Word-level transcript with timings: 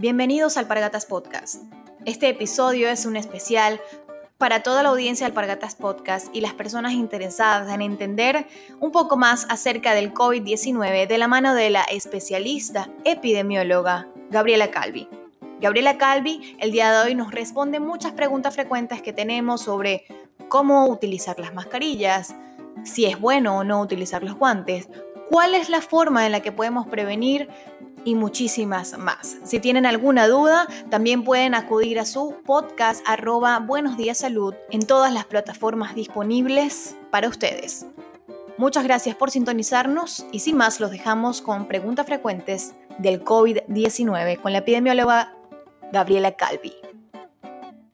Bienvenidos 0.00 0.56
al 0.56 0.66
Pargatas 0.66 1.04
Podcast. 1.04 1.56
Este 2.06 2.30
episodio 2.30 2.88
es 2.88 3.04
un 3.04 3.16
especial 3.16 3.82
para 4.38 4.62
toda 4.62 4.82
la 4.82 4.88
audiencia 4.88 5.26
del 5.26 5.34
Pargatas 5.34 5.74
Podcast 5.74 6.34
y 6.34 6.40
las 6.40 6.54
personas 6.54 6.94
interesadas 6.94 7.70
en 7.70 7.82
entender 7.82 8.46
un 8.80 8.92
poco 8.92 9.18
más 9.18 9.46
acerca 9.50 9.92
del 9.92 10.14
COVID-19 10.14 11.06
de 11.06 11.18
la 11.18 11.28
mano 11.28 11.54
de 11.54 11.68
la 11.68 11.82
especialista 11.82 12.88
epidemióloga 13.04 14.08
Gabriela 14.30 14.70
Calvi. 14.70 15.06
Gabriela 15.60 15.98
Calvi 15.98 16.56
el 16.60 16.72
día 16.72 16.90
de 16.92 17.08
hoy 17.08 17.14
nos 17.14 17.30
responde 17.30 17.78
muchas 17.78 18.12
preguntas 18.12 18.54
frecuentes 18.54 19.02
que 19.02 19.12
tenemos 19.12 19.60
sobre 19.60 20.06
cómo 20.48 20.86
utilizar 20.86 21.38
las 21.38 21.52
mascarillas, 21.52 22.34
si 22.84 23.04
es 23.04 23.20
bueno 23.20 23.58
o 23.58 23.64
no 23.64 23.82
utilizar 23.82 24.22
los 24.22 24.36
guantes, 24.36 24.88
cuál 25.30 25.54
es 25.54 25.68
la 25.68 25.82
forma 25.82 26.24
en 26.24 26.32
la 26.32 26.40
que 26.40 26.52
podemos 26.52 26.86
prevenir 26.86 27.50
y 28.04 28.14
muchísimas 28.14 28.98
más. 28.98 29.38
Si 29.44 29.60
tienen 29.60 29.86
alguna 29.86 30.26
duda, 30.28 30.66
también 30.90 31.24
pueden 31.24 31.54
acudir 31.54 31.98
a 31.98 32.04
su 32.04 32.36
podcast 32.44 33.02
arroba 33.06 33.58
Buenos 33.58 33.96
Días 33.96 34.18
Salud 34.18 34.54
en 34.70 34.86
todas 34.86 35.12
las 35.12 35.26
plataformas 35.26 35.94
disponibles 35.94 36.96
para 37.10 37.28
ustedes. 37.28 37.86
Muchas 38.58 38.84
gracias 38.84 39.16
por 39.16 39.30
sintonizarnos 39.30 40.26
y 40.32 40.40
sin 40.40 40.56
más 40.56 40.80
los 40.80 40.90
dejamos 40.90 41.40
con 41.40 41.66
preguntas 41.66 42.06
frecuentes 42.06 42.74
del 42.98 43.24
COVID-19 43.24 44.40
con 44.40 44.52
la 44.52 44.58
epidemióloga 44.58 45.34
Gabriela 45.92 46.36
Calvi. 46.36 46.74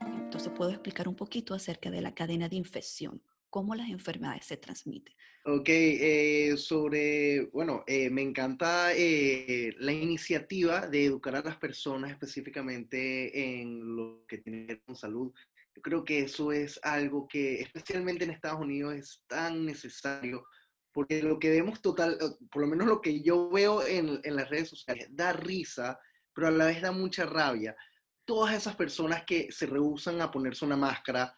Entonces 0.01 0.53
puedo 0.57 0.71
explicar 0.71 1.09
un 1.09 1.15
poquito 1.15 1.55
acerca 1.55 1.91
de 1.91 2.01
la 2.01 2.15
cadena 2.15 2.49
de 2.49 2.57
infección 2.57 3.23
cómo 3.57 3.75
las 3.75 3.89
enfermedades 3.89 4.45
se 4.45 4.57
transmiten. 4.57 5.15
Ok, 5.49 5.69
eh, 5.69 6.57
sobre, 6.57 7.43
bueno, 7.53 7.85
eh, 7.87 8.11
me 8.11 8.21
encanta 8.21 8.93
eh, 8.93 9.73
la 9.79 9.93
iniciativa 9.93 10.89
de 10.89 11.05
educar 11.05 11.37
a 11.37 11.43
las 11.43 11.57
personas 11.57 12.11
específicamente 12.11 13.61
en 13.61 13.95
lo 13.95 14.25
que 14.27 14.39
tiene 14.39 14.67
que 14.67 14.75
ver 14.75 14.83
con 14.83 14.97
salud. 14.97 15.33
Yo 15.73 15.83
creo 15.83 16.05
que 16.05 16.19
eso 16.19 16.51
es 16.51 16.81
algo 16.83 17.29
que 17.29 17.61
especialmente 17.61 18.25
en 18.25 18.33
Estados 18.33 18.61
Unidos 18.61 18.95
es 18.97 19.23
tan 19.29 19.65
necesario 19.65 20.45
porque 20.91 21.23
lo 21.23 21.39
que 21.39 21.51
vemos 21.51 21.81
total, 21.81 22.19
por 22.51 22.63
lo 22.63 22.67
menos 22.67 22.89
lo 22.89 23.01
que 23.01 23.23
yo 23.23 23.49
veo 23.49 23.87
en, 23.87 24.19
en 24.25 24.35
las 24.35 24.51
redes 24.51 24.71
sociales, 24.71 25.07
da 25.13 25.33
risa, 25.33 25.97
pero 26.35 26.49
a 26.49 26.51
la 26.51 26.67
vez 26.67 26.83
da 26.83 26.91
mucha 26.91 27.25
rabia. 27.25 27.77
Todas 28.25 28.57
esas 28.57 28.75
personas 28.75 29.23
que 29.25 29.53
se 29.53 29.67
rehusan 29.67 30.21
a 30.21 30.33
ponerse 30.33 30.65
una 30.65 30.77
máscara, 30.77 31.33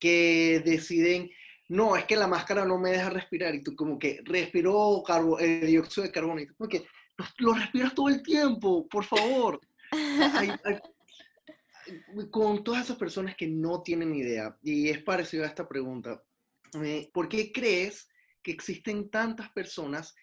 que 0.00 0.60
deciden 0.64 1.30
no, 1.72 1.96
es 1.96 2.04
que 2.04 2.16
la 2.16 2.26
máscara 2.26 2.66
no 2.66 2.78
me 2.78 2.90
deja 2.90 3.08
respirar. 3.08 3.54
Y 3.54 3.62
tú 3.62 3.74
como 3.74 3.98
que 3.98 4.20
respiró 4.24 5.02
carbo, 5.06 5.38
dióxido 5.38 6.06
de 6.06 6.12
carbono. 6.12 6.40
Y 6.40 6.46
tú 6.46 6.54
como 6.54 6.68
que 6.68 6.84
lo, 7.38 7.54
respiras 7.54 7.94
todo 7.94 8.10
el 8.10 8.22
tiempo, 8.22 8.86
por 8.88 9.04
favor. 9.04 9.58
con 12.30 12.62
todas 12.62 12.84
esas 12.84 12.96
personas 12.98 13.36
que 13.36 13.46
no 13.46 13.82
tienen 13.82 14.14
idea, 14.14 14.56
y 14.62 14.88
es 14.88 15.02
parecido 15.02 15.44
a 15.44 15.48
esta 15.48 15.66
pregunta, 15.66 16.22
eh, 16.82 17.10
¿por 17.12 17.28
qué 17.28 17.50
crees 17.52 18.08
que 18.42 18.52
existen 18.52 19.10
tantas 19.10 19.50
personas 19.50 20.14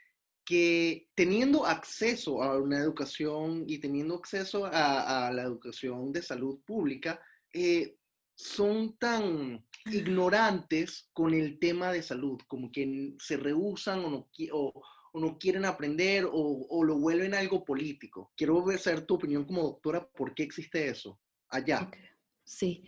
que 0.46 1.10
teniendo 1.16 1.66
acceso 1.66 2.42
a 2.42 2.58
una 2.58 2.78
educación 2.80 3.66
y 3.68 3.80
teniendo 3.80 4.16
acceso 4.16 4.66
a, 4.66 5.32
la 5.32 5.44
educación 5.44 6.12
de 6.12 6.24
salud 6.24 6.60
pública, 6.66 7.22
eh, 7.54 7.98
son 8.36 8.98
tan 8.98 9.64
ignorantes 9.86 11.10
con 11.14 11.34
el 11.34 11.60
tema 11.60 11.92
de 11.92 12.04
salud, 12.04 12.40
como 12.48 12.72
que 12.72 13.16
se 13.20 13.38
rehusan 13.38 14.04
o 14.06 14.30
no, 15.14 15.38
quieren 15.40 15.66
aprender 15.66 16.28
o, 16.32 16.84
lo 16.84 16.98
vuelven 16.98 17.34
algo 17.34 17.64
político. 17.64 18.32
Quiero 18.36 18.66
saber 18.78 19.06
tu 19.06 19.16
opinión 19.16 19.46
como 19.46 19.64
doctora, 19.64 20.08
¿por 20.10 20.34
qué 20.34 20.44
existe 20.44 20.88
eso 20.88 21.20
allá? 21.50 21.90
Sí. 22.44 22.84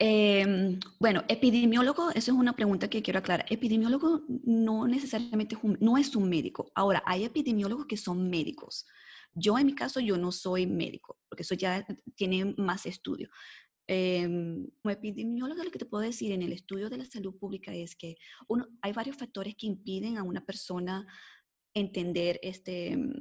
Em, 0.00 0.78
bueno, 1.00 1.24
epidemiólogo, 1.28 2.10
eso 2.10 2.30
es 2.30 2.38
una 2.38 2.54
pregunta 2.54 2.88
que 2.88 3.02
quiero 3.02 3.18
aclarar. 3.18 3.46
Epidemiólogo 3.50 4.22
no 4.44 4.86
necesariamente 4.86 5.56
es 5.56 5.64
un, 5.64 5.76
no 5.80 5.98
es 5.98 6.14
un 6.14 6.28
médico. 6.28 6.70
Ahora, 6.74 7.02
hay 7.04 7.24
epidemiólogos 7.24 7.86
que 7.86 7.96
son 7.96 8.30
médicos. 8.30 8.86
Yo 9.34 9.58
en 9.58 9.66
mi 9.66 9.74
caso, 9.74 10.00
yo 10.00 10.16
no 10.16 10.32
soy 10.32 10.66
médico, 10.66 11.18
porque 11.28 11.42
eso 11.42 11.54
ya 11.54 11.84
tiene 12.14 12.54
más 12.56 12.86
estudio. 12.86 13.28
Eh, 13.90 14.28
como 14.82 14.92
epidemióloga, 14.92 15.64
lo 15.64 15.70
que 15.70 15.78
te 15.78 15.86
puedo 15.86 16.02
decir 16.02 16.32
en 16.32 16.42
el 16.42 16.52
estudio 16.52 16.90
de 16.90 16.98
la 16.98 17.06
salud 17.06 17.34
pública 17.38 17.74
es 17.74 17.96
que 17.96 18.16
uno, 18.46 18.68
hay 18.82 18.92
varios 18.92 19.16
factores 19.16 19.54
que 19.56 19.66
impiden 19.66 20.18
a 20.18 20.22
una 20.22 20.44
persona 20.44 21.06
entender 21.72 22.38
este, 22.42 22.96
mm, 22.96 23.14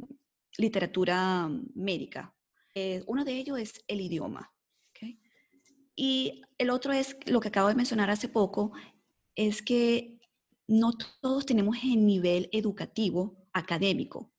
literatura 0.58 1.50
médica. 1.74 2.36
Eh, 2.76 3.02
uno 3.08 3.24
de 3.24 3.38
ellos 3.38 3.58
es 3.60 3.84
el 3.88 4.02
idioma. 4.02 4.54
Y 6.00 6.44
el 6.60 6.70
otro 6.70 6.94
es 6.94 7.18
lo 7.26 7.40
que 7.40 7.48
acabo 7.48 7.70
de 7.70 7.74
mencionar 7.74 8.12
hace 8.12 8.30
poco, 8.30 8.72
es 9.34 9.64
que 9.64 10.20
no 10.68 10.92
todos 11.22 11.44
tenemos 11.48 11.76
el 11.84 12.06
nivel 12.06 12.50
educativo 12.52 13.50
académico 13.52 14.32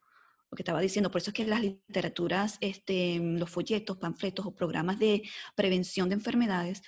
lo 0.51 0.57
que 0.57 0.63
estaba 0.63 0.81
diciendo, 0.81 1.11
por 1.11 1.21
eso 1.21 1.31
es 1.31 1.35
que 1.35 1.45
las 1.45 1.61
literaturas, 1.61 2.57
este, 2.61 3.19
los 3.19 3.51
folletos, 3.51 3.99
panfletos 3.99 4.47
o 4.47 4.55
programas 4.55 4.99
de 4.99 5.23
prevención 5.55 6.09
de 6.09 6.15
enfermedades 6.15 6.83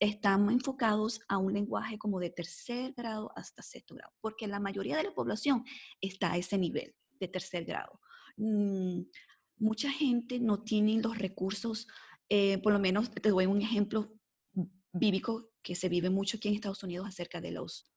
están 0.00 0.50
enfocados 0.50 1.20
a 1.28 1.38
un 1.38 1.52
lenguaje 1.52 1.98
como 1.98 2.20
de 2.20 2.30
tercer 2.30 2.92
grado 2.94 3.32
hasta 3.36 3.62
sexto 3.62 3.94
grado, 3.94 4.12
porque 4.20 4.46
la 4.46 4.60
mayoría 4.60 4.96
de 4.96 5.04
la 5.04 5.14
población 5.14 5.64
está 6.00 6.32
a 6.32 6.36
ese 6.36 6.58
nivel 6.58 6.94
de 7.20 7.28
tercer 7.28 7.64
grado. 7.64 8.00
Mm, 8.36 9.02
mucha 9.58 9.90
gente 9.90 10.38
no 10.38 10.62
tiene 10.62 11.00
los 11.00 11.16
recursos, 11.16 11.86
eh, 12.28 12.58
por 12.58 12.72
lo 12.72 12.78
menos 12.78 13.10
te 13.10 13.30
doy 13.30 13.46
un 13.46 13.62
ejemplo 13.62 14.12
bíblico 14.92 15.50
que 15.62 15.74
se 15.74 15.88
vive 15.88 16.10
mucho 16.10 16.36
aquí 16.36 16.48
en 16.48 16.54
Estados 16.54 16.82
Unidos 16.82 17.06
acerca 17.08 17.40
de 17.40 17.52
los 17.52 17.90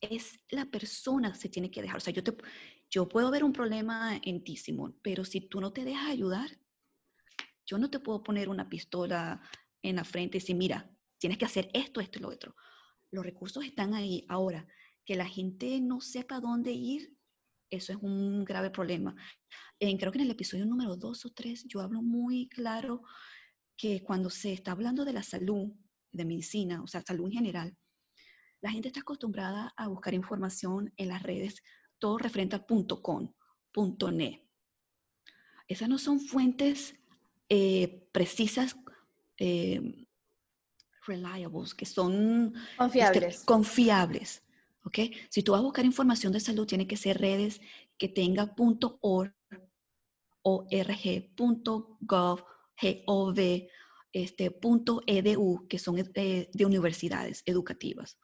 es 0.00 0.38
la 0.50 0.66
persona 0.66 1.34
se 1.34 1.48
tiene 1.48 1.70
que 1.70 1.82
dejar. 1.82 1.98
O 1.98 2.00
sea, 2.00 2.12
yo, 2.12 2.22
te, 2.22 2.36
yo 2.90 3.08
puedo 3.08 3.30
ver 3.30 3.44
un 3.44 3.52
problema 3.52 4.20
en 4.22 4.44
ti, 4.44 4.56
Simón, 4.56 4.98
pero 5.02 5.24
si 5.24 5.40
tú 5.40 5.60
no 5.60 5.72
te 5.72 5.84
dejas 5.84 6.10
ayudar, 6.10 6.50
yo 7.66 7.78
no 7.78 7.90
te 7.90 7.98
puedo 7.98 8.22
poner 8.22 8.48
una 8.48 8.68
pistola 8.68 9.40
en 9.82 9.96
la 9.96 10.04
frente 10.04 10.36
y 10.36 10.40
decir, 10.40 10.56
mira, 10.56 10.90
tienes 11.18 11.38
que 11.38 11.44
hacer 11.44 11.70
esto, 11.72 12.00
esto 12.00 12.18
y 12.18 12.22
lo 12.22 12.28
otro. 12.28 12.54
Los 13.10 13.24
recursos 13.24 13.64
están 13.64 13.94
ahí. 13.94 14.24
Ahora, 14.28 14.66
que 15.04 15.16
la 15.16 15.26
gente 15.26 15.80
no 15.80 16.00
sepa 16.00 16.40
dónde 16.40 16.72
ir, 16.72 17.16
eso 17.70 17.92
es 17.92 17.98
un 18.00 18.44
grave 18.44 18.70
problema. 18.70 19.14
creo 19.78 20.12
que 20.12 20.18
en 20.18 20.24
el 20.24 20.30
episodio 20.30 20.66
número 20.66 20.96
dos 20.96 21.24
o 21.26 21.30
tres 21.30 21.64
yo 21.66 21.80
hablo 21.80 22.02
muy 22.02 22.48
claro 22.48 23.02
que 23.76 24.02
cuando 24.02 24.30
se 24.30 24.52
está 24.52 24.72
hablando 24.72 25.04
de 25.04 25.12
la 25.12 25.22
salud, 25.22 25.72
de 26.12 26.24
medicina, 26.24 26.82
o 26.82 26.86
sea, 26.86 27.02
salud 27.02 27.26
en 27.26 27.32
general, 27.32 27.76
la 28.66 28.72
gente 28.72 28.88
está 28.88 28.98
acostumbrada 28.98 29.72
a 29.76 29.86
buscar 29.86 30.12
información 30.12 30.92
en 30.96 31.06
las 31.06 31.22
redes, 31.22 31.62
todo 32.00 32.18
referente 32.18 32.56
al 32.56 32.66
punto 32.66 33.00
.com, 33.00 33.32
punto 33.70 34.10
.net. 34.10 34.40
Esas 35.68 35.88
no 35.88 35.98
son 35.98 36.18
fuentes 36.18 36.96
eh, 37.48 38.08
precisas, 38.10 38.76
eh, 39.38 40.08
reliables, 41.06 41.76
que 41.76 41.86
son 41.86 42.54
este, 42.56 42.76
confiables. 42.76 43.44
confiables. 43.44 44.42
¿ok? 44.84 44.98
Si 45.30 45.44
tú 45.44 45.52
vas 45.52 45.60
a 45.60 45.64
buscar 45.64 45.84
información 45.84 46.32
de 46.32 46.40
salud, 46.40 46.66
tiene 46.66 46.88
que 46.88 46.96
ser 46.96 47.20
redes 47.20 47.60
que 47.96 48.08
tenga 48.08 48.52
.org, 49.00 49.32
.gov, 50.42 50.66
.gov, 52.00 53.44
este, 54.12 54.58
.edu, 55.06 55.66
que 55.68 55.78
son 55.78 55.98
eh, 55.98 56.50
de 56.52 56.66
universidades 56.66 57.44
educativas. 57.46 58.18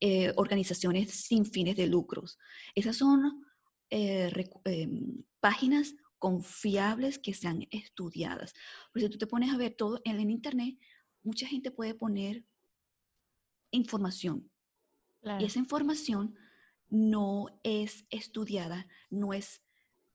Eh, 0.00 0.32
organizaciones 0.36 1.12
sin 1.12 1.46
fines 1.46 1.76
de 1.76 1.86
lucros. 1.86 2.38
Esas 2.74 2.96
son 2.96 3.44
eh, 3.90 4.30
em, 4.64 5.24
páginas 5.40 5.94
confiables 6.18 7.18
que 7.18 7.32
sean 7.32 7.66
estudiadas. 7.70 8.52
Porque 8.92 9.06
si 9.06 9.12
tú 9.12 9.18
te 9.18 9.26
pones 9.26 9.52
a 9.52 9.56
ver 9.56 9.74
todo 9.74 10.00
en 10.04 10.30
Internet, 10.30 10.78
mucha 11.22 11.46
gente 11.46 11.70
puede 11.70 11.94
poner 11.94 12.44
información. 13.70 14.50
Y 15.40 15.44
esa 15.44 15.58
información 15.58 16.34
no 16.90 17.46
es 17.62 18.04
estudiada, 18.10 18.86
no 19.10 19.32
es 19.32 19.62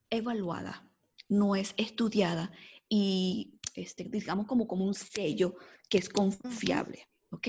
evaluada, 0.10 0.88
no 1.28 1.56
es 1.56 1.74
estudiada 1.78 2.52
y 2.88 3.60
este, 3.76 4.04
digamos 4.04 4.46
como, 4.46 4.68
como 4.68 4.86
un 4.86 4.94
sello 4.94 5.56
que 5.90 5.98
es 5.98 6.10
confiable. 6.10 7.08
¿ok? 7.32 7.48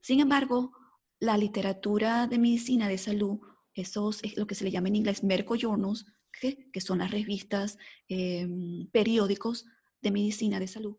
Sin 0.00 0.20
embargo, 0.20 0.72
la 1.20 1.36
literatura 1.38 2.26
de 2.26 2.38
medicina 2.38 2.88
de 2.88 2.98
salud, 2.98 3.38
esos 3.74 4.22
es 4.22 4.36
lo 4.36 4.46
que 4.46 4.54
se 4.54 4.64
le 4.64 4.70
llama 4.70 4.88
en 4.88 4.96
inglés 4.96 5.22
Merco 5.22 5.56
Journals, 5.56 6.06
que, 6.40 6.80
son 6.80 6.98
las 6.98 7.10
revistas, 7.10 7.78
em, 8.08 8.88
periódicos 8.90 9.64
de 10.02 10.10
medicina 10.10 10.60
de 10.60 10.68
salud, 10.68 10.96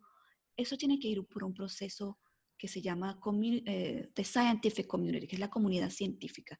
eso 0.55 0.75
tiene 0.75 0.99
que 0.99 1.07
ir 1.07 1.23
por 1.25 1.43
un 1.43 1.53
proceso 1.53 2.19
que 2.57 2.67
se 2.67 2.81
llama 2.81 3.19
eh, 3.65 4.09
The 4.13 4.23
Scientific 4.23 4.87
Community, 4.87 5.27
que 5.27 5.35
es 5.35 5.39
la 5.39 5.51
comunidad 5.51 5.91
científica. 5.91 6.59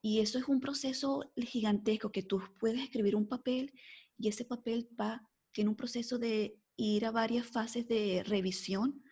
Y 0.00 0.20
eso 0.20 0.38
es 0.38 0.46
un 0.46 0.60
proceso 0.60 1.32
gigantesco 1.36 2.12
que 2.12 2.22
tú 2.22 2.40
puedes 2.60 2.80
escribir 2.80 3.16
un 3.16 3.28
papel 3.28 3.72
y 4.16 4.28
ese 4.28 4.44
papel 4.44 4.88
va, 4.98 5.28
tiene 5.52 5.70
un 5.70 5.76
proceso 5.76 6.18
de 6.18 6.56
ir 6.76 7.04
a 7.04 7.10
varias 7.10 7.46
fases 7.46 7.86
de 7.88 8.22
revisión 8.24 9.02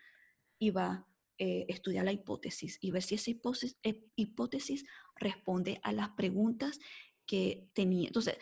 y 0.59 0.71
va 0.71 1.07
eh, 1.43 1.65
estudiar 1.69 2.05
la 2.05 2.13
hipótesis 2.13 2.77
y 2.83 2.91
ver 2.91 3.03
si 3.03 3.15
esa 3.15 3.31
hipótesis, 3.31 3.79
eh, 3.83 4.05
hipótesis 4.15 4.85
responde 5.17 5.81
a 5.83 5.91
las 5.91 6.11
preguntas 6.11 6.79
que 7.25 7.71
tenía. 7.73 8.09
Entonces, 8.09 8.37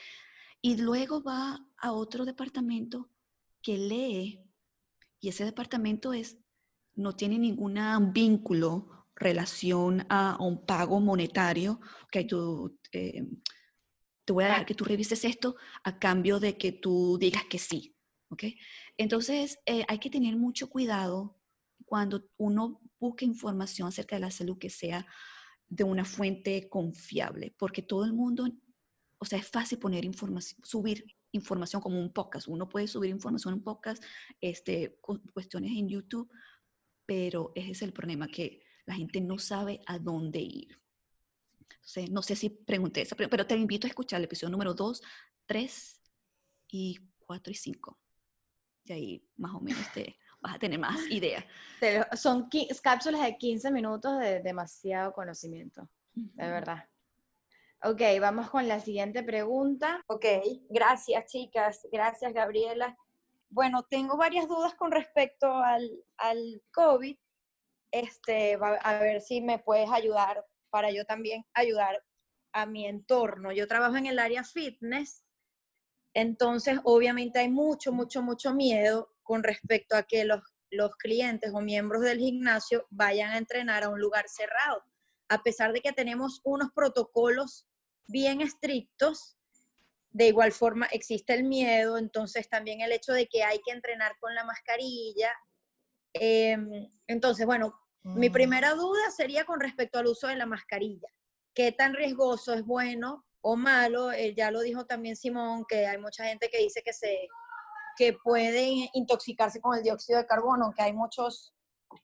y 0.60 0.78
luego 0.78 1.22
va 1.22 1.64
a 1.76 1.92
otro 1.92 2.24
departamento 2.24 3.08
que 3.62 3.78
lee 3.78 4.42
y 5.20 5.28
ese 5.28 5.44
departamento 5.44 6.12
es, 6.12 6.38
no 6.96 7.14
tiene 7.14 7.38
ningún 7.38 7.78
vínculo, 8.12 9.06
relación 9.14 10.04
a, 10.08 10.36
un 10.40 10.66
pago 10.66 10.98
monetario, 10.98 11.80
que 12.10 12.24
tú, 12.24 12.80
eh, 12.90 13.28
te 14.24 14.32
voy 14.32 14.42
a 14.42 14.48
dejar 14.48 14.66
que 14.66 14.74
tú 14.74 14.82
revises 14.82 15.24
esto 15.24 15.54
a 15.84 16.00
cambio 16.00 16.40
de 16.40 16.58
que 16.58 16.72
tú 16.72 17.16
digas 17.16 17.44
que 17.48 17.60
sí. 17.60 17.94
¿ok? 18.30 18.42
Entonces, 18.96 19.60
hay 19.66 20.00
que 20.00 20.10
tener 20.10 20.36
mucho 20.36 20.68
cuidado 20.68 21.38
cuando 21.84 22.24
uno 22.38 22.80
busca 22.98 23.24
información 23.24 23.88
acerca 23.88 24.16
de 24.16 24.20
la 24.20 24.30
salud 24.30 24.58
que 24.58 24.70
sea 24.70 25.06
de 25.68 25.84
una 25.84 26.04
fuente 26.04 26.68
confiable, 26.68 27.54
porque 27.58 27.82
todo 27.82 28.04
el 28.04 28.12
mundo, 28.12 28.48
o 29.18 29.24
sea, 29.24 29.38
es 29.38 29.46
fácil 29.46 29.78
poner 29.78 30.04
información, 30.04 30.60
subir 30.64 31.04
información 31.32 31.82
como 31.82 32.00
un 32.00 32.12
podcast. 32.12 32.48
Uno 32.48 32.68
puede 32.68 32.88
subir 32.88 33.10
información 33.10 33.54
en 33.54 33.62
podcast, 33.62 34.02
este, 34.40 34.98
cuestiones 35.32 35.72
en 35.72 35.88
YouTube, 35.88 36.30
pero 37.04 37.52
ese 37.54 37.72
es 37.72 37.82
el 37.82 37.92
problema, 37.92 38.28
que 38.28 38.62
la 38.86 38.94
gente 38.94 39.20
no 39.20 39.38
sabe 39.38 39.80
a 39.86 39.98
dónde 39.98 40.40
ir. 40.40 40.80
Entonces, 41.70 42.10
no 42.10 42.22
sé 42.22 42.36
si 42.36 42.50
pregunté 42.50 43.02
eso, 43.02 43.16
pero 43.16 43.46
te 43.46 43.56
invito 43.56 43.86
a 43.86 43.90
escuchar 43.90 44.18
el 44.18 44.24
episodio 44.24 44.50
número 44.50 44.74
2, 44.74 45.02
3 45.46 46.00
y 46.68 46.98
4 47.18 47.50
y 47.50 47.54
5. 47.54 47.98
Y 48.84 48.92
ahí 48.92 49.28
más 49.36 49.54
o 49.54 49.60
menos 49.60 49.92
te 49.92 50.16
vas 50.40 50.54
a 50.54 50.58
tener 50.58 50.78
más 50.78 50.98
idea. 51.10 51.44
Son 52.16 52.48
cápsulas 52.82 53.22
de 53.22 53.36
15 53.36 53.70
minutos 53.70 54.18
de 54.18 54.40
demasiado 54.40 55.12
conocimiento, 55.12 55.88
de 56.14 56.48
verdad. 56.48 56.84
Ok, 57.84 58.00
vamos 58.20 58.50
con 58.50 58.66
la 58.66 58.80
siguiente 58.80 59.22
pregunta. 59.22 60.02
Ok, 60.08 60.24
gracias 60.68 61.26
chicas, 61.26 61.86
gracias 61.92 62.32
Gabriela. 62.32 62.96
Bueno, 63.50 63.84
tengo 63.84 64.16
varias 64.16 64.48
dudas 64.48 64.74
con 64.74 64.90
respecto 64.90 65.52
al, 65.52 65.88
al 66.16 66.62
COVID. 66.72 67.16
Este, 67.90 68.58
a 68.82 68.98
ver 68.98 69.20
si 69.22 69.40
me 69.40 69.58
puedes 69.58 69.90
ayudar 69.90 70.44
para 70.70 70.90
yo 70.90 71.04
también 71.06 71.46
ayudar 71.54 72.02
a 72.52 72.66
mi 72.66 72.86
entorno. 72.86 73.52
Yo 73.52 73.68
trabajo 73.68 73.96
en 73.96 74.06
el 74.06 74.18
área 74.18 74.44
fitness, 74.44 75.24
entonces 76.14 76.80
obviamente 76.84 77.38
hay 77.38 77.48
mucho, 77.48 77.92
mucho, 77.92 78.22
mucho 78.22 78.52
miedo 78.52 79.10
con 79.28 79.42
respecto 79.42 79.94
a 79.94 80.04
que 80.04 80.24
los, 80.24 80.40
los 80.70 80.96
clientes 80.96 81.52
o 81.54 81.60
miembros 81.60 82.00
del 82.00 82.18
gimnasio 82.18 82.86
vayan 82.88 83.30
a 83.32 83.36
entrenar 83.36 83.84
a 83.84 83.90
un 83.90 84.00
lugar 84.00 84.24
cerrado. 84.26 84.82
A 85.28 85.42
pesar 85.42 85.74
de 85.74 85.82
que 85.82 85.92
tenemos 85.92 86.40
unos 86.44 86.70
protocolos 86.74 87.66
bien 88.06 88.40
estrictos, 88.40 89.36
de 90.08 90.28
igual 90.28 90.52
forma 90.52 90.86
existe 90.86 91.34
el 91.34 91.44
miedo, 91.44 91.98
entonces 91.98 92.48
también 92.48 92.80
el 92.80 92.90
hecho 92.90 93.12
de 93.12 93.26
que 93.26 93.44
hay 93.44 93.60
que 93.60 93.70
entrenar 93.70 94.16
con 94.18 94.34
la 94.34 94.44
mascarilla. 94.44 95.30
Em, 96.14 96.88
entonces, 97.06 97.44
bueno, 97.44 97.78
mi 98.04 98.30
mm. 98.30 98.32
primera 98.32 98.70
duda 98.72 99.10
sería 99.14 99.44
con 99.44 99.60
respecto 99.60 99.98
al 99.98 100.06
uso 100.06 100.28
de 100.28 100.36
la 100.36 100.46
mascarilla. 100.46 101.08
¿Qué 101.54 101.70
tan 101.72 101.92
riesgoso 101.92 102.54
es 102.54 102.64
bueno 102.64 103.26
o 103.42 103.56
malo? 103.56 104.10
Eh, 104.10 104.34
ya 104.34 104.50
lo 104.50 104.62
dijo 104.62 104.86
también 104.86 105.16
Simón, 105.16 105.66
que 105.68 105.86
hay 105.86 105.98
mucha 105.98 106.24
gente 106.24 106.48
que 106.48 106.60
dice 106.60 106.82
que, 106.82 106.94
se, 106.94 107.28
que 107.98 108.12
puede 108.14 108.88
intoxicarse 108.94 109.60
con 109.60 109.76
el 109.76 109.82
dióxido 109.82 110.18
de 110.18 110.26
carbono, 110.26 110.72
que 110.74 110.82
hay 110.82 110.92
muchos 110.92 111.52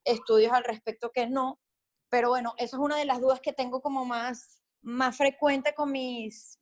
estudios 0.05 0.52
al 0.52 0.64
respecto 0.64 1.12
que 1.12 1.29
no. 1.29 1.61
Pero 2.11 2.31
bueno, 2.31 2.55
eso 2.58 2.76
es 2.76 2.82
una 2.82 2.96
de 2.96 3.05
las 3.05 3.20
dudas 3.20 3.41
que 3.41 3.52
tengo 3.52 3.81
como 3.81 4.05
más 4.05 4.64
más 4.85 5.17
frecuente 5.17 5.75
con 5.75 5.91
mis 5.91 6.61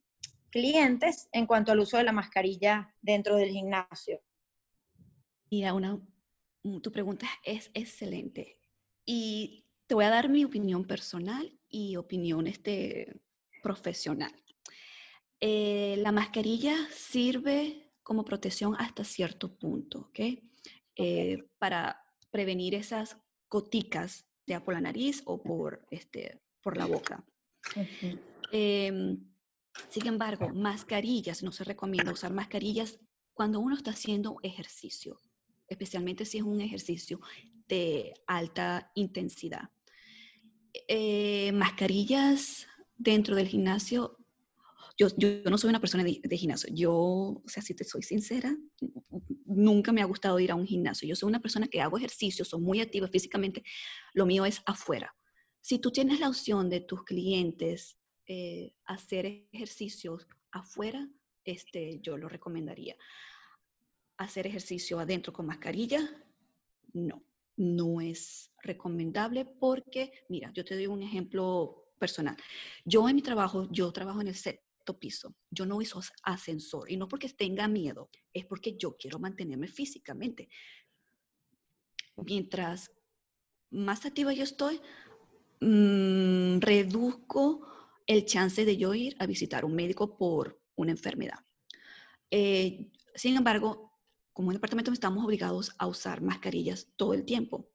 clientes 0.49 1.29
en 1.31 1.45
cuanto 1.45 1.71
al 1.71 1.79
uso 1.79 1.97
de 1.97 2.03
la 2.03 2.11
mascarilla 2.11 2.95
dentro 3.01 3.35
del 3.35 3.49
gimnasio? 3.49 4.21
Mira, 5.51 5.73
una, 5.73 5.99
tu 6.81 6.91
pregunta 6.91 7.27
es 7.43 7.69
excelente. 7.73 8.59
Y 9.05 9.65
te 9.87 9.95
voy 9.95 10.05
a 10.05 10.09
dar 10.09 10.29
mi 10.29 10.45
opinión 10.45 10.85
personal 10.85 11.59
y 11.69 11.97
opinión 11.97 12.47
este, 12.47 13.21
profesional. 13.61 14.33
Eh, 15.39 15.95
la 15.97 16.11
mascarilla 16.11 16.75
sirve 16.91 17.82
como 18.03 18.25
protección 18.25 18.75
hasta 18.77 19.03
cierto 19.03 19.57
punto, 19.57 20.09
¿ok? 20.09 20.19
Eh, 20.95 21.43
para 21.57 21.99
prevenir 22.29 22.75
esas 22.75 23.17
goticas 23.49 24.25
ya 24.45 24.63
por 24.63 24.73
la 24.73 24.81
nariz 24.81 25.21
o 25.25 25.41
por, 25.41 25.85
este, 25.89 26.41
por 26.61 26.77
la 26.77 26.85
boca. 26.85 27.23
Em, 28.51 29.19
sin 29.89 30.07
embargo, 30.07 30.49
mascarillas, 30.49 31.41
no 31.41 31.51
se 31.51 31.63
recomienda 31.63 32.11
usar 32.11 32.33
mascarillas 32.33 32.99
cuando 33.33 33.59
uno 33.59 33.75
está 33.75 33.91
haciendo 33.91 34.37
ejercicio, 34.43 35.19
especialmente 35.67 36.25
si 36.25 36.37
es 36.37 36.43
un 36.43 36.61
ejercicio 36.61 37.19
de 37.67 38.13
alta 38.27 38.91
intensidad. 38.95 39.69
Eh, 40.87 41.51
mascarillas 41.53 42.67
dentro 42.95 43.35
del 43.35 43.47
gimnasio, 43.47 44.17
yo, 44.97 45.07
yo, 45.17 45.43
no 45.49 45.57
soy 45.57 45.69
una 45.69 45.79
persona 45.79 46.03
de, 46.03 46.19
de, 46.23 46.37
gimnasio. 46.37 46.69
Yo, 46.73 46.93
o 46.93 47.43
sea, 47.47 47.63
si 47.63 47.73
te 47.73 47.83
soy 47.83 48.03
sincera, 48.03 48.55
nunca 49.45 49.91
me 49.91 50.01
ha 50.01 50.05
gustado 50.05 50.39
ir 50.39 50.51
a 50.51 50.55
un 50.55 50.67
gimnasio. 50.67 51.07
Yo 51.07 51.15
soy 51.15 51.29
una 51.29 51.41
persona 51.41 51.67
que 51.67 51.81
hago 51.81 51.97
ejercicio, 51.97 52.45
soy 52.45 52.61
muy 52.61 52.79
activa 52.81 53.07
físicamente. 53.07 53.63
Lo 54.13 54.25
mío 54.25 54.45
es 54.45 54.61
afuera. 54.65 55.15
Si 55.61 55.79
tú 55.79 55.91
tienes 55.91 56.19
la 56.19 56.29
opción 56.29 56.69
de 56.69 56.81
tus 56.81 57.03
clientes 57.03 57.97
eh, 58.27 58.73
hacer 58.85 59.47
ejercicios 59.51 60.27
afuera, 60.51 61.09
este, 61.43 61.99
yo 62.01 62.17
lo 62.17 62.29
recomendaría. 62.29 62.95
Hacer 64.17 64.45
ejercicio 64.45 64.99
adentro 64.99 65.33
con 65.33 65.47
mascarilla, 65.47 65.99
no, 66.93 67.25
no 67.57 67.99
es 67.99 68.51
recomendable 68.61 69.45
porque, 69.45 70.11
mira, 70.29 70.51
yo 70.53 70.63
te 70.63 70.75
doy 70.75 70.87
un 70.87 71.01
ejemplo 71.01 71.91
personal. 71.99 72.37
Yo 72.85 73.07
en 73.07 73.15
mi 73.15 73.21
trabajo, 73.21 73.67
yo 73.71 73.91
trabajo 73.91 74.21
en 74.21 74.27
el 74.27 74.35
piso, 74.85 75.35
yo 75.49 75.65
no 75.65 75.77
uso 75.77 76.01
ascensor 76.23 76.91
y 76.91 76.97
no 76.97 77.07
porque 77.07 77.29
tenga 77.29 77.67
miedo, 77.67 78.09
es 78.33 78.45
porque 78.45 78.75
yo 78.77 78.97
quiero 78.97 79.19
mantenerme 79.19 79.67
físicamente. 79.67 80.49
Mientras 82.17 82.91
más 83.71 84.05
activa 84.05 84.33
yo 84.33 84.43
estoy, 84.43 84.81
mmm, 85.61 86.59
reduzco 86.59 87.67
el 88.05 88.25
chance 88.25 88.65
de 88.65 88.77
yo 88.77 88.93
ir 88.93 89.15
a 89.19 89.25
visitar 89.25 89.65
un 89.65 89.75
médico 89.75 90.17
por 90.17 90.61
una 90.75 90.91
enfermedad. 90.91 91.39
Eh, 92.29 92.91
sin 93.15 93.37
embargo, 93.37 93.93
como 94.33 94.49
en 94.49 94.55
el 94.55 94.57
departamento 94.57 94.91
estamos 94.91 95.23
obligados 95.23 95.71
a 95.77 95.87
usar 95.87 96.21
mascarillas 96.21 96.89
todo 96.97 97.13
el 97.13 97.23
tiempo. 97.23 97.69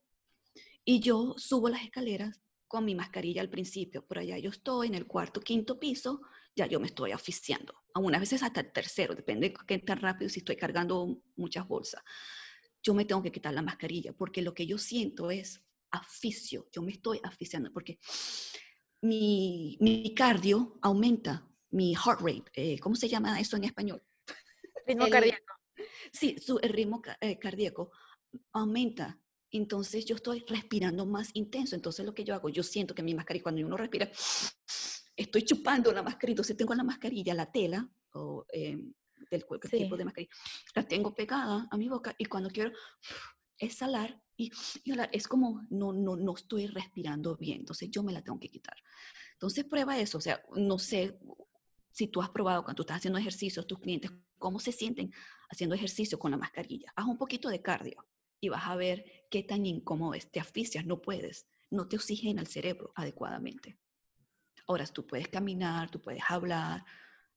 Y 0.85 1.01
yo 1.01 1.35
subo 1.39 1.69
las 1.69 1.83
escaleras 1.83 2.41
con 2.69 2.85
mi 2.85 2.95
mascarilla 2.95 3.41
al 3.41 3.51
principio. 3.51 4.07
Por 4.07 4.19
allá 4.19 4.39
yo 4.39 4.51
estoy 4.51 4.89
en 4.89 4.95
el 4.95 5.07
cuarto, 5.07 5.41
quinto 5.41 5.81
piso, 5.81 6.21
ya 6.55 6.67
yo 6.67 6.79
me 6.79 6.87
estoy 6.87 7.13
asfixiando. 7.13 7.75
Algunas 7.95 8.21
veces 8.21 8.43
hasta 8.43 8.61
el 8.61 8.73
tercero, 8.73 9.15
depende 9.15 9.49
de 9.49 9.57
qué 9.67 9.79
tan 9.79 9.99
rápido, 9.99 10.29
si 10.29 10.41
estoy 10.41 10.57
cargando 10.57 11.23
muchas 11.37 11.67
bolsas. 11.67 12.03
Yo 12.83 12.95
me 12.95 13.05
tengo 13.05 13.23
que 13.23 13.33
quitar 13.33 13.55
la 13.55 13.63
mascarilla 13.63 14.13
porque 14.13 14.43
lo 14.43 14.55
que 14.55 14.67
yo 14.67 14.79
siento 14.79 15.31
es 15.31 15.65
aficio, 15.91 16.69
yo 16.71 16.83
me 16.83 16.93
estoy 16.93 17.19
asfixiando 17.23 17.73
porque 17.73 17.99
mi, 19.01 19.79
mi 19.81 20.15
cardio 20.15 20.79
aumenta, 20.83 21.49
mi 21.71 21.95
heart 21.95 22.21
rate, 22.21 22.51
eh, 22.53 22.79
¿cómo 22.79 22.95
se 22.95 23.09
llama 23.09 23.41
eso 23.41 23.57
en 23.57 23.65
español? 23.65 24.03
Ritmo 24.87 25.09
cardíaco. 25.09 25.55
Sí, 26.13 26.37
su, 26.39 26.59
el 26.63 26.71
ritmo 26.71 27.03
eh, 27.21 27.39
cardíaco 27.39 27.91
aumenta. 28.53 29.19
Entonces 29.51 30.05
yo 30.05 30.17
estoy 30.17 30.45
respirando 30.47 31.07
más 31.07 31.31
intenso. 31.35 31.75
Entonces 31.75 32.05
lo 32.05 32.15
que 32.15 32.25
yo 32.25 32.35
hago, 32.35 32.49
yo 32.49 32.63
siento 32.63 32.95
que 32.95 33.03
mi 33.03 33.15
mascarilla, 33.15 33.43
cuando 33.43 33.67
uno 33.67 33.77
respira, 33.77 34.11
estoy 35.17 35.43
chupando 35.43 35.93
la 35.93 36.03
mascarilla. 36.03 36.35
Entonces 36.35 36.57
tengo 36.57 36.75
la 36.75 36.85
mascarilla, 36.85 37.35
la 37.35 37.51
tela, 37.51 37.89
o 38.13 38.47
eh, 38.53 38.77
del 39.31 39.45
tipo 39.71 39.97
de 39.97 40.05
mascarilla, 40.05 40.33
la 40.75 40.83
tengo 40.87 41.15
pegada 41.15 41.69
a 41.71 41.77
mi 41.77 41.89
boca 41.89 42.15
y 42.19 42.25
cuando 42.25 42.51
quiero 42.51 42.73
exhalar, 43.59 44.23
y, 44.37 44.51
es 45.13 45.27
como 45.27 45.67
no, 45.69 45.93
no, 45.93 46.17
no 46.17 46.35
estoy 46.35 46.67
respirando 46.69 47.37
bien, 47.37 47.61
entonces 47.61 47.91
yo 47.91 48.03
me 48.03 48.13
la 48.13 48.23
tengo 48.23 48.39
que 48.39 48.49
quitar. 48.49 48.77
Entonces 49.33 49.65
prueba 49.65 49.99
eso, 49.99 50.19
o 50.19 50.21
sea, 50.21 50.41
no 50.55 50.79
sé 50.79 51.19
si 51.91 52.07
tú 52.07 52.23
has 52.23 52.31
probado 52.31 52.63
cuando 52.63 52.77
tú 52.77 52.83
estás 52.83 52.99
haciendo 52.99 53.19
ejercicio, 53.19 53.67
tus 53.67 53.81
clientes, 53.81 54.13
cómo 54.39 54.61
se 54.61 54.73
sienten 54.73 55.13
haciendo 55.51 55.75
ejercicio 55.75 56.19
con 56.19 56.31
la 56.31 56.37
mascarilla. 56.37 56.93
Haz 56.95 57.07
un 57.07 57.19
poquito 57.19 57.49
de 57.49 57.61
cardio 57.61 58.07
y 58.41 58.49
vas 58.49 58.67
a 58.67 58.77
ver 58.77 59.05
qué 59.31 59.43
tan 59.43 59.67
incómodo 59.67 60.15
es, 60.15 60.31
te 60.31 60.41
asfixias, 60.41 60.87
no 60.87 61.01
puedes, 61.01 61.49
no 61.71 61.89
te 61.89 61.97
oxigena 61.97 62.41
el 62.41 62.47
cerebro 62.47 62.93
adecuadamente. 62.95 63.79
Ahora, 64.67 64.87
tú 64.87 65.07
puedes 65.07 65.29
caminar, 65.29 65.91
tú 65.91 66.01
puedes 66.01 66.23
hablar, 66.29 66.85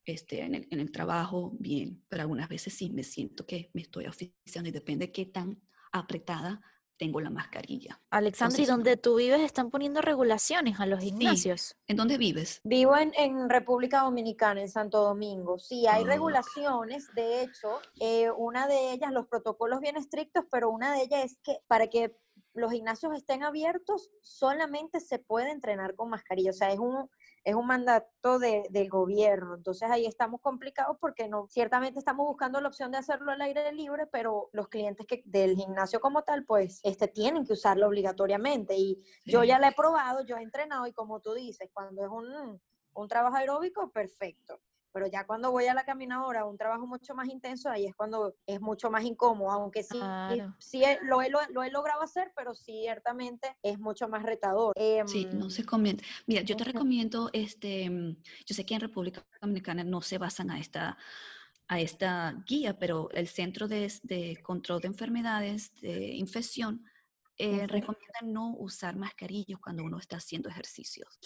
este, 0.06 0.42
en, 0.42 0.56
el, 0.56 0.68
en 0.72 0.80
el 0.80 0.92
trabajo, 0.92 1.54
bien, 1.60 2.04
pero 2.10 2.24
algunas 2.24 2.50
veces 2.50 2.74
sí 2.74 2.90
me 2.90 3.04
siento 3.04 3.46
que 3.46 3.70
me 3.74 3.82
estoy 3.82 4.06
asfixiando 4.06 4.70
y 4.70 4.72
depende 4.72 5.08
de 5.08 5.12
qué 5.12 5.26
tan 5.26 5.62
apretada 5.92 6.62
tengo 7.02 7.20
la 7.20 7.32
mascarilla. 7.32 8.00
Alexandra, 8.12 8.62
¿y 8.62 8.66
donde 8.68 8.96
tú 8.96 9.16
vives 9.16 9.42
están 9.42 9.72
poniendo 9.72 10.02
regulaciones 10.02 10.80
a 10.80 10.86
los 10.86 11.00
gimnasios? 11.00 11.76
¿En 11.88 11.98
dónde 11.98 12.20
vives? 12.20 12.62
Vivo 12.64 12.96
en, 12.96 13.12
en 13.18 13.50
República 13.50 14.02
Dominicana, 14.02 14.62
en 14.62 14.70
Santo 14.70 15.02
Domingo. 15.02 15.58
Sí, 15.58 15.88
hay 15.88 16.04
Ah. 16.04 16.06
regulaciones, 16.06 17.08
de 17.16 17.42
hecho, 17.42 17.80
eh, 18.00 18.30
una 18.30 18.68
de 18.68 18.92
ellas, 18.92 19.12
los 19.12 19.26
protocolos 19.26 19.80
bien 19.80 19.98
estrictos, 19.98 20.46
pero 20.52 20.70
una 20.70 20.94
de 20.94 21.02
ellas 21.02 21.26
es 21.26 21.40
que 21.42 21.58
para 21.66 21.88
que 21.88 22.16
los 22.54 22.72
gimnasios 22.72 23.16
estén 23.16 23.42
abiertos, 23.42 24.12
solamente 24.22 25.00
se 25.00 25.18
puede 25.18 25.50
entrenar 25.50 25.96
con 25.96 26.08
mascarilla. 26.08 26.52
O 26.52 26.54
sea, 26.54 26.72
es 26.72 26.78
un, 26.78 27.10
es 27.44 27.56
un 27.56 27.66
mandato 27.68 28.40
de- 28.40 28.68
del 28.70 28.90
gobierno. 28.90 29.56
Entonces 29.56 29.90
ahí 29.90 30.06
estamos 30.06 30.42
complicados 30.42 30.98
porque 31.00 31.28
no, 31.28 31.48
ciertamente 31.50 32.00
estamos 32.00 32.26
buscando 32.28 32.62
la 32.62 32.68
opción 32.68 32.92
de 32.92 32.98
hacerlo 33.00 33.32
al 33.32 33.42
aire 33.42 33.72
libre, 33.72 34.08
pero 34.08 34.50
los 34.54 34.68
clientes 34.68 35.06
que, 35.08 35.22
del 35.26 35.56
gimnasio 35.56 36.00
como 36.00 36.24
tal, 36.24 36.46
pues, 36.46 36.80
este, 36.84 37.08
tienen 37.08 37.46
que 37.46 37.54
usarlo 37.54 37.88
obligatoriamente. 37.88 38.76
Y 38.76 39.02
yo 39.26 39.44
ya 39.44 39.60
la 39.60 39.70
he 39.70 39.74
probado, 39.74 40.24
yo 40.26 40.38
he 40.38 40.42
entrenado 40.44 40.86
y 40.88 40.94
como 40.94 41.20
tú 41.20 41.34
dices, 41.34 41.70
cuando 41.74 42.04
es 42.04 42.10
un, 42.10 42.62
un 42.94 43.08
trabajo 43.08 43.36
aeróbico, 43.38 43.90
perfecto. 43.92 44.60
Pero 44.94 45.08
ya 45.08 45.26
cuando 45.26 45.52
voy 45.52 45.66
a 45.68 45.74
la 45.74 45.84
caminadora, 45.86 46.46
un 46.46 46.58
trabajo 46.58 46.86
mucho 46.86 47.16
más 47.16 47.28
intenso, 47.30 47.70
ahí 47.70 47.86
es 47.86 47.96
cuando 47.96 48.36
es 48.46 48.60
mucho 48.60 48.90
más 48.92 49.04
incómodo, 49.04 49.52
aunque 49.52 49.84
sí, 49.84 49.98
Claro. 50.00 50.56
sí 50.60 50.84
he- 50.84 51.00
lo, 51.04 51.22
he, 51.22 51.30
lo, 51.30 51.40
lo 51.50 51.64
he 51.64 51.72
logrado 51.72 52.02
hacer, 52.02 52.32
pero 52.36 52.54
ciertamente 52.54 53.58
es 53.64 53.80
mucho 53.80 54.08
más 54.08 54.24
retador. 54.24 54.74
Sí, 55.06 55.28
no 55.32 55.46
Em, 55.46 55.50
se 55.50 55.66
conviene. 55.66 56.04
Mira, 56.28 56.42
yo 56.42 56.56
te 56.56 56.64
recomiendo, 56.64 57.30
este, 57.34 57.86
yo 58.46 58.56
sé 58.56 58.66
que 58.66 58.76
en 58.76 58.82
República 58.82 59.26
Dominicana 59.42 59.84
no 59.84 60.02
se 60.02 60.18
basan 60.18 60.52
a 60.52 60.60
esta, 60.60 60.98
a 61.68 61.80
esta 61.80 62.44
guía, 62.46 62.78
pero 62.78 63.10
el 63.12 63.28
Centro 63.28 63.68
de, 63.68 63.92
de 64.04 64.38
Control 64.44 64.82
de 64.82 64.88
Enfermedades 64.88 65.74
de 65.82 66.14
Infección 66.16 66.86
eh, 67.38 67.66
recomienda 67.66 68.20
no 68.24 68.54
usar 68.58 68.96
mascarillas 68.98 69.60
cuando 69.60 69.84
uno 69.84 69.98
está 69.98 70.18
haciendo 70.18 70.50
ejercicios. 70.50 71.20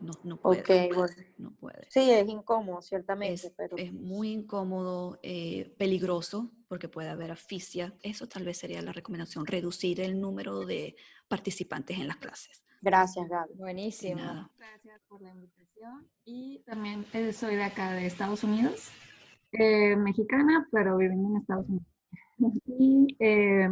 No, 0.00 0.12
no 0.22 0.36
puede, 0.36 0.92
bueno. 0.92 1.14
no 1.38 1.50
puede. 1.52 1.86
Sí, 1.90 2.10
es 2.10 2.28
incómodo, 2.28 2.82
ciertamente, 2.82 3.46
Es, 3.46 3.52
pero 3.56 3.76
es 3.76 3.92
muy 3.92 4.32
incómodo, 4.32 5.18
eh, 5.22 5.74
peligroso, 5.78 6.50
porque 6.68 6.88
puede 6.88 7.08
haber 7.08 7.30
asfixia. 7.30 7.94
Eso 8.02 8.28
tal 8.28 8.44
vez 8.44 8.58
sería 8.58 8.82
la 8.82 8.92
recomendación, 8.92 9.46
reducir 9.46 10.00
el 10.00 10.20
número 10.20 10.64
de 10.66 10.96
participantes 11.28 11.98
en 11.98 12.08
las 12.08 12.16
clases. 12.18 12.62
gracias, 12.82 13.28
Gaby. 13.28 13.54
Buenísimo. 13.54 14.20
nada. 14.20 14.50
Gracias 14.58 15.00
por 15.08 15.22
la 15.22 15.30
invitación. 15.30 16.08
Y 16.24 16.58
también 16.66 17.06
eh, 17.12 17.32
soy 17.32 17.56
de 17.56 17.64
acá 17.64 17.92
de 17.92 18.06
Estados 18.06 18.44
Unidos, 18.44 18.90
eh, 19.52 19.96
mexicana, 19.96 20.68
pero 20.70 20.96
viviendo 20.96 21.28
en 21.30 21.36
Estados 21.36 21.66
Unidos. 21.68 21.86
Y 22.66 23.16
eh, 23.20 23.68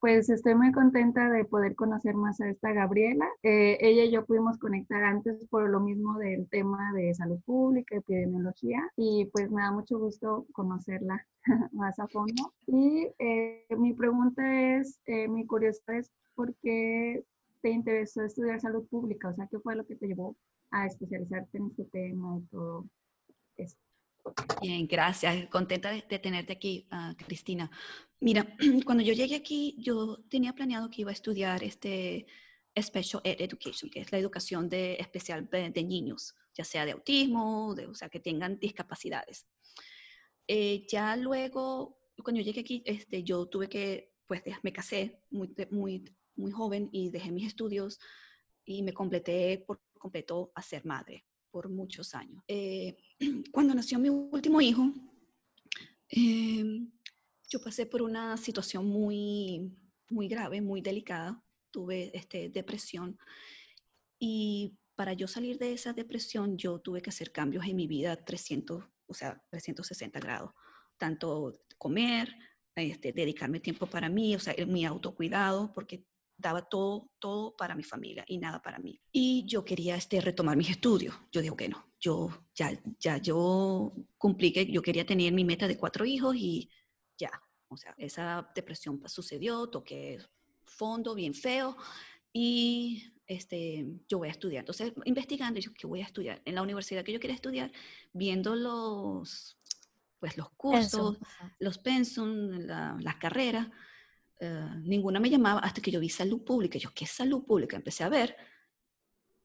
pues 0.00 0.28
estoy 0.30 0.54
muy 0.54 0.70
contenta 0.72 1.28
de 1.28 1.44
poder 1.44 1.74
conocer 1.74 2.14
más 2.14 2.40
a 2.40 2.48
esta 2.48 2.72
Gabriela. 2.72 3.26
Eh, 3.42 3.78
ella 3.80 4.04
y 4.04 4.10
yo 4.10 4.24
pudimos 4.24 4.58
conectar 4.58 5.02
antes 5.02 5.46
por 5.48 5.68
lo 5.68 5.80
mismo 5.80 6.18
del 6.18 6.48
tema 6.48 6.92
de 6.92 7.14
salud 7.14 7.40
pública, 7.44 7.96
epidemiología, 7.96 8.80
y 8.96 9.26
pues 9.32 9.50
me 9.50 9.62
da 9.62 9.72
mucho 9.72 9.98
gusto 9.98 10.46
conocerla 10.52 11.26
más 11.72 11.98
a 11.98 12.06
fondo. 12.08 12.54
Y 12.66 13.08
eh, 13.18 13.66
mi 13.76 13.92
pregunta 13.92 14.78
es, 14.78 15.00
eh, 15.06 15.28
mi 15.28 15.46
curiosidad 15.46 15.96
es, 15.98 16.12
¿por 16.34 16.54
qué 16.62 17.24
te 17.60 17.70
interesó 17.70 18.22
estudiar 18.22 18.60
salud 18.60 18.86
pública? 18.88 19.28
O 19.28 19.34
sea, 19.34 19.48
¿qué 19.48 19.58
fue 19.58 19.74
lo 19.74 19.84
que 19.84 19.96
te 19.96 20.06
llevó 20.06 20.36
a 20.70 20.86
especializarte 20.86 21.58
en 21.58 21.66
este 21.66 21.84
tema 21.86 22.38
y 22.38 22.46
todo 22.46 22.86
esto? 23.56 23.80
Bien, 24.60 24.86
gracias. 24.86 25.46
Contenta 25.46 25.90
de, 25.90 26.04
de 26.08 26.18
tenerte 26.18 26.52
aquí, 26.52 26.86
ah, 26.90 27.14
Cristina. 27.16 27.70
Mira, 28.20 28.56
cuando 28.84 29.02
yo 29.02 29.12
llegué 29.12 29.36
aquí, 29.36 29.76
yo 29.78 30.18
tenía 30.28 30.52
planeado 30.52 30.90
que 30.90 31.02
iba 31.02 31.10
a 31.10 31.14
estudiar 31.14 31.62
este 31.62 32.26
Special 32.80 33.22
Ed 33.24 33.40
Education, 33.40 33.90
que 33.90 34.00
es 34.00 34.12
la 34.12 34.18
educación 34.18 34.68
de, 34.68 34.94
especial 34.94 35.48
de, 35.50 35.84
niños, 35.84 36.34
ya 36.54 36.64
sea 36.64 36.84
de 36.84 36.92
autismo, 36.92 37.74
de, 37.74 37.86
o 37.86 37.94
sea, 37.94 38.08
que 38.08 38.20
tengan 38.20 38.58
discapacidades. 38.58 39.46
Eh, 40.46 40.86
ya 40.88 41.16
luego, 41.16 41.98
cuando 42.22 42.40
yo 42.40 42.44
llegué 42.44 42.60
aquí, 42.60 42.82
este, 42.84 43.22
yo 43.22 43.46
tuve 43.46 43.68
que, 43.68 44.14
pues 44.26 44.42
me 44.62 44.72
casé 44.72 45.22
muy, 45.30 45.54
muy, 45.70 46.04
muy 46.36 46.50
joven 46.50 46.88
y 46.92 47.10
dejé 47.10 47.32
mis 47.32 47.46
estudios 47.46 47.98
y 48.64 48.82
me 48.82 48.92
completé 48.92 49.64
por 49.66 49.80
completo 49.98 50.52
a 50.54 50.62
ser 50.62 50.84
madre 50.84 51.24
por 51.50 51.68
muchos 51.68 52.14
años. 52.14 52.42
Eh, 52.46 52.96
cuando 53.52 53.74
nació 53.74 53.98
mi 53.98 54.08
último 54.08 54.60
hijo, 54.60 54.92
eh, 56.10 56.86
yo 57.48 57.60
pasé 57.60 57.86
por 57.86 58.02
una 58.02 58.36
situación 58.36 58.86
muy, 58.86 59.72
muy 60.10 60.28
grave, 60.28 60.60
muy 60.60 60.80
delicada. 60.80 61.42
Tuve 61.70 62.10
este, 62.16 62.48
depresión 62.48 63.18
y 64.18 64.78
para 64.96 65.12
yo 65.12 65.28
salir 65.28 65.58
de 65.58 65.72
esa 65.72 65.92
depresión, 65.92 66.58
yo 66.58 66.80
tuve 66.80 67.00
que 67.00 67.10
hacer 67.10 67.30
cambios 67.30 67.64
en 67.66 67.76
mi 67.76 67.86
vida 67.86 68.16
300, 68.16 68.84
o 69.06 69.14
sea, 69.14 69.40
360 69.50 70.18
grados. 70.18 70.50
Tanto 70.96 71.60
comer, 71.76 72.34
este, 72.74 73.12
dedicarme 73.12 73.60
tiempo 73.60 73.86
para 73.86 74.08
mí, 74.08 74.34
o 74.34 74.40
sea, 74.40 74.54
mi 74.66 74.84
autocuidado, 74.84 75.72
porque 75.72 76.04
daba 76.36 76.62
todo, 76.62 77.10
todo 77.20 77.56
para 77.56 77.76
mi 77.76 77.84
familia 77.84 78.24
y 78.26 78.38
nada 78.38 78.60
para 78.60 78.80
mí. 78.80 79.00
Y 79.12 79.44
yo 79.46 79.64
quería 79.64 79.94
este, 79.94 80.20
retomar 80.20 80.56
mis 80.56 80.70
estudios. 80.70 81.14
Yo 81.30 81.42
digo 81.42 81.56
que 81.56 81.68
no, 81.68 81.92
yo 82.00 82.30
ya, 82.54 82.72
ya 82.98 83.18
yo 83.18 83.92
cumplí 84.16 84.52
que 84.52 84.66
yo 84.66 84.82
quería 84.82 85.06
tener 85.06 85.32
mi 85.32 85.44
meta 85.44 85.68
de 85.68 85.78
cuatro 85.78 86.04
hijos 86.06 86.34
y 86.36 86.70
ya. 87.18 87.30
O 87.68 87.76
sea, 87.76 87.94
esa 87.98 88.50
depresión 88.54 88.98
pa- 88.98 89.08
sucedió, 89.08 89.68
toqué 89.68 90.18
fondo 90.64 91.14
bien 91.14 91.34
feo 91.34 91.76
y 92.32 93.12
este, 93.26 93.86
yo 94.08 94.18
voy 94.18 94.28
a 94.28 94.32
estudiar. 94.32 94.60
Entonces, 94.62 94.92
investigando, 95.04 95.60
yo, 95.60 95.72
¿qué 95.74 95.86
voy 95.86 96.00
a 96.00 96.04
estudiar? 96.06 96.40
En 96.44 96.54
la 96.54 96.62
universidad 96.62 97.04
que 97.04 97.12
yo 97.12 97.20
quería 97.20 97.34
estudiar, 97.36 97.70
viendo 98.12 98.56
los, 98.56 99.58
pues, 100.18 100.36
los 100.38 100.48
Pensum, 100.50 101.14
cursos, 101.14 101.18
los 101.58 101.78
pensum, 101.78 102.50
la- 102.60 102.96
las 103.00 103.16
carreras, 103.16 103.68
eh, 104.40 104.66
ninguna 104.82 105.20
me 105.20 105.30
llamaba 105.30 105.60
hasta 105.60 105.82
que 105.82 105.90
yo 105.90 106.00
vi 106.00 106.08
salud 106.08 106.42
pública. 106.44 106.78
Yo, 106.78 106.90
¿qué 106.94 107.04
es 107.04 107.10
salud 107.10 107.44
pública? 107.44 107.76
Empecé 107.76 108.04
a 108.04 108.08
ver 108.08 108.36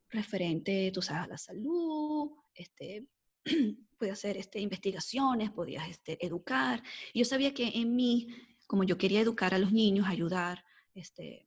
referente, 0.09 0.91
tú 0.93 1.01
sabes, 1.01 1.23
a 1.23 1.27
la 1.27 1.37
salud, 1.37 2.31
este, 2.53 3.07
podía 4.03 4.13
hacer 4.13 4.35
este, 4.35 4.59
investigaciones, 4.59 5.49
podías 5.51 5.87
este, 5.87 6.23
educar. 6.25 6.83
Y 7.13 7.19
yo 7.19 7.25
sabía 7.25 7.53
que 7.53 7.71
en 7.73 7.95
mí, 7.95 8.27
como 8.67 8.83
yo 8.83 8.97
quería 8.97 9.21
educar 9.21 9.53
a 9.53 9.57
los 9.59 9.71
niños, 9.71 10.05
ayudar 10.09 10.65
este, 10.93 11.45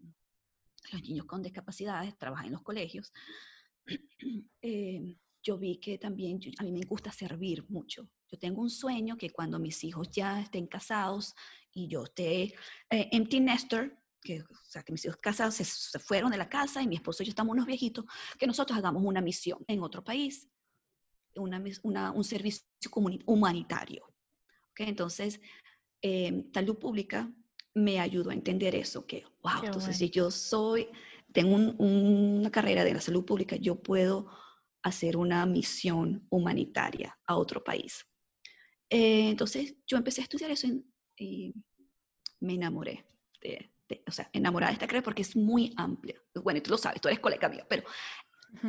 a 0.91 0.95
los 0.97 1.03
niños 1.03 1.27
con 1.27 1.43
discapacidades, 1.43 2.17
trabajar 2.17 2.47
en 2.47 2.53
los 2.53 2.63
colegios, 2.63 3.13
eh, 4.63 5.19
yo 5.43 5.59
vi 5.59 5.77
que 5.77 5.99
también 5.99 6.41
yo- 6.41 6.51
a 6.59 6.63
mí 6.63 6.73
me 6.73 6.81
gusta 6.87 7.13
servir 7.13 7.63
mucho. 7.69 8.09
Yo 8.27 8.39
tengo 8.39 8.63
un 8.63 8.71
sueño 8.71 9.19
que 9.19 9.29
cuando 9.29 9.59
mis 9.59 9.85
hijos 9.85 10.09
ya 10.11 10.41
estén 10.41 10.67
casados 10.67 11.35
y 11.75 11.89
yo 11.89 12.05
esté 12.05 12.55
eh, 12.89 13.09
empty 13.13 13.41
nester, 13.41 13.99
que, 14.23 14.41
o 14.41 14.47
sea, 14.65 14.83
que 14.83 14.93
mis 14.93 15.05
hijos 15.05 15.19
casados 15.19 15.57
se, 15.57 15.65
se 15.65 15.99
fueron 15.99 16.31
de 16.31 16.39
la 16.39 16.49
casa 16.49 16.83
y 16.83 16.89
mi 16.89 16.97
esposo 16.97 17.23
y 17.23 17.27
yo 17.27 17.31
estamos 17.31 17.53
unos 17.53 17.67
viejitos, 17.67 18.07
que 18.39 18.47
nosotros 18.47 18.79
hagamos 18.79 19.03
una 19.05 19.21
misión 19.21 19.63
en 19.69 19.83
otro 19.83 20.03
país, 20.03 20.49
una, 21.37 21.63
una- 21.83 22.13
un 22.13 22.25
servicio 22.25 22.67
humanitario. 23.27 24.13
Entonces, 24.79 25.41
eh, 26.03 26.45
salud 26.53 26.79
pública 26.79 27.33
me 27.75 27.99
ayudó 28.01 28.31
a 28.31 28.35
entender 28.35 28.75
eso, 28.75 29.07
que, 29.07 29.25
wow, 29.43 29.61
Qué 29.61 29.67
entonces 29.67 29.99
bueno. 29.99 29.99
si 29.99 30.11
yo 30.11 30.31
soy, 30.31 30.89
tengo 31.33 31.55
un- 31.55 31.77
una 31.79 32.51
carrera 32.51 32.85
de 32.85 32.95
la 32.95 33.01
salud 33.01 33.25
pública, 33.25 33.57
yo 33.57 33.83
puedo 33.83 34.31
hacer 34.83 35.17
una 35.17 35.45
misión 35.47 36.27
humanitaria 36.31 37.19
a 37.27 37.37
otro 37.37 37.63
país. 37.65 38.07
Eh, 38.89 39.31
entonces, 39.31 39.75
yo 39.87 39.97
empecé 39.97 40.21
a 40.21 40.25
estudiar 40.25 40.51
eso 40.51 40.67
y, 40.69 40.85
y 41.19 41.55
me 42.41 42.55
enamoré 42.55 43.05
de, 43.41 43.73
de- 43.89 44.03
o 44.07 44.13
sea, 44.13 44.31
enamorada 44.33 44.71
de 44.71 44.75
esta 44.75 44.87
carrera 44.87 45.05
porque 45.05 45.23
es 45.23 45.35
muy 45.37 45.73
amplia. 45.77 46.21
Bueno, 46.43 46.63
tú 46.63 46.71
lo 46.71 46.79
sabes, 46.79 47.01
tú 47.01 47.09
eres 47.09 47.21
colega 47.21 47.49
mía, 47.49 47.67
pero. 47.69 47.83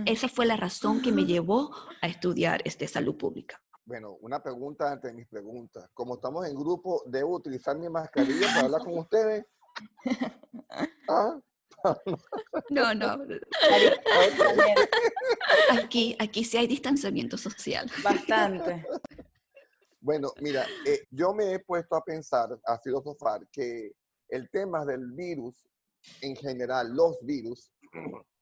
Esa 0.06 0.28
fue 0.28 0.46
la 0.46 0.58
razón 0.58 1.02
que 1.02 1.12
me 1.12 1.26
llevó 1.26 1.74
a 2.02 2.08
estudiar 2.08 2.62
este, 2.66 2.88
salud 2.88 3.18
pública. 3.18 3.62
Bueno, 3.86 4.18
una 4.22 4.44
pregunta 4.44 4.92
antes 4.92 5.12
de 5.12 5.18
mis 5.18 5.28
preguntas. 5.28 5.90
Como 5.94 6.16
estamos 6.16 6.46
en 6.46 6.56
grupo, 6.56 7.04
¿debo 7.06 7.36
utilizar 7.36 7.78
mi 7.78 7.88
mascarilla 7.90 8.48
para 8.48 8.66
hablar 8.66 8.82
con 8.84 8.98
ustedes? 8.98 9.46
¿Ah? 11.10 11.40
No, 12.70 12.94
no, 12.94 13.18
aquí, 15.72 16.16
aquí 16.20 16.44
sí 16.44 16.58
hay 16.58 16.68
distanciamiento 16.68 17.38
social. 17.38 17.90
Bastante. 18.04 18.86
Bueno, 20.02 20.32
mira, 20.42 20.66
eh, 20.86 21.06
yo 21.12 21.34
me 21.34 21.54
he 21.54 21.60
puesto 21.60 21.96
a 21.96 22.04
pensar, 22.04 22.60
a 22.66 22.80
filosofar, 22.80 23.48
que 23.52 23.92
el 24.30 24.50
tema 24.50 24.86
del 24.86 25.12
virus, 25.12 25.68
en 26.22 26.36
general, 26.36 26.94
los 26.94 27.18
virus, 27.22 27.72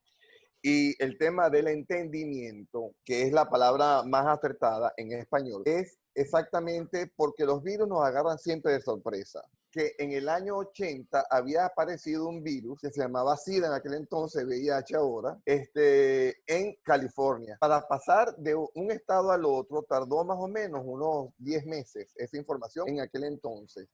Y 0.67 0.95
el 0.97 1.19
tema 1.19 1.51
del 1.51 1.67
entendimiento, 1.67 2.95
que 3.05 3.21
es 3.21 3.31
la 3.31 3.47
palabra 3.47 4.01
más 4.01 4.25
acertada 4.25 4.91
en 4.97 5.11
español, 5.11 5.61
es 5.63 5.99
exactamente 6.15 7.11
porque 7.15 7.45
los 7.45 7.61
virus 7.61 7.87
nos 7.87 8.03
agarran 8.03 8.39
siempre 8.39 8.73
de 8.73 8.81
sorpresa. 8.81 9.43
Que 9.69 9.93
en 9.99 10.13
el 10.13 10.27
año 10.27 10.57
80 10.57 11.27
había 11.29 11.67
aparecido 11.67 12.27
un 12.27 12.41
virus 12.41 12.79
que 12.79 12.89
se 12.89 12.99
llamaba 12.99 13.37
SIDA 13.37 13.67
en 13.67 13.73
aquel 13.73 13.93
entonces, 13.93 14.43
VIH 14.43 14.95
ahora, 14.95 15.39
este, 15.45 16.37
en 16.47 16.75
California. 16.81 17.57
Para 17.59 17.87
pasar 17.87 18.35
de 18.35 18.55
un 18.55 18.89
estado 18.89 19.29
al 19.29 19.45
otro 19.45 19.83
tardó 19.83 20.25
más 20.25 20.39
o 20.39 20.47
menos 20.47 20.81
unos 20.83 21.29
10 21.37 21.63
meses 21.67 22.11
esa 22.15 22.37
información 22.37 22.89
en 22.89 23.01
aquel 23.01 23.25
entonces. 23.25 23.87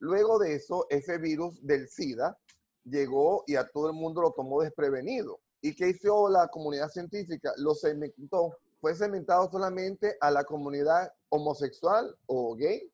Luego 0.00 0.40
de 0.40 0.56
eso, 0.56 0.86
ese 0.90 1.18
virus 1.18 1.64
del 1.64 1.88
SIDA 1.88 2.36
llegó 2.82 3.44
y 3.46 3.54
a 3.54 3.68
todo 3.68 3.86
el 3.86 3.94
mundo 3.94 4.22
lo 4.22 4.32
tomó 4.32 4.60
desprevenido. 4.62 5.38
¿Y 5.60 5.74
qué 5.74 5.88
hizo 5.88 6.28
la 6.28 6.48
comunidad 6.48 6.88
científica? 6.88 7.52
Lo 7.56 7.74
segmentó. 7.74 8.56
Fue 8.80 8.94
segmentado 8.94 9.50
solamente 9.50 10.16
a 10.20 10.30
la 10.30 10.44
comunidad 10.44 11.12
homosexual 11.30 12.16
o 12.26 12.54
gay 12.54 12.90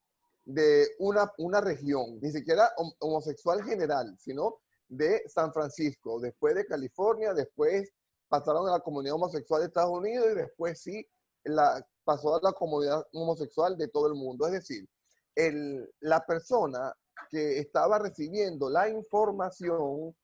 de 0.47 0.89
una, 0.99 1.31
una 1.39 1.61
región, 1.61 2.19
ni 2.21 2.31
siquiera 2.31 2.71
homosexual 3.01 3.63
general, 3.65 4.17
sino 4.19 4.61
de 4.89 5.23
San 5.29 5.53
Francisco, 5.53 6.21
después 6.21 6.55
de 6.55 6.67
California, 6.67 7.33
después 7.33 7.91
pasaron 8.29 8.69
a 8.69 8.73
la 8.73 8.81
comunidad 8.81 9.15
homosexual 9.15 9.61
de 9.61 9.67
Estados 9.67 9.91
Unidos 9.91 10.27
y 10.33 10.35
después 10.35 10.81
sí 10.81 11.07
la, 11.45 11.87
pasó 12.05 12.37
a 12.37 12.41
la 12.43 12.53
comunidad 12.53 13.07
homosexual 13.13 13.77
de 13.77 13.89
todo 13.89 14.07
el 14.07 14.15
mundo. 14.15 14.47
Es 14.47 14.53
decir, 14.53 14.89
el, 15.35 15.91
la 16.01 16.25
persona 16.25 16.95
que 17.31 17.59
estaba 17.59 17.99
recibiendo 17.99 18.69
la 18.71 18.89
información 18.89 20.15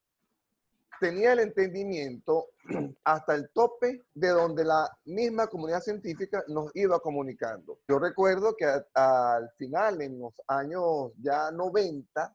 tenía 1.01 1.33
el 1.33 1.41
entendimiento 1.41 2.51
hasta 3.05 3.35
el 3.35 3.51
tope 3.51 4.03
de 4.15 4.29
donde 4.29 4.65
la 4.65 4.89
misma 5.07 5.47
comunidad 5.49 5.81
científica 5.81 6.45
nos 6.49 6.71
iba 6.75 7.01
comunicando. 7.01 7.81
Yo 7.89 7.99
recuerdo 7.99 8.55
que 8.55 8.67
al 8.95 9.51
final, 9.57 10.03
en 10.03 10.21
los 10.21 10.35
años 10.47 11.13
ya 11.21 11.51
90, 11.51 12.35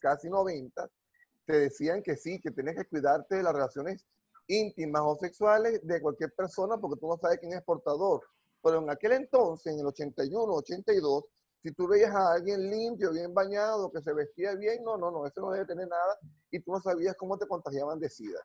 casi 0.00 0.28
90, 0.28 0.90
te 1.46 1.60
decían 1.60 2.02
que 2.02 2.16
sí, 2.16 2.40
que 2.40 2.50
tienes 2.50 2.76
que 2.76 2.84
cuidarte 2.84 3.36
de 3.36 3.42
las 3.42 3.54
relaciones 3.54 4.04
íntimas 4.48 5.02
o 5.04 5.16
sexuales 5.16 5.80
de 5.86 6.02
cualquier 6.02 6.34
persona 6.34 6.76
porque 6.78 7.00
tú 7.00 7.06
no 7.06 7.16
sabes 7.16 7.38
quién 7.38 7.52
es 7.52 7.62
portador. 7.62 8.22
Pero 8.62 8.82
en 8.82 8.90
aquel 8.90 9.12
entonces, 9.12 9.72
en 9.72 9.80
el 9.80 9.86
81, 9.86 10.52
82, 10.52 11.24
si 11.62 11.72
tú 11.72 11.86
veías 11.86 12.14
a 12.14 12.32
alguien 12.32 12.70
limpio, 12.70 13.12
bien 13.12 13.34
bañado, 13.34 13.90
que 13.92 14.00
se 14.00 14.12
vestía 14.12 14.54
bien, 14.54 14.82
no, 14.82 14.96
no, 14.96 15.10
no, 15.10 15.26
eso 15.26 15.40
no 15.40 15.50
debe 15.50 15.66
tener 15.66 15.88
nada 15.88 16.18
y 16.50 16.60
tú 16.60 16.72
no 16.72 16.80
sabías 16.80 17.16
cómo 17.16 17.36
te 17.38 17.46
contagiaban 17.46 18.00
de 18.00 18.08
SIDA. 18.08 18.40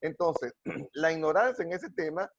Entonces, 0.00 0.52
la 0.94 1.12
ignorancia 1.12 1.64
en 1.64 1.72
ese 1.72 1.90
tema 1.90 2.30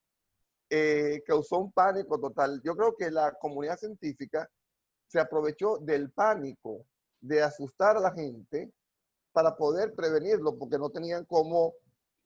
eh, 0.70 1.24
causó 1.26 1.60
un 1.60 1.72
pánico 1.72 2.20
total. 2.20 2.62
Yo 2.64 2.76
creo 2.76 2.96
que 2.96 3.10
la 3.10 3.34
comunidad 3.34 3.78
científica 3.78 4.50
se 5.08 5.20
aprovechó 5.20 5.78
del 5.80 6.12
pánico 6.12 6.86
de 7.22 7.42
asustar 7.42 7.98
a 7.98 8.02
la 8.02 8.12
gente 8.12 8.72
para 9.32 9.56
poder 9.56 9.94
prevenirlo, 9.94 10.58
porque 10.58 10.78
no 10.78 10.90
tenían 10.90 11.26
cómo 11.26 11.74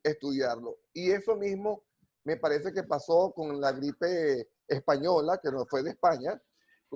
estudiarlo. 0.04 0.78
Y 0.94 1.12
eso 1.12 1.36
mismo 1.36 1.84
me 2.24 2.38
parece 2.38 2.74
que 2.74 2.84
pasó 2.84 3.32
con 3.36 3.60
la 3.60 3.72
gripe 3.72 4.50
española, 4.68 5.40
que 5.42 5.52
no 5.52 5.66
fue 5.66 5.84
de 5.84 5.92
España, 5.92 6.42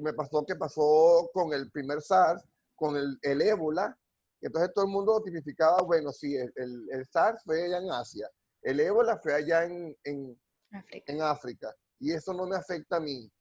me 0.02 0.14
pasó 0.14 0.46
que 0.46 0.56
pasó 0.56 1.30
con 1.34 1.54
el 1.54 1.72
primer 1.72 2.02
SARS, 2.02 2.44
con 2.76 2.96
el, 2.96 3.18
el 3.22 3.42
ébola. 3.42 3.98
Entonces 4.42 4.74
todo 4.74 4.86
el 4.86 4.92
mundo 4.92 5.22
tipificaba, 5.24 5.82
bueno, 5.82 6.12
sí, 6.12 6.36
el, 6.36 6.52
el, 6.56 7.06
SARS 7.08 7.44
fue 7.44 7.66
allá 7.66 7.80
en 7.80 7.92
Asia, 7.92 8.30
el 8.62 8.80
ébola 8.80 9.18
fue 9.18 9.34
allá 9.34 9.66
en, 9.66 9.98
en, 10.04 10.40
África. 10.72 11.12
en 11.12 11.22
África. 11.22 11.76
Y 12.00 12.12
eso 12.12 12.34
no 12.34 12.46
me 12.46 12.56
afecta 12.56 12.98
a 12.98 13.00
mí. 13.00 13.32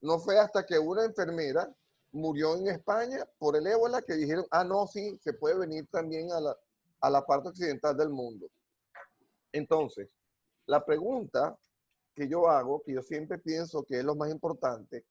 No 0.00 0.20
fue 0.20 0.38
hasta 0.38 0.64
que 0.64 0.78
una 0.78 1.04
enfermera 1.04 1.68
murió 2.12 2.56
en 2.56 2.68
España 2.68 3.26
por 3.38 3.56
el 3.56 3.66
ébola 3.66 4.00
que 4.02 4.14
dijeron, 4.14 4.46
ah, 4.50 4.62
no, 4.62 4.86
sí, 4.86 5.18
se 5.22 5.32
puede 5.32 5.58
venir 5.58 5.88
también 5.90 6.30
a 6.30 6.40
la, 6.40 6.56
a 7.00 7.10
la 7.10 7.26
parte 7.26 7.48
occidental 7.48 7.96
del 7.96 8.10
mundo. 8.10 8.46
Entonces, 9.52 10.08
la 10.66 10.84
pregunta 10.84 11.58
que 12.14 12.28
yo 12.28 12.48
hago, 12.48 12.82
que 12.82 12.94
yo 12.94 13.02
siempre 13.02 13.38
pienso 13.38 13.84
que 13.84 13.98
es 13.98 14.04
lo 14.04 14.14
más 14.14 14.30
importante, 14.30 15.04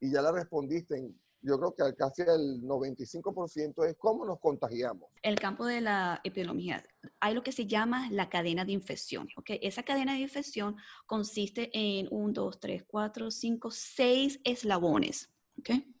y 0.00 0.12
ya 0.12 0.22
la 0.22 0.32
respondiste 0.32 0.96
yo 1.42 1.58
creo 1.58 1.74
que 1.74 1.96
casi 1.96 2.22
el 2.22 2.62
95% 2.62 3.88
es 3.88 3.96
cómo 3.96 4.26
nos 4.26 4.38
contagiamos. 4.40 5.08
En 5.22 5.32
el 5.32 5.40
campo 5.40 5.64
de 5.64 5.80
la 5.80 6.20
epidemiología 6.22 6.84
hay 7.18 7.34
lo 7.34 7.42
que 7.42 7.52
se 7.52 7.66
llama 7.66 8.08
la 8.10 8.28
cadena 8.28 8.64
de 8.64 8.72
infección. 8.72 9.28
¿okay? 9.36 9.58
Esa 9.62 9.82
cadena 9.82 10.12
de 10.14 10.20
infección 10.20 10.76
consiste 11.06 11.70
en 11.72 12.08
un, 12.10 12.32
dos, 12.32 12.60
tres, 12.60 12.84
cuatro, 12.86 13.30
cinco, 13.30 13.70
seis 13.70 14.40
eslabones, 14.44 15.30
¿okay? 15.58 15.94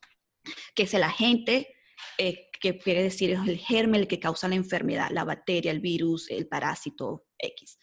que 0.74 0.82
es 0.82 0.94
el 0.94 1.02
agente, 1.02 1.74
eh, 2.18 2.48
que 2.60 2.78
quiere 2.78 3.02
decir 3.02 3.30
es 3.30 3.40
el 3.48 3.56
germen 3.56 4.02
el 4.02 4.08
que 4.08 4.20
causa 4.20 4.48
la 4.48 4.54
enfermedad, 4.54 5.10
la 5.10 5.24
bacteria, 5.24 5.70
el 5.70 5.80
virus, 5.80 6.30
el 6.30 6.48
parásito 6.48 7.24
X, 7.38 7.78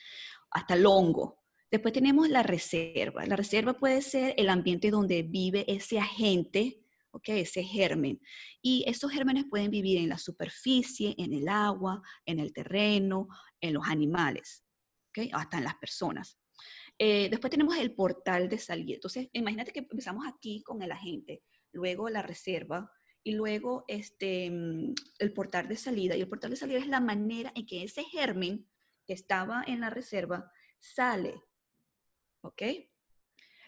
hasta 0.52 0.76
el 0.76 0.86
hongo. 0.86 1.42
Después 1.70 1.94
tenemos 1.94 2.30
la 2.30 2.44
reserva. 2.44 3.26
La 3.26 3.36
reserva 3.36 3.74
puede 3.74 4.02
ser 4.02 4.34
el 4.38 4.50
ambiente 4.50 4.90
donde 4.90 5.24
vive 5.24 5.66
ese 5.68 6.00
agente, 6.00 6.80
¿okay? 7.12 7.42
ese 7.42 7.64
germen. 7.64 8.22
Y 8.62 8.86
esos 8.88 9.12
gérmenes 9.12 9.46
pueden 9.50 9.70
vivir 9.70 9.98
en 9.98 10.08
la 10.08 10.18
superficie, 10.18 11.14
en 11.18 11.34
el 11.34 11.50
agua, 11.50 12.02
en 12.26 12.40
el 12.40 12.54
terreno, 12.54 13.28
en 13.60 13.74
los 13.74 13.86
animales, 13.86 14.64
¿okay? 15.10 15.30
hasta 15.34 15.58
en 15.58 15.66
las 15.66 15.76
personas. 15.76 16.40
Eh, 16.98 17.28
después 17.30 17.52
tenemos 17.52 17.78
el 17.78 17.94
portal 17.94 18.48
de 18.48 18.58
salida. 18.58 18.96
Entonces, 18.96 19.28
imagínate 19.34 19.72
que 19.74 19.80
empezamos 19.80 20.26
aquí 20.26 20.64
con 20.64 20.82
el 20.82 20.92
agente, 20.92 21.44
luego 21.74 22.10
la 22.10 22.22
reserva 22.22 22.90
y 23.24 23.34
luego 23.34 23.84
este, 23.90 24.50
mm, 24.50 24.94
el 25.20 25.34
portal 25.34 25.68
de 25.68 25.76
salida. 25.76 26.16
Y 26.16 26.22
el 26.22 26.30
portal 26.30 26.52
de 26.52 26.56
salida 26.56 26.80
es 26.80 26.88
la 26.88 27.02
manera 27.02 27.52
en 27.56 27.66
que 27.66 27.84
ese 27.84 28.04
germen 28.06 28.66
que 29.06 29.14
estaba 29.14 29.64
en 29.68 29.82
la 29.82 29.90
reserva 29.90 30.50
sale 30.80 31.36
¿ok? 32.42 32.64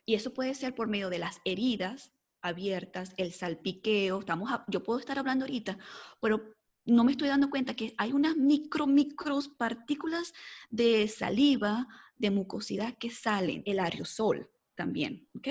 Y 0.06 0.16
eso 0.16 0.34
puede 0.34 0.54
ser 0.54 0.76
por 0.76 0.88
medio 0.88 1.10
de 1.10 1.20
las 1.20 1.42
heridas 1.46 2.12
abiertas, 2.42 3.14
el 3.18 3.34
salpiqueo, 3.34 4.20
estamos 4.20 4.50
yo 4.68 4.84
puedo 4.84 5.00
estar 5.00 5.20
hablando 5.20 5.46
ahorita, 5.46 5.78
pero 6.22 6.56
no 6.86 7.04
me 7.04 7.12
estoy 7.12 7.28
dando 7.28 7.50
cuenta 7.50 7.76
que 7.76 7.94
hay 7.98 8.14
unas 8.14 8.36
micro, 8.36 8.88
micros 8.88 9.48
partículas 9.50 10.34
de 10.70 11.08
saliva, 11.08 11.88
de 12.18 12.32
mucosidad 12.32 12.98
que 12.98 13.10
salen, 13.10 13.62
el 13.66 13.80
aerosol 13.80 14.50
también, 14.76 15.28
¿ok? 15.36 15.50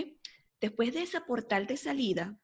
Después 0.60 0.92
de 0.92 1.02
ese 1.02 1.20
portal 1.20 1.66
de 1.66 1.76
salida, 1.76 2.40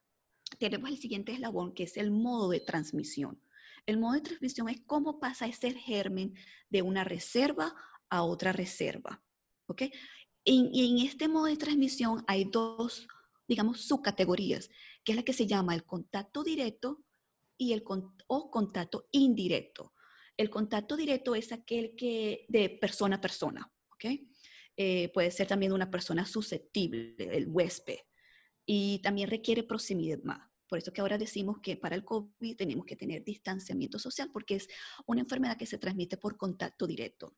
tenemos 0.58 0.90
el 0.90 0.98
siguiente 0.98 1.32
eslabón, 1.32 1.74
que 1.74 1.84
es 1.84 1.96
el 1.96 2.10
modo 2.10 2.50
de 2.50 2.60
transmisión. 2.60 3.40
El 3.87 3.98
modo 3.98 4.14
de 4.14 4.20
transmisión 4.20 4.68
es 4.68 4.80
cómo 4.87 5.18
pasa 5.18 5.46
ese 5.46 5.72
germen 5.72 6.34
de 6.70 6.82
una 6.82 7.04
reserva 7.04 7.74
a 8.08 8.22
otra 8.22 8.52
reserva, 8.52 9.22
¿ok? 9.66 9.82
Y 10.44 10.90
en 10.90 11.07
este 11.07 11.28
modo 11.28 11.46
de 11.46 11.57
transmisión 11.57 12.24
hay 12.26 12.44
dos, 12.44 13.07
digamos, 13.48 13.80
subcategorías, 13.80 14.70
que 15.04 15.12
es 15.12 15.16
la 15.16 15.22
que 15.22 15.33
se 15.33 15.46
llama 15.46 15.74
el 15.74 15.85
contacto 15.85 16.42
directo 16.42 17.02
y 17.57 17.72
el 17.72 17.85
o 18.26 18.50
contacto 18.50 19.09
indirecto. 19.12 19.92
El 20.37 20.50
contacto 20.50 20.96
directo 20.96 21.35
es 21.35 21.52
aquel 21.52 21.94
que 21.96 22.44
de 22.48 22.68
persona 22.68 23.16
a 23.16 23.20
persona, 23.20 23.72
¿ok? 23.90 24.04
Eh, 24.76 25.11
puede 25.14 25.30
ser 25.30 25.46
también 25.46 25.72
una 25.72 25.90
persona 25.90 26.26
susceptible, 26.26 27.14
el 27.18 27.46
huésped, 27.48 27.98
y 28.66 28.98
también 28.98 29.30
requiere 29.30 29.62
proximidad 29.62 30.18
más. 30.24 30.50
Por 30.66 30.78
eso 30.78 30.92
que 30.92 31.00
ahora 31.00 31.18
decimos 31.18 31.61
que 31.61 31.76
para 31.76 31.94
el 31.94 32.04
COVID 32.04 32.57
tenemos 32.57 32.85
que 32.85 32.96
tener 32.96 33.22
distanciamiento 33.22 33.98
social 33.98 34.30
porque 34.33 34.57
es 34.57 34.68
una 35.07 35.20
enfermedad 35.20 35.57
que 35.57 35.66
se 35.66 35.78
transmite 35.78 36.16
por 36.16 36.37
contacto 36.37 36.87
directo. 36.87 37.37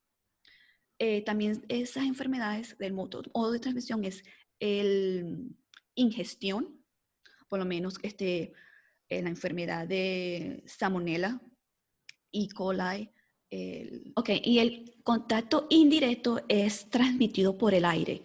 Eh, 0.98 1.22
también 1.22 1.64
esas 1.68 2.04
enfermedades 2.04 2.76
del 2.78 2.92
modo, 2.92 3.52
de 3.52 3.58
transmisión 3.58 4.04
es 4.04 4.24
el 4.60 5.54
ingestión, 5.94 6.82
por 7.48 7.58
lo 7.58 7.64
menos 7.64 7.98
este, 8.02 8.52
eh, 9.08 9.22
la 9.22 9.28
enfermedad 9.28 9.86
de 9.86 10.62
Salmonella, 10.66 11.40
E. 12.32 12.48
coli. 12.48 13.10
El, 13.48 14.12
ok, 14.16 14.30
y 14.42 14.58
el 14.58 14.96
contacto 15.04 15.66
indirecto 15.70 16.44
es 16.48 16.90
transmitido 16.90 17.56
por 17.56 17.74
el 17.74 17.84
aire. 17.84 18.24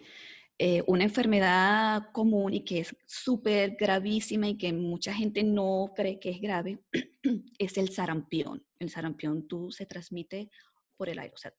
Eh, 0.58 0.82
una 0.86 1.04
enfermedad 1.04 2.12
común 2.12 2.54
y 2.54 2.60
que 2.64 2.80
es 2.80 2.96
súper 3.06 3.76
gravísima 3.76 4.48
y 4.48 4.56
que 4.56 4.72
mucha 4.72 5.12
gente 5.12 5.42
no 5.42 5.92
cree 5.96 6.20
que 6.20 6.30
es 6.30 6.40
grave 6.40 6.78
es 7.58 7.78
el 7.78 7.88
sarampión. 7.90 8.64
El 8.78 8.90
sarampión 8.90 9.48
tú 9.48 9.72
se 9.72 9.86
transmite 9.86 10.50
por 10.96 11.08
el 11.08 11.18
aire, 11.18 11.34
o 11.34 11.38
sea, 11.38 11.52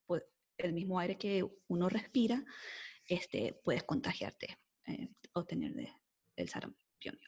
el 0.58 0.74
mismo 0.74 1.00
aire 1.00 1.18
que 1.18 1.46
uno 1.68 1.90
respira, 1.90 2.44
este, 3.06 3.60
puedes 3.64 3.84
contagiarte 3.84 4.58
eh, 4.88 5.10
o 5.34 5.44
tener 5.46 5.74
de, 5.74 5.92
el 6.36 6.50
sarampión. 6.50 7.20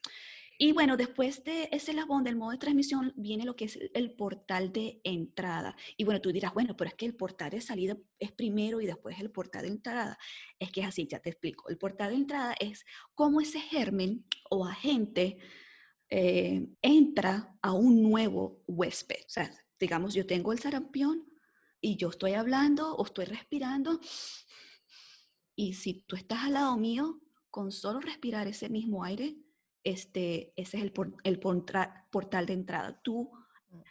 Y 0.57 0.71
bueno, 0.71 0.95
después 0.95 1.43
de 1.43 1.67
ese 1.71 1.91
eslabón 1.91 2.23
del 2.23 2.37
modo 2.37 2.51
de 2.51 2.57
transmisión 2.57 3.11
viene 3.17 3.43
lo 3.43 3.57
que 3.57 3.65
es 3.65 3.77
el 3.93 4.13
portal 4.15 4.71
de 4.71 5.01
entrada. 5.03 5.75
Y 5.97 6.05
bueno, 6.05 6.21
tú 6.21 6.31
dirás, 6.31 6.53
bueno, 6.53 6.77
pero 6.77 6.87
es 6.89 6.95
que 6.95 7.05
el 7.05 7.15
portal 7.15 7.49
de 7.49 7.59
salida 7.59 7.97
es 8.19 8.31
primero 8.31 8.79
y 8.79 8.85
después 8.85 9.19
el 9.19 9.31
portal 9.31 9.63
de 9.63 9.69
entrada. 9.69 10.17
Es 10.57 10.71
que 10.71 10.79
es 10.79 10.87
así, 10.87 11.07
ya 11.07 11.19
te 11.19 11.29
explico. 11.29 11.67
El 11.67 11.77
portal 11.77 12.11
de 12.11 12.15
entrada 12.15 12.55
es 12.57 12.85
cómo 13.15 13.41
ese 13.41 13.59
germen 13.59 14.25
o 14.49 14.65
agente 14.65 15.39
eh, 16.09 16.65
entra 16.81 17.57
a 17.61 17.73
un 17.73 18.01
nuevo 18.01 18.63
huésped. 18.65 19.25
O 19.25 19.29
sea, 19.29 19.51
digamos, 19.77 20.13
yo 20.13 20.25
tengo 20.25 20.53
el 20.53 20.59
sarampión 20.59 21.25
y 21.85 21.97
yo 21.97 22.09
estoy 22.09 22.33
hablando 22.33 22.95
o 22.95 23.05
estoy 23.05 23.25
respirando. 23.25 23.99
Y 25.55 25.75
si 25.75 26.01
tú 26.07 26.15
estás 26.15 26.39
al 26.45 26.53
lado 26.53 26.75
mío, 26.77 27.21
con 27.51 27.71
solo 27.71 27.99
respirar 27.99 28.47
ese 28.47 28.69
mismo 28.69 29.03
aire, 29.03 29.37
este, 29.83 30.51
ese 30.55 30.77
es 30.77 30.83
el, 30.83 30.93
el 31.23 31.39
portal 31.39 32.45
de 32.47 32.53
entrada. 32.53 32.99
Tú 33.03 33.31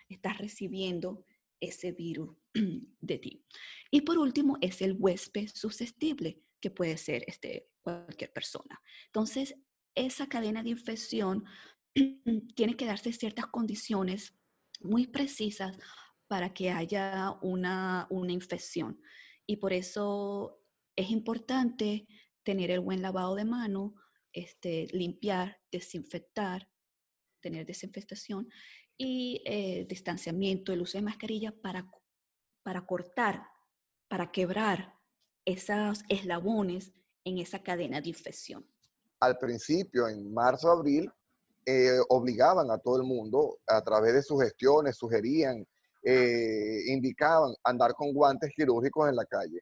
estás 0.08 0.38
recibiendo 0.38 1.24
ese 1.60 1.92
virus 1.92 2.36
de 3.00 3.18
ti. 3.18 3.46
Y 3.92 4.00
por 4.00 4.18
último, 4.18 4.58
es 4.60 4.82
el 4.82 4.96
huésped 4.98 5.48
susceptible, 5.54 6.42
que 6.60 6.72
puede 6.72 6.96
ser 6.96 7.22
este, 7.28 7.70
cualquier 7.80 8.32
persona. 8.32 8.82
Entonces, 9.06 9.54
esa 9.94 10.28
cadena 10.28 10.64
de 10.64 10.70
infección 10.70 11.44
tiene 12.56 12.76
que 12.76 12.86
darse 12.86 13.12
ciertas 13.12 13.46
condiciones 13.46 14.34
muy 14.80 15.06
precisas 15.06 15.78
para 16.28 16.52
que 16.52 16.70
haya 16.70 17.36
una, 17.42 18.06
una 18.10 18.32
infección. 18.32 19.00
Y 19.46 19.56
por 19.56 19.72
eso 19.72 20.60
es 20.96 21.10
importante 21.10 22.06
tener 22.42 22.70
el 22.70 22.80
buen 22.80 23.02
lavado 23.02 23.34
de 23.34 23.44
mano, 23.44 23.94
este, 24.32 24.88
limpiar, 24.92 25.58
desinfectar, 25.70 26.68
tener 27.40 27.66
desinfectación 27.66 28.48
y 28.96 29.42
eh, 29.44 29.86
distanciamiento, 29.88 30.72
el 30.72 30.82
uso 30.82 30.98
de 30.98 31.02
mascarilla 31.02 31.52
para, 31.60 31.90
para 32.62 32.86
cortar, 32.86 33.46
para 34.08 34.30
quebrar 34.30 34.94
esos 35.44 36.02
eslabones 36.08 36.92
en 37.24 37.38
esa 37.38 37.62
cadena 37.62 38.00
de 38.00 38.08
infección. 38.08 38.66
Al 39.20 39.38
principio, 39.38 40.08
en 40.08 40.32
marzo, 40.32 40.70
abril, 40.70 41.10
eh, 41.66 41.98
obligaban 42.08 42.70
a 42.70 42.78
todo 42.78 42.98
el 42.98 43.04
mundo, 43.04 43.58
a 43.66 43.82
través 43.82 44.14
de 44.14 44.22
sus 44.22 44.42
gestiones, 44.42 44.96
sugerían, 44.96 45.66
eh, 46.04 46.80
indicaban 46.86 47.54
andar 47.64 47.94
con 47.94 48.12
guantes 48.12 48.52
quirúrgicos 48.54 49.08
en 49.08 49.16
la 49.16 49.24
calle. 49.24 49.60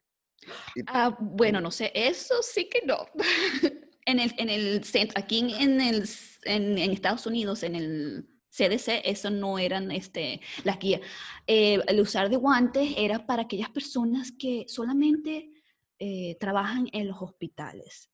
ah, 0.87 1.15
bueno, 1.19 1.61
no 1.61 1.71
sé, 1.71 1.91
eso 1.95 2.35
sí 2.41 2.69
que 2.69 2.85
no. 2.85 2.97
en 4.05 4.19
el, 4.19 4.33
en 4.37 4.49
el 4.49 4.83
centro, 4.83 5.19
aquí 5.19 5.39
en, 5.39 5.79
el, 5.79 6.07
en, 6.43 6.77
Estados 6.77 7.25
Unidos, 7.25 7.63
en 7.63 7.75
el 7.75 8.27
CDC, 8.49 9.01
eso 9.05 9.29
no 9.29 9.57
eran 9.57 9.91
este, 9.91 10.41
las 10.63 10.79
guías. 10.79 11.01
Eh, 11.47 11.79
el 11.87 11.99
usar 12.01 12.29
de 12.29 12.35
guantes 12.35 12.93
era 12.97 13.25
para 13.25 13.43
aquellas 13.43 13.69
personas 13.69 14.31
que 14.31 14.65
solamente 14.67 15.49
eh, 15.99 16.37
trabajan 16.39 16.89
en 16.91 17.07
los 17.07 17.21
hospitales. 17.21 18.09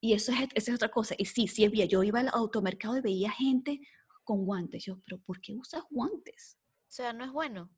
Y 0.00 0.14
eso 0.14 0.32
es, 0.32 0.48
esa 0.54 0.70
es 0.70 0.74
otra 0.76 0.90
cosa. 0.90 1.14
Y 1.18 1.26
sí, 1.26 1.48
sí 1.48 1.64
había. 1.64 1.84
Yo 1.84 2.02
iba 2.02 2.20
al 2.20 2.30
automercado 2.32 2.96
y 2.96 3.02
veía 3.02 3.30
gente 3.30 3.80
con 4.22 4.44
guantes. 4.44 4.84
Yo, 4.84 5.00
pero 5.04 5.18
¿por 5.18 5.40
qué 5.40 5.54
usas 5.54 5.82
guantes? 5.90 6.58
O 6.94 6.96
sea, 6.96 7.12
no 7.12 7.24
es 7.24 7.32
bueno. 7.32 7.68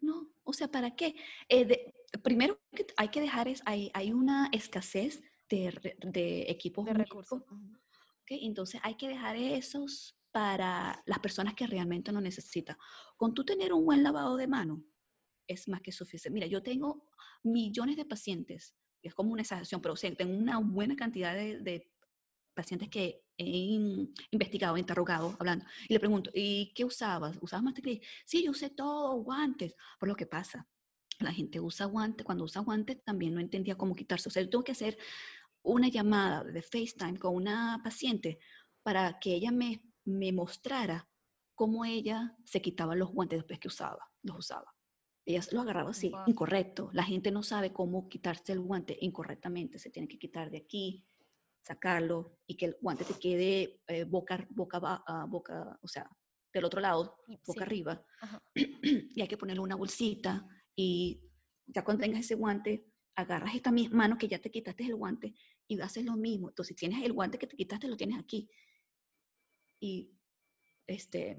No, 0.00 0.28
o 0.42 0.52
sea, 0.52 0.66
¿para 0.66 0.96
qué? 0.96 1.14
Eh, 1.48 1.94
primero 2.24 2.58
que 2.74 2.84
hay 2.96 3.10
que 3.10 3.20
dejar 3.20 3.46
es, 3.46 3.62
hay, 3.64 3.92
hay 3.94 4.12
una 4.12 4.48
escasez 4.50 5.22
de, 5.48 5.96
de 6.02 6.50
equipos 6.50 6.84
de 6.84 6.92
recursos. 6.92 7.44
Entonces 8.26 8.80
hay 8.82 8.96
que 8.96 9.06
dejar 9.06 9.36
esos 9.36 10.18
para 10.32 11.00
las 11.06 11.20
personas 11.20 11.54
que 11.54 11.68
realmente 11.68 12.10
lo 12.10 12.20
necesitan. 12.20 12.76
Con 13.16 13.34
tú 13.34 13.44
tener 13.44 13.72
un 13.72 13.84
buen 13.84 14.02
lavado 14.02 14.36
de 14.36 14.48
mano, 14.48 14.82
es 15.46 15.68
más 15.68 15.80
que 15.80 15.92
suficiente. 15.92 16.34
Mira, 16.34 16.48
yo 16.48 16.60
tengo 16.60 17.08
millones 17.44 17.96
de 17.96 18.04
pacientes, 18.04 18.74
es 19.00 19.14
como 19.14 19.32
una 19.32 19.42
exageración, 19.42 19.80
pero 19.80 19.94
tengo 19.94 20.36
una 20.36 20.58
buena 20.58 20.96
cantidad 20.96 21.36
de, 21.36 21.88
pacientes 22.56 22.88
que 22.88 23.22
he 23.36 23.46
investigado, 24.30 24.78
interrogado, 24.78 25.36
hablando, 25.38 25.66
y 25.88 25.92
le 25.92 26.00
pregunto, 26.00 26.30
¿y 26.34 26.72
qué 26.74 26.84
usabas? 26.84 27.38
¿Usabas 27.40 27.62
mantequilla? 27.62 28.00
Sí, 28.24 28.42
yo 28.42 28.50
usé 28.50 28.70
todo, 28.70 29.14
guantes. 29.22 29.76
Por 30.00 30.08
lo 30.08 30.16
que 30.16 30.26
pasa, 30.26 30.66
la 31.20 31.32
gente 31.32 31.60
usa 31.60 31.86
guantes, 31.86 32.24
cuando 32.24 32.44
usa 32.44 32.62
guantes 32.62 33.04
también 33.04 33.34
no 33.34 33.40
entendía 33.40 33.76
cómo 33.76 33.94
quitarse. 33.94 34.28
O 34.28 34.32
sea, 34.32 34.42
yo 34.42 34.48
tengo 34.48 34.64
que 34.64 34.72
hacer 34.72 34.98
una 35.62 35.88
llamada 35.88 36.44
de 36.44 36.62
FaceTime 36.62 37.18
con 37.18 37.34
una 37.34 37.80
paciente 37.84 38.38
para 38.82 39.18
que 39.18 39.34
ella 39.34 39.50
me, 39.50 39.82
me 40.04 40.32
mostrara 40.32 41.08
cómo 41.54 41.84
ella 41.84 42.36
se 42.44 42.62
quitaba 42.62 42.94
los 42.94 43.10
guantes 43.10 43.40
después 43.40 43.58
que 43.58 43.68
usaba, 43.68 44.10
los 44.22 44.38
usaba. 44.38 44.74
Ella 45.26 45.42
lo 45.50 45.62
agarraba 45.62 45.90
así, 45.90 46.12
incorrecto. 46.26 46.88
La 46.92 47.02
gente 47.02 47.32
no 47.32 47.42
sabe 47.42 47.72
cómo 47.72 48.08
quitarse 48.08 48.52
el 48.52 48.60
guante 48.60 48.96
incorrectamente. 49.00 49.78
Se 49.78 49.90
tiene 49.90 50.06
que 50.06 50.18
quitar 50.18 50.50
de 50.50 50.58
aquí, 50.58 51.04
sacarlo 51.66 52.38
y 52.46 52.56
que 52.56 52.66
el 52.66 52.76
guante 52.80 53.04
te 53.04 53.14
quede 53.14 53.80
eh, 53.88 54.04
boca, 54.04 54.46
boca, 54.50 54.78
uh, 54.78 55.28
boca, 55.28 55.78
o 55.82 55.88
sea, 55.88 56.08
del 56.52 56.64
otro 56.64 56.80
lado, 56.80 57.18
boca 57.44 57.64
arriba. 57.64 58.04
y 58.54 59.20
hay 59.20 59.28
que 59.28 59.36
ponerle 59.36 59.60
una 59.60 59.74
bolsita 59.74 60.46
y 60.76 61.20
ya 61.66 61.82
cuando 61.82 62.02
tengas 62.02 62.20
ese 62.20 62.36
guante, 62.36 62.86
agarras 63.16 63.54
esta 63.54 63.72
misma 63.72 63.96
mano 63.96 64.18
que 64.18 64.28
ya 64.28 64.38
te 64.38 64.50
quitaste 64.50 64.84
el 64.84 64.94
guante 64.94 65.34
y 65.66 65.80
haces 65.80 66.04
lo 66.04 66.16
mismo. 66.16 66.50
Entonces, 66.50 66.76
si 66.76 66.86
tienes 66.86 67.04
el 67.04 67.12
guante 67.12 67.38
que 67.38 67.48
te 67.48 67.56
quitaste, 67.56 67.88
lo 67.88 67.96
tienes 67.96 68.18
aquí. 68.18 68.48
Y 69.80 70.12
este, 70.86 71.36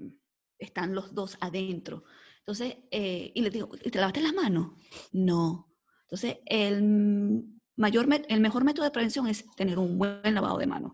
están 0.58 0.94
los 0.94 1.14
dos 1.14 1.38
adentro. 1.40 2.04
Entonces, 2.40 2.76
eh, 2.90 3.32
y 3.34 3.40
le 3.40 3.50
digo, 3.50 3.68
¿te 3.68 3.98
lavaste 3.98 4.20
las 4.20 4.34
manos? 4.34 4.72
No. 5.12 5.74
Entonces, 6.02 6.38
el, 6.44 7.57
mayor, 7.78 8.06
el 8.28 8.40
mejor 8.40 8.64
método 8.64 8.84
de 8.84 8.90
prevención 8.90 9.26
es 9.28 9.46
tener 9.56 9.78
un 9.78 9.96
buen 9.96 10.34
lavado 10.34 10.58
de 10.58 10.66
manos. 10.66 10.92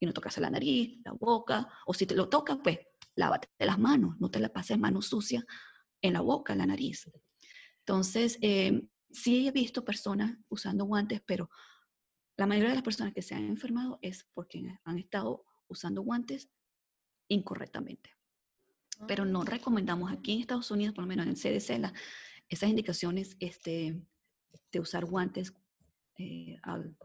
Y 0.00 0.06
no 0.06 0.12
tocarse 0.12 0.40
la 0.40 0.50
nariz, 0.50 0.98
la 1.04 1.12
boca, 1.12 1.68
o 1.86 1.94
si 1.94 2.04
te 2.04 2.14
lo 2.14 2.28
tocas, 2.28 2.58
pues 2.62 2.78
lávate 3.14 3.48
las 3.58 3.78
manos, 3.78 4.16
no 4.18 4.30
te 4.30 4.40
la 4.40 4.48
pases 4.48 4.78
manos 4.78 5.06
sucias 5.06 5.44
en 6.02 6.12
la 6.12 6.20
boca, 6.20 6.52
en 6.52 6.58
la 6.58 6.66
nariz. 6.66 7.10
Entonces, 7.78 8.38
eh, 8.42 8.82
sí 9.10 9.46
he 9.46 9.52
visto 9.52 9.84
personas 9.84 10.36
usando 10.48 10.84
guantes, 10.84 11.22
pero 11.24 11.48
la 12.36 12.46
mayoría 12.46 12.70
de 12.70 12.76
las 12.76 12.84
personas 12.84 13.14
que 13.14 13.22
se 13.22 13.34
han 13.34 13.44
enfermado 13.44 13.98
es 14.02 14.28
porque 14.34 14.76
han 14.84 14.98
estado 14.98 15.44
usando 15.68 16.02
guantes 16.02 16.50
incorrectamente. 17.28 18.10
Pero 19.06 19.24
no 19.24 19.42
ah. 19.42 19.46
recomendamos 19.46 20.12
aquí 20.12 20.32
en 20.32 20.40
Estados 20.40 20.70
Unidos, 20.70 20.94
por 20.94 21.04
lo 21.04 21.08
menos 21.08 21.26
en 21.26 21.30
el 21.30 21.36
CDC, 21.36 21.92
esas 22.48 22.68
indicaciones 22.68 23.36
este, 23.38 24.02
de 24.72 24.80
usar 24.80 25.04
guantes 25.04 25.54
eh, 26.18 26.56
al, 26.62 26.96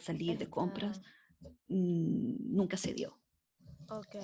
salir 0.00 0.38
de 0.38 0.48
compras, 0.48 1.00
mm, 1.68 2.54
nunca 2.54 2.76
se 2.76 2.94
dio. 2.94 3.18
Ok. 3.88 4.16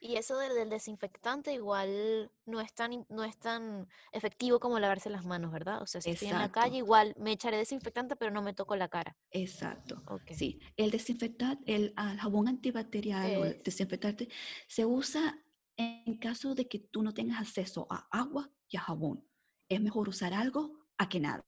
Y 0.00 0.16
eso 0.16 0.38
del, 0.38 0.70
desinfectante 0.70 1.52
igual 1.52 2.30
no 2.46 2.60
es, 2.60 2.72
tan, 2.72 3.04
no 3.08 3.24
es 3.24 3.36
tan 3.38 3.88
efectivo 4.12 4.60
como 4.60 4.78
lavarse 4.78 5.10
las 5.10 5.24
manos, 5.24 5.52
¿verdad? 5.52 5.82
O 5.82 5.86
sea, 5.86 6.00
si 6.00 6.10
estoy 6.10 6.28
en 6.28 6.38
la 6.38 6.52
calle 6.52 6.78
igual 6.78 7.14
me 7.18 7.32
echaré 7.32 7.56
desinfectante, 7.56 8.16
pero 8.16 8.30
no 8.30 8.40
me 8.40 8.54
toco 8.54 8.76
la 8.76 8.88
cara. 8.88 9.16
Exacto. 9.30 10.02
Sí, 10.30 10.60
el 10.76 10.90
desinfectante, 10.90 11.74
el, 11.74 11.94
jabón 11.96 12.48
antibacterial 12.48 13.36
o 13.36 13.44
el 13.44 13.62
desinfectante 13.62 14.28
se 14.66 14.86
usa 14.86 15.38
en 15.76 16.18
caso 16.18 16.54
de 16.54 16.68
que 16.68 16.78
tú 16.78 17.02
no 17.02 17.12
tengas 17.12 17.40
acceso 17.40 17.86
a 17.90 18.08
agua 18.10 18.50
y 18.68 18.76
a 18.76 18.80
jabón. 18.80 19.24
Es 19.68 19.80
mejor 19.80 20.08
usar 20.08 20.32
algo 20.32 20.86
a 20.96 21.08
que 21.08 21.20
nada. 21.20 21.44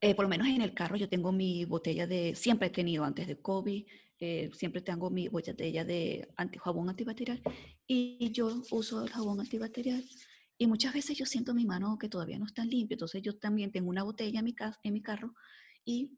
Eh, 0.00 0.14
por 0.14 0.24
lo 0.24 0.28
menos 0.28 0.46
en 0.46 0.62
el 0.62 0.74
carro 0.74 0.96
yo 0.96 1.08
tengo 1.08 1.32
mi 1.32 1.64
botella 1.64 2.06
de, 2.06 2.34
siempre 2.36 2.68
he 2.68 2.70
tenido 2.70 3.04
antes 3.04 3.26
de 3.26 3.40
COVID, 3.40 3.84
eh, 4.20 4.50
siempre 4.54 4.80
tengo 4.80 5.10
mi 5.10 5.28
botella 5.28 5.84
de 5.84 6.28
anti, 6.36 6.58
jabón 6.58 6.88
antibacterial 6.88 7.42
y 7.86 8.30
yo 8.30 8.62
uso 8.70 9.02
el 9.02 9.10
jabón 9.10 9.40
antibacterial 9.40 10.04
y 10.56 10.66
muchas 10.68 10.94
veces 10.94 11.18
yo 11.18 11.26
siento 11.26 11.52
mi 11.52 11.66
mano 11.66 11.98
que 11.98 12.08
todavía 12.08 12.38
no 12.38 12.46
está 12.46 12.64
limpia, 12.64 12.94
entonces 12.94 13.22
yo 13.22 13.38
también 13.38 13.72
tengo 13.72 13.90
una 13.90 14.04
botella 14.04 14.38
en 14.38 14.44
mi, 14.44 14.54
en 14.84 14.92
mi 14.92 15.02
carro 15.02 15.34
y 15.84 16.16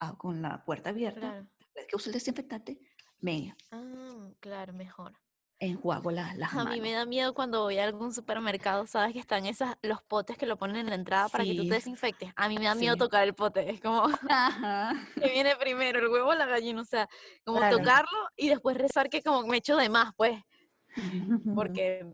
ah, 0.00 0.16
con 0.16 0.40
la 0.40 0.64
puerta 0.64 0.88
abierta, 0.88 1.46
después 1.58 1.86
que 1.86 1.96
uso 1.96 2.08
el 2.08 2.14
desinfectante, 2.14 2.78
me... 3.20 3.54
Ah, 3.70 4.30
claro, 4.40 4.72
mejor 4.72 5.12
enjuago 5.60 6.10
las, 6.10 6.36
las 6.36 6.54
A 6.54 6.64
mí 6.64 6.80
me 6.80 6.92
da 6.92 7.04
miedo 7.04 7.34
cuando 7.34 7.62
voy 7.62 7.78
a 7.78 7.84
algún 7.84 8.12
supermercado, 8.12 8.86
sabes 8.86 9.12
que 9.12 9.18
están 9.18 9.46
esas, 9.46 9.76
los 9.82 10.02
potes 10.02 10.36
que 10.36 10.46
lo 10.46 10.56
ponen 10.56 10.76
en 10.76 10.86
la 10.86 10.94
entrada 10.94 11.28
para 11.28 11.44
que 11.44 11.54
tú 11.54 11.64
te 11.64 11.74
desinfectes. 11.74 12.32
A 12.36 12.48
mí 12.48 12.56
me 12.58 12.64
da 12.64 12.74
miedo 12.74 12.96
tocar 12.96 13.24
el 13.24 13.34
pote, 13.34 13.70
es 13.70 13.80
como 13.80 14.08
que 15.20 15.30
viene 15.30 15.56
primero 15.56 15.98
el 15.98 16.08
huevo 16.08 16.30
o 16.30 16.34
la 16.34 16.46
gallina, 16.46 16.82
o 16.82 16.84
sea, 16.84 17.08
como 17.44 17.60
tocarlo 17.70 18.18
y 18.36 18.48
después 18.48 18.76
rezar 18.76 19.10
que 19.10 19.22
como 19.22 19.46
me 19.46 19.56
echo 19.56 19.76
de 19.76 19.88
más, 19.88 20.14
pues, 20.16 20.40
porque 21.54 22.06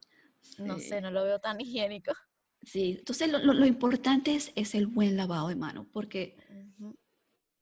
no 0.58 0.78
sé, 0.78 1.00
no 1.00 1.10
lo 1.10 1.24
veo 1.24 1.38
tan 1.38 1.60
higiénico. 1.60 2.12
Sí, 2.62 2.96
entonces 2.98 3.30
lo, 3.30 3.38
lo, 3.38 3.66
importante 3.66 4.34
es, 4.34 4.50
es, 4.56 4.74
el 4.74 4.86
buen 4.86 5.18
lavado 5.18 5.48
de 5.48 5.56
mano, 5.56 5.86
porque 5.92 6.34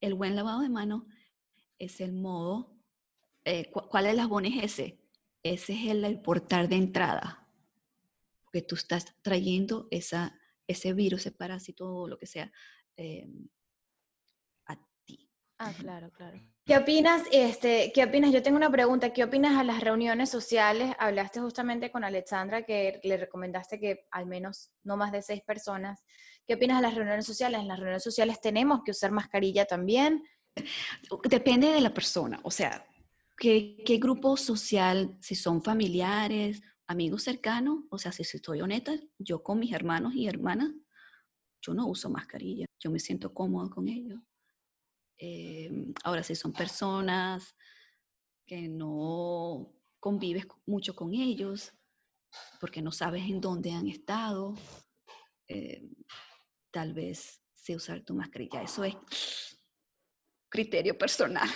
el 0.01 0.15
buen 0.15 0.37
lavado 0.37 0.61
de 0.61 0.69
mano 0.69 1.07
es 1.79 2.01
el 2.01 2.13
modo 2.13 2.73
eh, 3.45 3.71
¿cuál 3.73 4.07
es 4.07 4.15
la 4.15 4.29
es 4.45 4.65
ese? 4.65 4.99
Ese 5.43 5.73
es 5.73 5.91
el, 5.91 6.21
portal 6.21 6.69
de 6.69 6.77
entrada. 6.77 7.49
Porque 8.45 8.63
tú 8.63 8.75
estás 8.75 9.07
trayendo 9.23 9.89
esa, 9.91 10.39
ese 10.67 10.93
virus, 10.93 11.21
ese 11.23 11.33
parásito, 11.33 12.07
lo 12.07 12.19
que 12.19 12.27
sea, 12.27 12.53
eh, 12.97 13.29
a 14.67 14.77
ti. 15.05 15.29
Ah, 15.59 15.73
claro, 15.79 16.11
claro. 16.13 16.41
¿Qué 16.65 16.77
opinas? 16.77 17.23
Este, 17.33 17.91
¿Qué 17.93 18.05
opinas? 18.05 18.31
Yo 18.31 18.41
tengo 18.41 18.57
una 18.57 18.71
pregunta. 18.71 19.13
¿Qué 19.13 19.25
opinas 19.25 19.59
a 19.59 19.65
las 19.65 19.81
reuniones 19.81 20.31
sociales? 20.31 20.95
Hablaste 21.01 21.41
justamente 21.41 21.91
con 21.91 22.05
Alexandra 22.05 22.63
que 22.63 23.01
le 23.03 23.17
recomendaste 23.17 23.81
que 23.81 24.07
al 24.13 24.27
menos 24.27 24.71
no 24.85 24.97
más 24.97 25.11
de 25.11 25.23
seis 25.23 25.43
personas. 25.43 26.05
¿Qué 26.47 26.55
opinas 26.55 26.79
a 26.79 26.83
las 26.83 26.95
reuniones 26.95 27.27
sociales? 27.27 27.61
En 27.61 27.69
las 27.69 27.79
reuniones 27.79 28.05
sociales 28.05 28.41
tenemos 28.41 28.83
que 28.85 28.93
usar 28.93 29.11
mascarilla 29.11 29.65
también. 29.65 30.23
Depende 31.25 31.73
de 31.73 31.81
la 31.81 31.93
persona. 31.93 32.39
O 32.45 32.51
sea, 32.53 32.85
¿qué, 33.37 33.83
qué 33.85 33.99
grupo 33.99 34.37
social? 34.37 35.17
Si 35.21 35.35
son 35.35 35.63
familiares, 35.63 36.63
amigos 36.87 37.23
cercanos. 37.23 37.85
O 37.91 37.99
sea, 37.99 38.13
si 38.13 38.23
estoy 38.23 38.61
honesta, 38.61 38.95
yo 39.19 39.43
con 39.43 39.59
mis 39.59 39.73
hermanos 39.73 40.15
y 40.15 40.27
hermanas, 40.27 40.73
yo 41.61 41.75
no 41.75 41.87
uso 41.87 42.11
mascarilla. 42.11 42.67
Yo 42.81 42.91
me 42.91 42.99
siento 42.99 43.33
cómodo 43.33 43.71
con 43.71 43.89
ellos 43.89 44.21
Em, 45.25 45.95
ahora, 46.03 46.25
si 46.25 46.35
son 46.35 46.53
personas 46.53 47.55
que 48.45 48.69
no 48.69 49.73
convives 50.01 50.49
mucho 50.67 50.97
con 50.97 51.15
ellos, 51.15 51.73
porque 52.59 52.83
no 52.83 52.91
sabes 52.91 53.23
en 53.31 53.41
dónde 53.41 53.71
han 53.71 53.87
estado, 53.87 54.57
em, 55.47 55.95
tal 56.73 56.93
vez 56.93 57.41
se 57.55 57.77
usar 57.77 58.03
tu 58.03 58.15
mascarilla. 58.15 58.63
Eso 58.63 58.83
es 58.83 58.97
criterio 60.49 60.99
personal. 60.99 61.49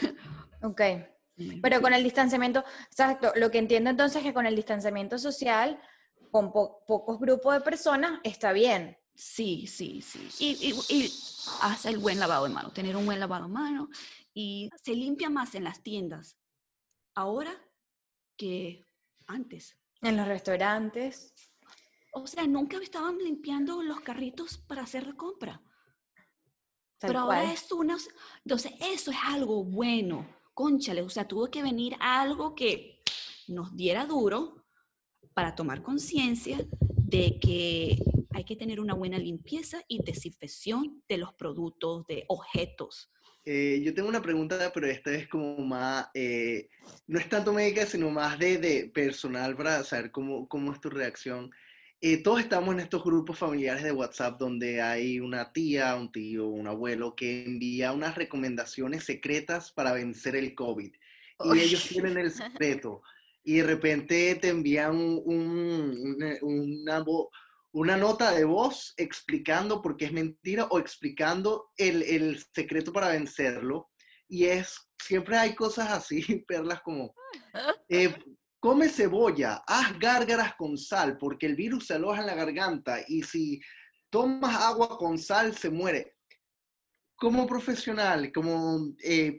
Ok. 0.63 0.81
Pero 1.63 1.83
con 1.83 1.93
el 1.93 2.03
distanciamiento, 2.03 2.65
exacto, 2.87 3.33
lo 3.37 3.51
que 3.51 3.59
entiendo 3.59 3.91
entonces 3.91 4.19
es 4.19 4.23
que 4.23 4.35
con 4.35 4.47
el 4.47 4.57
distanciamiento 4.57 5.19
social, 5.19 5.81
con 6.31 6.53
pocos 6.53 7.19
grupos 7.21 7.55
de 7.55 7.61
personas, 7.61 8.21
está 8.25 8.53
bien. 8.53 8.97
Sí, 9.15 9.67
sí, 9.67 10.03
sí. 10.03 10.29
Y, 10.39 10.75
y, 10.95 11.13
hace 11.63 11.91
el 11.91 11.99
buen 11.99 12.19
lavado 12.19 12.45
de 12.45 12.55
mano, 12.55 12.71
tener 12.73 12.97
un 12.97 13.07
buen 13.07 13.21
lavado 13.21 13.47
de 13.47 13.53
mano 13.53 13.89
y 14.35 14.71
se 14.83 14.95
limpia 14.95 15.31
más 15.31 15.55
en 15.55 15.65
las 15.65 15.83
tiendas 15.83 16.37
ahora 17.15 17.53
que 18.37 18.85
antes. 19.27 19.77
En 20.03 20.17
los 20.17 20.29
restaurantes. 20.29 21.35
O 22.13 22.27
sea, 22.27 22.47
nunca 22.47 22.79
estaban 22.79 23.19
limpiando 23.19 23.83
los 23.83 24.01
carritos 24.01 24.59
para 24.59 24.83
hacer 24.83 25.07
la 25.07 25.15
compra. 25.15 25.63
Pero 26.99 27.21
ahora 27.21 27.53
es 27.53 27.71
una... 27.73 27.97
Entonces, 28.45 28.73
eso 28.81 29.11
es 29.11 29.19
algo 29.25 29.65
bueno. 29.65 30.27
Conchale, 30.57 31.03
o 31.03 31.11
sea, 31.11 31.29
tuvo 31.29 31.51
que 31.51 31.63
venir 31.63 31.97
algo 32.01 32.55
que 32.55 33.03
nos 33.47 33.77
diera 33.77 34.07
duro 34.07 34.65
para 35.35 35.55
tomar 35.55 35.83
conciencia 35.83 36.57
de 36.97 37.39
que 37.39 37.99
hay 38.33 38.45
que 38.45 38.57
tener 38.57 38.81
una 38.81 38.95
buena 38.95 39.19
limpieza 39.19 39.83
y 39.87 40.03
desinfección 40.03 41.03
de 41.11 41.19
los 41.19 41.35
productos, 41.35 42.07
de 42.07 42.25
objetos. 42.29 43.11
Eh, 43.45 43.83
yo 43.85 43.93
tengo 43.93 44.09
una 44.09 44.23
pregunta, 44.23 44.73
pero 44.73 44.87
esta 44.87 45.11
es 45.13 45.29
como 45.29 45.59
más, 45.59 46.09
eh, 46.15 46.71
no 47.07 47.19
es 47.19 47.29
tanto 47.29 47.53
médica, 47.53 47.85
sino 47.85 48.09
más 48.09 48.39
de, 48.39 48.57
de 48.57 48.89
personal 48.89 49.59
para 49.59 49.85
saber 49.85 50.11
cómo, 50.11 50.49
cómo 50.49 50.73
es 50.73 50.81
tu 50.81 50.89
reacción. 50.89 51.51
Eh, 52.03 52.23
todos 52.23 52.41
estamos 52.41 52.75
en 52.75 52.81
estos 52.81 53.03
grupos 53.03 53.39
familiares 53.39 53.83
de 53.83 53.93
WhatsApp 53.93 54.39
donde 54.39 54.83
hay 54.83 55.19
una 55.19 55.53
tía, 55.53 55.97
un 55.97 56.13
tío, 56.13 56.47
un 56.47 56.67
abuelo 56.67 57.17
que 57.17 57.45
envía 57.45 57.93
unas 57.93 58.15
recomendaciones 58.15 59.05
secretas 59.05 59.73
para 59.73 59.93
vencer 59.93 60.37
el 60.37 60.55
COVID. 60.55 60.93
Y 61.55 61.59
ellos 61.59 61.89
tienen 61.89 62.19
el 62.19 62.31
secreto. 62.31 63.03
Y 63.43 63.57
de 63.59 63.65
repente 63.65 64.35
te 64.35 64.49
envían 64.49 64.95
un, 64.97 65.23
un, 65.25 66.17
una, 66.43 67.05
una 67.73 67.97
nota 67.97 68.33
de 68.33 68.45
voz 68.45 68.93
explicando 68.99 69.81
por 69.81 69.97
qué 69.97 70.07
es 70.07 70.13
mentira 70.13 70.67
o 70.71 70.79
explicando 70.79 71.71
el, 71.79 72.03
el 72.03 72.45
secreto 72.55 72.93
para 72.93 73.09
vencerlo. 73.09 73.91
Y 74.29 74.47
es, 74.47 74.89
siempre 74.99 75.37
hay 75.37 75.55
cosas 75.55 75.91
así, 75.91 76.45
perlas 76.49 76.83
como, 76.83 77.15
eh, 77.89 78.15
come 78.67 78.89
cebolla, 78.89 79.63
haz 79.65 79.97
gárgaras 79.97 80.57
con 80.57 80.77
sal, 80.77 81.17
porque 81.19 81.47
el 81.47 81.55
virus 81.55 81.87
se 81.87 81.95
aloja 81.95 82.23
en 82.23 82.27
la 82.27 82.35
garganta 82.35 82.99
y 83.07 83.23
si 83.23 83.61
tomas 84.11 84.61
agua 84.61 84.99
con 84.99 85.19
sal 85.19 85.57
se 85.57 85.71
muere. 85.71 86.17
Como 87.15 87.47
profesional, 87.47 88.33
como, 88.33 88.93
eh, 89.05 89.37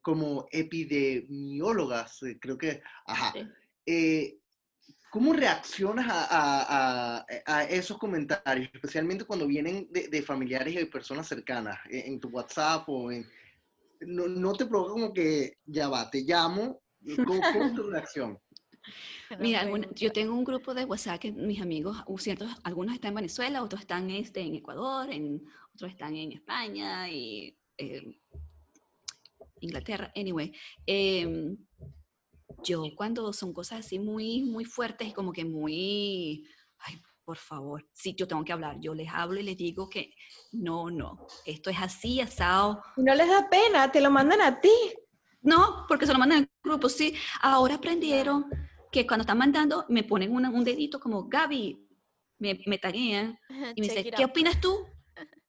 como 0.00 0.46
epidemiólogas, 0.52 2.22
eh, 2.22 2.38
creo 2.40 2.56
que, 2.56 2.80
ajá, 3.06 3.32
eh, 3.84 4.36
¿Cómo 5.10 5.32
reaccionas 5.32 6.06
a, 6.08 7.26
esos 7.68 7.98
comentarios, 7.98 8.70
especialmente 8.72 9.24
cuando 9.24 9.48
vienen 9.48 9.88
de, 9.90 10.22
familiares 10.22 10.72
y 10.72 10.76
de 10.76 10.86
personas 10.86 11.26
cercanas, 11.26 11.76
e, 11.90 12.06
en, 12.06 12.20
tu 12.20 12.28
WhatsApp 12.28 12.88
o 12.88 13.10
en... 13.10 13.26
No, 14.02 14.52
te 14.52 14.66
provoca 14.66 14.92
como 14.92 15.12
que, 15.12 15.58
ya 15.66 15.88
va, 15.88 16.08
te 16.08 16.20
llamo, 16.20 16.80
¿cómo, 17.26 17.66
es 17.66 17.74
tu 17.74 17.90
reacción? 17.90 18.38
Mira, 19.38 19.68
yo 19.94 20.12
tengo 20.12 20.34
un 20.34 20.44
grupo 20.44 20.74
de 20.74 20.84
WhatsApp 20.84 21.20
que 21.20 21.32
mis 21.32 21.60
amigos, 21.60 21.96
ciertos, 22.18 22.50
algunos 22.64 22.94
están 22.94 23.10
en 23.10 23.16
Venezuela, 23.16 23.62
otros 23.62 23.82
están 23.82 24.10
este, 24.10 24.40
en 24.40 24.54
Ecuador, 24.54 25.10
en, 25.10 25.44
otros 25.74 25.90
están 25.90 26.16
en 26.16 26.32
España 26.32 27.08
y 27.08 27.56
eh, 27.76 28.20
Inglaterra, 29.60 30.12
anyway. 30.16 30.52
Eh, 30.86 31.56
yo 32.64 32.84
cuando 32.96 33.32
son 33.32 33.52
cosas 33.52 33.80
así 33.80 33.98
muy, 33.98 34.42
muy 34.42 34.64
fuertes 34.64 35.08
y 35.08 35.12
como 35.12 35.32
que 35.32 35.44
muy, 35.44 36.44
ay, 36.78 37.00
por 37.24 37.38
favor, 37.38 37.86
sí, 37.92 38.14
yo 38.16 38.26
tengo 38.26 38.44
que 38.44 38.52
hablar, 38.52 38.78
yo 38.80 38.94
les 38.94 39.08
hablo 39.08 39.38
y 39.38 39.44
les 39.44 39.56
digo 39.56 39.88
que 39.88 40.12
no, 40.52 40.90
no, 40.90 41.26
esto 41.46 41.70
es 41.70 41.78
así, 41.78 42.20
asado. 42.20 42.82
No 42.96 43.14
les 43.14 43.28
da 43.28 43.48
pena, 43.48 43.90
te 43.92 44.00
lo 44.00 44.10
mandan 44.10 44.40
a 44.40 44.60
ti. 44.60 44.72
No, 45.42 45.86
porque 45.88 46.06
se 46.06 46.12
lo 46.12 46.18
mandan 46.18 46.49
al 46.62 46.70
grupo, 46.70 46.88
sí. 46.88 47.14
Ahora 47.40 47.76
aprendieron 47.76 48.46
que 48.90 49.06
cuando 49.06 49.22
están 49.22 49.38
mandando 49.38 49.86
me 49.88 50.04
ponen 50.04 50.32
un 50.32 50.64
dedito 50.64 50.98
como, 51.00 51.28
Gaby, 51.28 51.86
me, 52.38 52.60
me 52.66 52.78
taguean 52.78 53.38
y 53.76 53.80
me 53.80 53.88
dicen, 53.88 54.10
¿qué 54.16 54.24
opinas 54.24 54.60
tú? 54.60 54.86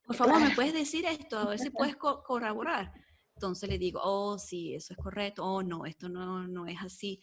Por 0.05 0.15
favor, 0.15 0.41
¿me 0.41 0.53
puedes 0.53 0.73
decir 0.73 1.05
esto? 1.05 1.39
A 1.39 1.49
ver 1.49 1.59
si 1.59 1.69
puedes 1.69 1.95
corroborar. 2.25 2.91
Entonces 3.35 3.69
le 3.69 3.77
digo, 3.77 3.99
oh, 4.03 4.37
sí, 4.37 4.75
eso 4.75 4.93
es 4.93 4.97
correcto, 4.97 5.43
oh, 5.43 5.63
no, 5.63 5.85
esto 5.85 6.09
no, 6.09 6.47
no 6.47 6.67
es 6.67 6.77
así. 6.81 7.19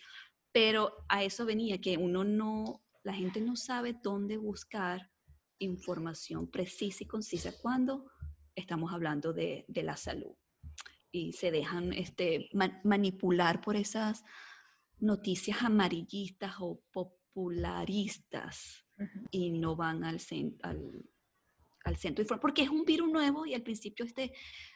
Pero 0.53 1.05
a 1.09 1.23
eso 1.23 1.45
venía, 1.45 1.81
que 1.81 1.97
uno 1.97 2.25
no, 2.25 2.83
la 3.05 3.13
gente 3.13 3.41
no 3.41 3.57
sabe 3.57 3.95
dónde 4.03 4.37
buscar 4.37 5.11
información 5.59 6.51
precisa 6.51 7.05
y 7.05 7.07
concisa 7.07 7.53
cuando 7.61 8.11
estamos 8.55 8.93
hablando 8.93 9.33
de, 9.33 9.65
de 9.69 9.83
la 9.83 9.97
salud. 9.97 10.35
Y 11.11 11.33
se 11.33 11.51
dejan 11.51 11.93
este, 11.93 12.51
manipular 12.85 13.61
por 13.61 13.77
esas 13.77 14.25
noticias 15.01 15.63
amarillistas 15.63 16.57
o 16.61 16.81
popularistas 16.93 18.85
y 19.31 19.51
no 19.53 19.77
van 19.77 20.05
al, 20.05 20.21
al, 20.63 21.05
al 21.85 21.97
centro 21.97 22.25
porque 22.41 22.63
es 22.63 22.69
un 22.69 22.85
virus 22.85 23.11
nuevo 23.11 23.47
y 23.47 23.55
al 23.55 23.63
principio 23.63 24.05
este 24.05 24.33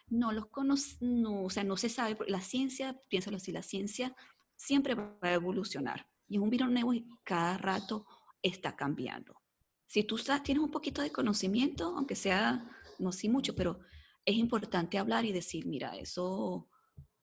no 0.09 0.33
los 0.33 0.47
conoce, 0.47 0.97
no, 1.01 1.45
o 1.45 1.51
sea, 1.51 1.64
no 1.64 1.77
se 1.77 1.88
sabe, 1.88 2.16
la 2.29 2.40
ciencia, 2.40 2.99
piénsalo 3.09 3.38
así, 3.38 3.51
la 3.51 3.62
ciencia 3.62 4.14
siempre 4.57 4.95
va 4.95 5.16
a 5.23 5.33
evolucionar 5.33 6.07
y 6.29 6.37
es 6.37 6.42
un 6.42 6.51
virus 6.51 6.71
nuevo 6.71 6.95
y 6.95 7.07
cada 7.25 7.59
rato 7.59 8.07
está 8.42 8.77
cambiando. 8.77 9.40
Si 9.87 10.05
tú 10.05 10.16
tienes 10.42 10.64
un 10.64 10.71
poquito 10.71 11.03
de 11.03 11.12
conocimiento, 11.12 11.95
aunque 11.97 12.14
sea, 12.14 12.71
no 12.99 13.12
sí 13.12 13.29
mucho, 13.29 13.55
pero 13.55 13.81
es 14.25 14.37
importante 14.37 14.99
hablar 14.99 15.25
y 15.25 15.33
decir, 15.33 15.67
mira, 15.67 15.97
eso 15.97 16.69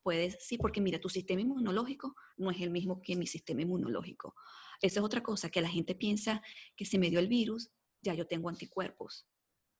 puedes, 0.03 0.37
sí, 0.45 0.57
porque 0.57 0.81
mira, 0.81 0.99
tu 0.99 1.09
sistema 1.09 1.41
inmunológico 1.41 2.15
no 2.37 2.51
es 2.51 2.61
el 2.61 2.69
mismo 2.69 3.01
que 3.01 3.15
mi 3.15 3.27
sistema 3.27 3.61
inmunológico. 3.61 4.35
Esa 4.81 4.99
es 4.99 5.05
otra 5.05 5.21
cosa, 5.21 5.49
que 5.49 5.61
la 5.61 5.69
gente 5.69 5.95
piensa 5.95 6.41
que 6.75 6.85
si 6.85 6.97
me 6.97 7.09
dio 7.09 7.19
el 7.19 7.27
virus, 7.27 7.69
ya 8.01 8.13
yo 8.13 8.27
tengo 8.27 8.49
anticuerpos. 8.49 9.27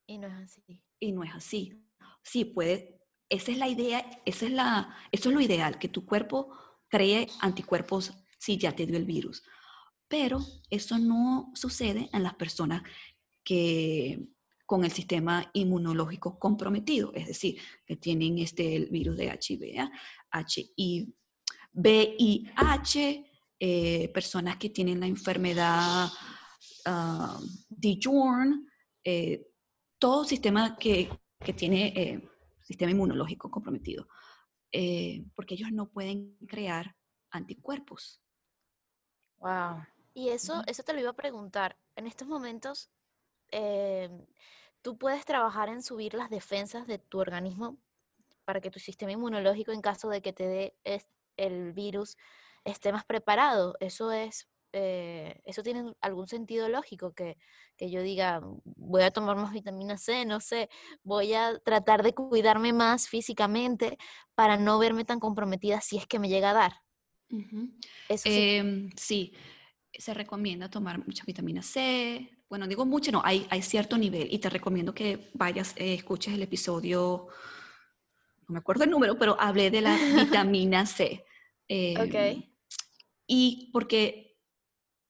Y 0.05 0.17
no 0.17 0.27
es 0.27 0.33
así. 0.33 0.83
Y 0.99 1.11
no 1.11 1.23
es 1.23 1.33
así. 1.33 1.81
Sí, 2.23 2.45
puede, 2.45 2.99
esa 3.29 3.51
es 3.51 3.57
la 3.57 3.67
idea, 3.67 4.05
esa 4.25 4.45
es 4.45 4.51
la, 4.51 4.97
eso 5.11 5.29
es 5.29 5.35
lo 5.35 5.41
ideal, 5.41 5.79
que 5.79 5.87
tu 5.87 6.05
cuerpo 6.05 6.53
cree 6.89 7.27
anticuerpos 7.39 8.13
si 8.37 8.57
ya 8.57 8.75
te 8.75 8.85
dio 8.85 8.97
el 8.97 9.05
virus. 9.05 9.43
Pero 10.07 10.39
eso 10.69 10.97
no 10.97 11.51
sucede 11.53 12.09
en 12.11 12.23
las 12.23 12.33
personas 12.35 12.83
que 13.43 14.27
con 14.69 14.85
el 14.85 14.91
sistema 14.91 15.49
inmunológico 15.53 16.37
comprometido, 16.37 17.11
es 17.15 17.25
decir, 17.25 17.59
que 17.87 17.95
tienen 17.95 18.37
este 18.37 18.75
el 18.75 18.85
virus 18.91 19.17
de 19.17 19.25
HIV, 19.25 19.89
HIV, 20.31 21.07
VIH, 21.73 23.25
eh, 23.59 24.09
personas 24.09 24.57
que 24.57 24.69
tienen 24.69 24.99
la 24.99 25.07
enfermedad 25.07 26.07
uh, 26.85 27.43
Dijon, 27.67 28.69
eh, 29.03 29.43
todo 29.97 30.23
sistema 30.23 30.77
que, 30.77 31.09
que 31.43 31.53
tiene 31.53 31.87
eh, 31.95 32.29
sistema 32.61 32.91
inmunológico 32.91 33.49
comprometido, 33.49 34.07
eh, 34.71 35.25
porque 35.33 35.55
ellos 35.55 35.71
no 35.71 35.89
pueden 35.89 36.37
crear 36.47 36.95
anticuerpos. 37.31 38.21
Wow. 39.37 39.83
Y 40.13 40.29
eso, 40.29 40.61
eso 40.67 40.83
te 40.83 40.93
lo 40.93 40.99
iba 40.99 41.09
a 41.09 41.15
preguntar. 41.15 41.75
En 41.95 42.05
estos 42.05 42.27
momentos, 42.27 42.91
em, 43.51 44.25
tú 44.81 44.97
puedes 44.97 45.25
trabajar 45.25 45.69
en 45.69 45.81
subir 45.81 46.13
las 46.13 46.29
defensas 46.29 46.87
de 46.87 46.99
tu 46.99 47.19
organismo 47.19 47.77
para 48.45 48.61
que 48.61 48.71
tu 48.71 48.79
sistema 48.79 49.11
inmunológico, 49.11 49.71
en 49.71 49.81
caso 49.81 50.09
de 50.09 50.21
que 50.21 50.33
te 50.33 50.47
dé 50.47 50.75
el 51.37 51.73
virus, 51.73 52.17
esté 52.63 52.91
más 52.91 53.05
preparado. 53.05 53.75
Eso 53.79 54.11
es, 54.11 54.49
eh, 54.73 55.39
eso 55.45 55.63
tiene 55.63 55.93
algún 56.01 56.27
sentido 56.27 56.67
lógico, 56.69 57.13
que, 57.13 57.37
que 57.77 57.91
yo 57.91 58.01
diga, 58.01 58.41
voy 58.63 59.03
a 59.03 59.11
tomar 59.11 59.35
más 59.35 59.53
vitamina 59.53 59.97
C, 59.97 60.25
no 60.25 60.39
sé, 60.39 60.69
voy 61.03 61.33
a 61.33 61.59
tratar 61.59 62.03
de 62.03 62.13
cuidarme 62.13 62.73
más 62.73 63.07
físicamente 63.07 63.97
para 64.35 64.57
no 64.57 64.79
verme 64.79 65.05
tan 65.05 65.19
comprometida 65.19 65.81
si 65.81 65.97
es 65.97 66.07
que 66.07 66.19
me 66.19 66.29
llega 66.29 66.51
a 66.51 66.53
dar. 66.53 66.73
Eso 68.07 68.23
sí. 68.23 68.39
Em, 68.39 68.89
sí, 68.95 69.33
se 69.93 70.13
recomienda 70.13 70.69
tomar 70.69 71.05
mucha 71.05 71.23
vitamina 71.25 71.61
C. 71.61 72.29
Bueno, 72.49 72.67
digo 72.67 72.83
mucho, 72.83 73.11
no, 73.11 73.21
hay, 73.23 73.45
hay 73.51 73.61
cierto 73.61 73.95
nivel 73.97 74.27
y 74.31 74.39
te 74.39 74.49
recomiendo 74.49 74.93
que 74.93 75.29
vayas, 75.35 75.73
eh, 75.77 75.93
escuches 75.93 76.33
el 76.33 76.41
episodio, 76.41 77.27
no 78.47 78.53
me 78.53 78.59
acuerdo 78.59 78.85
el 78.85 78.89
número, 78.89 79.19
pero 79.19 79.39
hablé 79.39 79.69
de 79.69 79.81
la 79.81 79.95
vitamina 80.15 80.87
C. 80.87 81.23
ok. 81.67 82.15
Em, 82.15 82.43
y 83.27 83.69
porque 83.71 84.29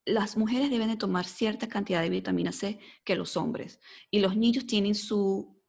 las 0.04 0.36
mujeres 0.36 0.70
deben 0.70 0.88
de 0.88 0.96
tomar 0.96 1.24
cierta 1.24 1.66
cantidad 1.66 2.02
de 2.02 2.10
vitamina 2.10 2.52
C 2.52 2.78
que 3.04 3.16
los 3.16 3.38
hombres. 3.38 3.80
Y 4.10 4.20
los 4.20 4.36
niños 4.36 4.66
tienen 4.66 4.94
su 4.94 5.62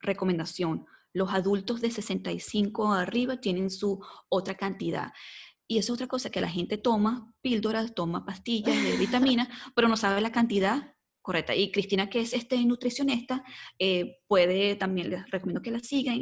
recomendación. 0.00 0.86
Los 1.12 1.32
adultos 1.32 1.80
de 1.80 1.90
65 1.90 2.92
arriba 2.92 3.40
tienen 3.40 3.70
su 3.70 4.00
otra 4.28 4.54
cantidad. 4.54 5.12
Y 5.66 5.78
es 5.78 5.90
otra 5.90 6.06
cosa 6.06 6.30
que 6.30 6.40
la 6.40 6.48
gente 6.48 6.78
toma 6.78 7.34
píldoras, 7.40 7.92
toma 7.94 8.24
pastillas 8.24 8.80
de 8.80 8.96
vitaminas, 8.98 9.48
pero 9.74 9.88
no 9.88 9.96
sabe 9.96 10.20
la 10.20 10.30
cantidad 10.30 10.94
correcta. 11.22 11.54
Y 11.54 11.70
Cristina, 11.70 12.08
que 12.08 12.20
es 12.20 12.32
este 12.32 12.62
nutricionista, 12.64 13.44
eh, 13.78 14.20
puede 14.26 14.76
también, 14.76 15.10
les 15.10 15.30
recomiendo 15.30 15.62
que 15.62 15.70
la 15.70 15.80
sigan, 15.80 16.20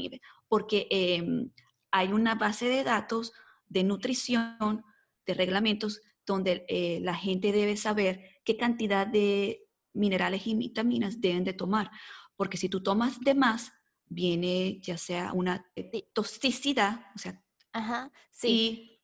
porque 0.48 0.86
em, 0.90 1.50
hay 1.90 2.12
una 2.12 2.34
base 2.34 2.68
de 2.68 2.84
datos 2.84 3.32
de 3.66 3.84
nutrición, 3.84 4.84
de 5.26 5.34
reglamentos, 5.34 6.00
donde 6.26 6.64
eh, 6.68 7.00
la 7.02 7.14
gente 7.14 7.52
debe 7.52 7.76
saber 7.76 8.40
qué 8.44 8.56
cantidad 8.56 9.06
de 9.06 9.68
minerales 9.92 10.46
y 10.46 10.54
vitaminas 10.54 11.20
deben 11.20 11.44
de 11.44 11.52
tomar. 11.52 11.90
Porque 12.36 12.56
si 12.56 12.68
tú 12.68 12.82
tomas 12.82 13.20
de 13.20 13.34
más, 13.34 13.72
viene 14.08 14.78
ya 14.80 14.98
sea 14.98 15.32
una 15.32 15.66
toxicidad, 16.12 17.06
o 17.14 17.18
sea, 17.18 17.42
Ajá, 17.76 18.10
sí. 18.30 19.02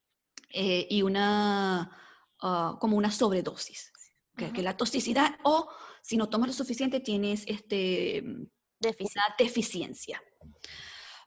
Eh, 0.49 0.87
y 0.89 1.03
una, 1.03 1.91
ah, 2.41 2.77
como 2.81 2.97
una 2.97 3.11
sobredosis, 3.11 3.92
que, 4.37 4.53
que, 4.53 4.63
la 4.63 4.77
toxicidad 4.77 5.37
o 5.45 5.69
si 6.03 6.17
no 6.17 6.29
tomas 6.29 6.49
lo 6.49 6.55
suficiente 6.55 7.01
tienes 7.01 7.45
este, 7.47 8.23
una 8.23 9.25
deficiencia. 9.39 10.23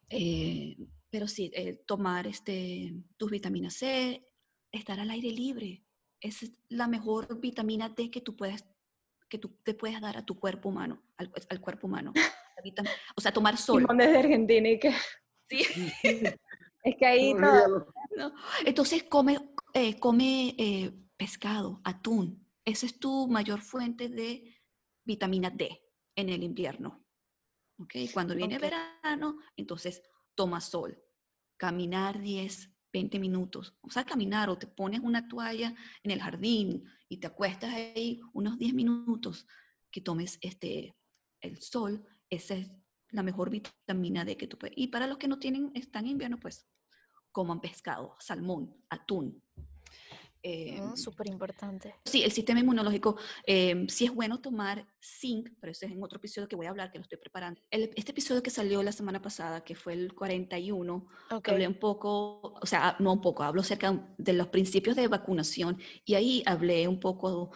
Eh, 0.10 0.76
pero 1.10 1.28
sí, 1.28 1.52
eh, 1.54 1.84
tomar 1.86 2.28
este, 2.28 2.94
tus 3.18 3.32
vitaminas 3.32 3.76
C, 3.76 4.28
estar 4.72 5.00
al 5.00 5.10
aire 5.10 5.30
libre, 5.30 5.84
es 6.20 6.52
la 6.70 6.88
mejor 6.88 7.39
vitamina 7.39 7.89
D 7.89 8.10
que 8.10 8.22
tú 8.22 8.36
puedes 8.36 8.65
que 9.28 9.39
tú 9.39 9.58
te 9.63 9.74
puedes 9.74 10.00
dar 10.02 10.18
a 10.18 10.26
tu 10.26 10.39
cuerpo 10.39 10.70
humano, 10.70 11.02
al, 11.18 11.32
al 11.50 11.60
cuerpo 11.60 11.88
humano. 11.88 12.13
o 13.15 13.22
sea, 13.22 13.32
tomar 13.32 13.58
sol. 13.58 13.86
desde 13.98 14.18
Argentina 14.18 14.70
y 14.70 14.80
que... 14.80 14.94
Sí. 15.50 15.63
Es 16.86 16.96
que 16.98 17.06
ahí 17.08 17.36
Entonces 18.63 19.04
come, 19.06 19.39
eh, 19.74 20.00
come 20.00 20.56
eh, 20.56 20.94
pescado, 21.18 21.82
atún. 21.84 22.44
Esa 22.65 22.88
es 22.88 22.99
tu 22.99 23.28
mayor 23.28 23.62
fuente 23.62 24.10
de 24.10 24.60
vitamina 25.06 25.51
D 25.51 25.82
en 26.15 26.30
el 26.30 26.43
invierno. 26.43 27.06
¿Okay? 27.78 28.08
Cuando 28.10 28.36
viene 28.36 28.58
verano, 28.58 29.38
entonces 29.56 30.01
toma 30.34 30.60
sol. 30.62 30.99
Caminar 31.58 32.19
10, 32.19 32.71
20 32.91 33.19
minutos. 33.19 33.78
O 33.82 33.91
sea, 33.91 34.04
caminar 34.04 34.49
o 34.49 34.58
te 34.58 34.67
pones 34.67 35.01
una 35.01 35.28
toalla 35.28 35.75
en 36.01 36.12
el 36.12 36.21
jardín 36.21 36.84
y 37.08 37.17
te 37.17 37.28
acuestas 37.28 37.73
ahí 37.73 38.19
unos 38.34 38.58
10 38.58 38.73
minutos 38.73 39.45
que 39.91 40.01
tomes 40.01 40.39
este, 40.41 40.97
el 41.41 41.62
sol. 41.62 42.04
Esa 42.30 42.56
es 42.56 42.71
la 43.10 43.21
mejor 43.21 43.49
vitamina 43.49 44.25
D 44.25 44.38
que 44.38 44.47
tú 44.47 44.58
puedes. 44.58 44.78
Y 44.78 44.88
para 44.88 45.08
los 45.08 45.17
que 45.17 45.28
no 45.28 45.38
tienen, 45.38 45.71
están 45.75 46.06
en 46.06 46.12
invierno, 46.12 46.39
pues 46.39 46.67
coman 47.32 47.62
pescado, 47.62 48.15
salmón, 48.19 48.73
atún. 48.89 49.43
Eh, 50.47 50.79
mm, 50.79 50.95
Súper 50.95 51.25
importante. 51.25 51.95
Sí, 52.05 52.21
el 52.21 52.31
sistema 52.31 52.60
inmunológico, 52.60 53.17
eh, 53.47 53.88
sí 53.89 54.05
es 54.05 54.13
bueno 54.13 54.39
tomar 54.41 54.86
zinc, 55.01 55.49
pero 55.60 55.71
ese 55.71 55.88
es 55.88 55.91
en 55.91 56.03
otro 56.03 56.19
episodio 56.19 56.47
que 56.47 56.55
voy 56.55 56.67
a 56.67 56.69
hablar, 56.69 56.91
que 56.91 56.99
lo 56.99 57.01
estoy 57.01 57.17
preparando. 57.17 57.60
este 57.71 58.12
episodio 58.12 58.43
que 58.43 58.51
salió 58.51 58.84
la 58.84 58.91
semana 58.91 59.19
pasada, 59.19 59.63
que 59.63 59.73
fue 59.73 59.93
el 59.93 60.13
41, 60.13 61.08
hablé 61.31 61.67
un 61.67 61.79
poco, 61.79 62.53
o 62.62 62.65
sea, 62.67 62.95
no 62.99 63.13
un 63.13 63.21
poco, 63.21 63.41
hablo 63.41 63.62
acerca 63.62 64.08
de 64.19 64.34
los 64.34 64.49
principios 64.49 64.95
de 64.95 65.08
vacunación 65.08 65.79
y 66.05 66.13
ahí 66.13 66.43
hablé 66.45 66.88
un 66.88 66.99
poco 66.99 67.49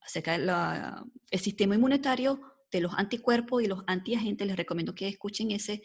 acerca 0.00 0.38
del 0.38 1.40
sistema 1.40 1.74
inmunitario, 1.74 2.40
de 2.70 2.80
los 2.80 2.94
anticuerpos 2.94 3.60
y 3.64 3.66
los 3.66 3.82
antiagentes. 3.88 4.46
Les 4.46 4.56
recomiendo 4.56 4.94
que 4.94 5.08
escuchen 5.08 5.50
ese. 5.50 5.82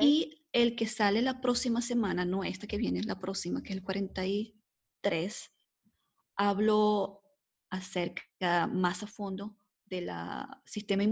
Y 0.00 0.44
el 0.52 0.76
que 0.76 0.86
sale 0.86 1.20
la 1.20 1.40
próxima 1.40 1.82
semana, 1.82 2.24
no 2.24 2.44
esta 2.44 2.68
que 2.68 2.76
viene, 2.76 3.00
es 3.00 3.06
la 3.06 3.18
próxima, 3.18 3.60
que 3.60 3.70
es 3.70 3.78
el 3.78 3.82
43, 3.82 5.50
hablo 6.40 7.22
acerca 7.68 8.66
más 8.66 9.02
a 9.02 9.06
fondo 9.06 9.58
del 9.84 10.10
sistema 10.64 11.02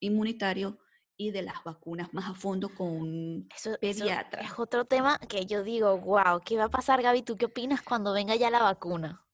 inmunitario 0.00 0.78
y 1.16 1.30
de 1.30 1.42
las 1.42 1.62
vacunas 1.62 2.12
más 2.12 2.28
a 2.28 2.34
fondo 2.34 2.68
con 2.70 2.88
un 2.88 3.48
pediatra. 3.80 4.42
es 4.42 4.58
otro 4.58 4.84
tema 4.84 5.16
que 5.18 5.46
yo 5.46 5.62
digo, 5.62 5.96
wow, 5.98 6.40
¿qué 6.44 6.56
va 6.56 6.64
a 6.64 6.70
pasar, 6.70 7.02
Gaby? 7.02 7.22
¿Tú 7.22 7.36
qué 7.36 7.44
opinas 7.44 7.82
cuando 7.82 8.12
venga 8.12 8.34
ya 8.34 8.50
la 8.50 8.64
vacuna? 8.64 9.24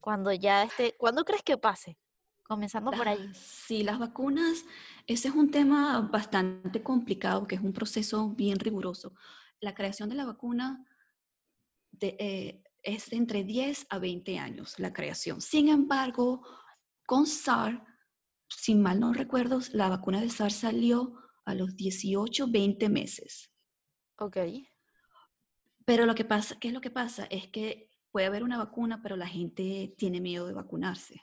Cuando 0.00 0.32
ya 0.32 0.64
esté, 0.64 0.96
¿cuándo 0.98 1.24
crees 1.24 1.44
que 1.44 1.56
pase? 1.56 1.96
Comenzando 2.42 2.90
por 2.90 3.06
ahí. 3.06 3.30
Sí, 3.34 3.84
las 3.84 4.00
vacunas, 4.00 4.64
ese 5.06 5.28
es 5.28 5.34
un 5.34 5.52
tema 5.52 6.00
bastante 6.00 6.82
complicado, 6.82 7.46
que 7.46 7.54
es 7.54 7.60
un 7.60 7.72
proceso 7.72 8.30
bien 8.30 8.58
riguroso. 8.58 9.14
La 9.60 9.76
creación 9.76 10.08
de 10.08 10.16
la 10.16 10.26
vacuna 10.26 10.84
eh, 12.00 12.61
es 12.82 13.12
entre 13.12 13.44
10 13.44 13.86
a 13.90 13.98
20 13.98 14.38
años, 14.38 14.78
la 14.78 14.92
creación. 14.92 15.40
Sin 15.40 15.68
embargo, 15.68 16.46
con 17.06 17.26
SARS, 17.26 17.80
si 18.48 18.74
mal 18.74 19.00
no 19.00 19.12
recuerdo, 19.12 19.60
la 19.72 19.88
vacuna 19.88 20.20
de 20.20 20.30
SARS 20.30 20.56
salió 20.56 21.14
a 21.44 21.54
los 21.54 21.76
18, 21.76 22.48
20 22.48 22.88
meses. 22.88 23.50
Ok. 24.18 24.36
Pero 25.84 26.06
lo 26.06 26.14
que 26.14 26.24
pasa, 26.24 26.56
¿qué 26.60 26.68
es 26.68 26.74
lo 26.74 26.80
que 26.80 26.90
pasa? 26.90 27.26
Es 27.30 27.48
que 27.48 27.90
puede 28.10 28.26
haber 28.26 28.44
una 28.44 28.58
vacuna, 28.58 29.00
pero 29.02 29.16
la 29.16 29.26
gente 29.26 29.94
tiene 29.96 30.20
miedo 30.20 30.46
de 30.46 30.52
vacunarse. 30.52 31.22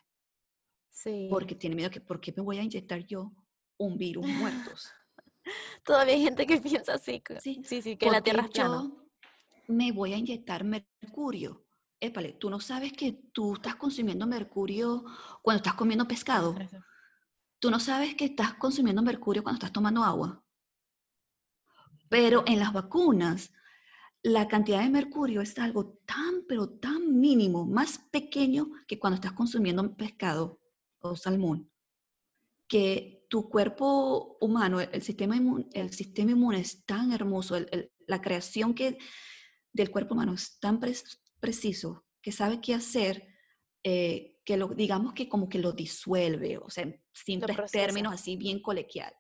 Porque 1.30 1.56
tiene 1.56 1.76
miedo 1.76 1.90
que, 1.90 2.02
¿por 2.02 2.20
qué 2.20 2.34
me 2.36 2.44
voy 2.44 2.58
a 2.58 2.64
inyectar 2.64 3.06
yo 3.06 3.32
un 3.78 3.98
virus 3.98 4.28
muertos? 4.28 4.92
Todavía 5.86 6.16
hay 6.16 6.24
gente 6.24 6.46
que 6.46 6.60
piensa 6.60 6.96
así. 6.96 7.24
Sí, 7.42 7.62
sí, 7.64 7.82
sí 7.82 7.96
que 7.96 8.12
la 8.12 8.22
Tierra 8.22 8.44
es 8.44 8.50
plana. 8.50 8.92
Me 9.70 9.92
voy 9.92 10.14
a 10.14 10.18
inyectar 10.18 10.64
mercurio. 10.64 11.66
Épale, 12.00 12.34
tú 12.34 12.50
no 12.50 12.60
sabes 12.60 12.92
que 12.94 13.14
tú 13.32 13.54
estás 13.54 13.76
consumiendo 13.76 14.26
mercurio 14.26 15.06
cuando 15.42 15.58
estás 15.58 15.76
comiendo 15.76 16.08
pescado. 16.08 16.56
Tú 17.60 17.70
no 17.70 17.80
sabes 17.80 18.16
que 18.16 18.26
estás 18.26 18.56
consumiendo 18.56 19.02
mercurio 19.02 19.44
cuando 19.44 19.58
estás 19.58 19.72
tomando 19.72 20.04
agua. 20.04 20.44
Pero 22.10 22.44
en 22.48 22.60
las 22.60 22.74
vacunas, 22.74 23.54
la 24.24 24.48
cantidad 24.48 24.82
de 24.82 24.90
mercurio 24.90 25.42
es 25.42 25.58
algo 25.60 26.00
tan, 26.06 26.46
pero 26.48 26.70
tan 26.70 27.20
mínimo, 27.20 27.66
más 27.66 28.00
pequeño 28.12 28.72
que 28.88 28.98
cuando 28.98 29.16
estás 29.16 29.34
consumiendo 29.34 29.96
pescado 29.96 30.60
o 31.00 31.16
salmón, 31.16 31.70
que 32.68 33.26
tu 33.30 33.50
cuerpo 33.50 34.38
humano, 34.42 34.80
el 34.80 35.02
sistema 35.04 35.36
inmune, 35.36 35.68
el 35.74 35.94
sistema 35.94 36.32
inmune 36.32 36.60
es 36.62 36.84
tan 36.86 37.12
hermoso, 37.12 37.58
la 38.08 38.22
creación 38.22 38.74
que, 38.74 38.98
del 39.74 39.92
cuerpo 39.92 40.14
humano 40.14 40.34
es 40.34 40.60
tan 40.60 40.80
preciso 41.40 42.06
que 42.22 42.32
sabe 42.32 42.62
qué 42.62 42.74
hacer, 42.74 43.28
eh, 43.84 44.40
que 44.44 44.58
lo, 44.58 44.70
digamos 44.70 45.14
que 45.14 45.30
como 45.30 45.48
que 45.48 45.60
lo 45.60 45.72
disuelve, 45.72 46.58
o 46.58 46.70
sea, 46.70 46.84
en 46.84 47.02
simples 47.14 47.58
términos 47.72 48.14
así 48.14 48.36
bien 48.36 48.62
colequial, 48.62 49.14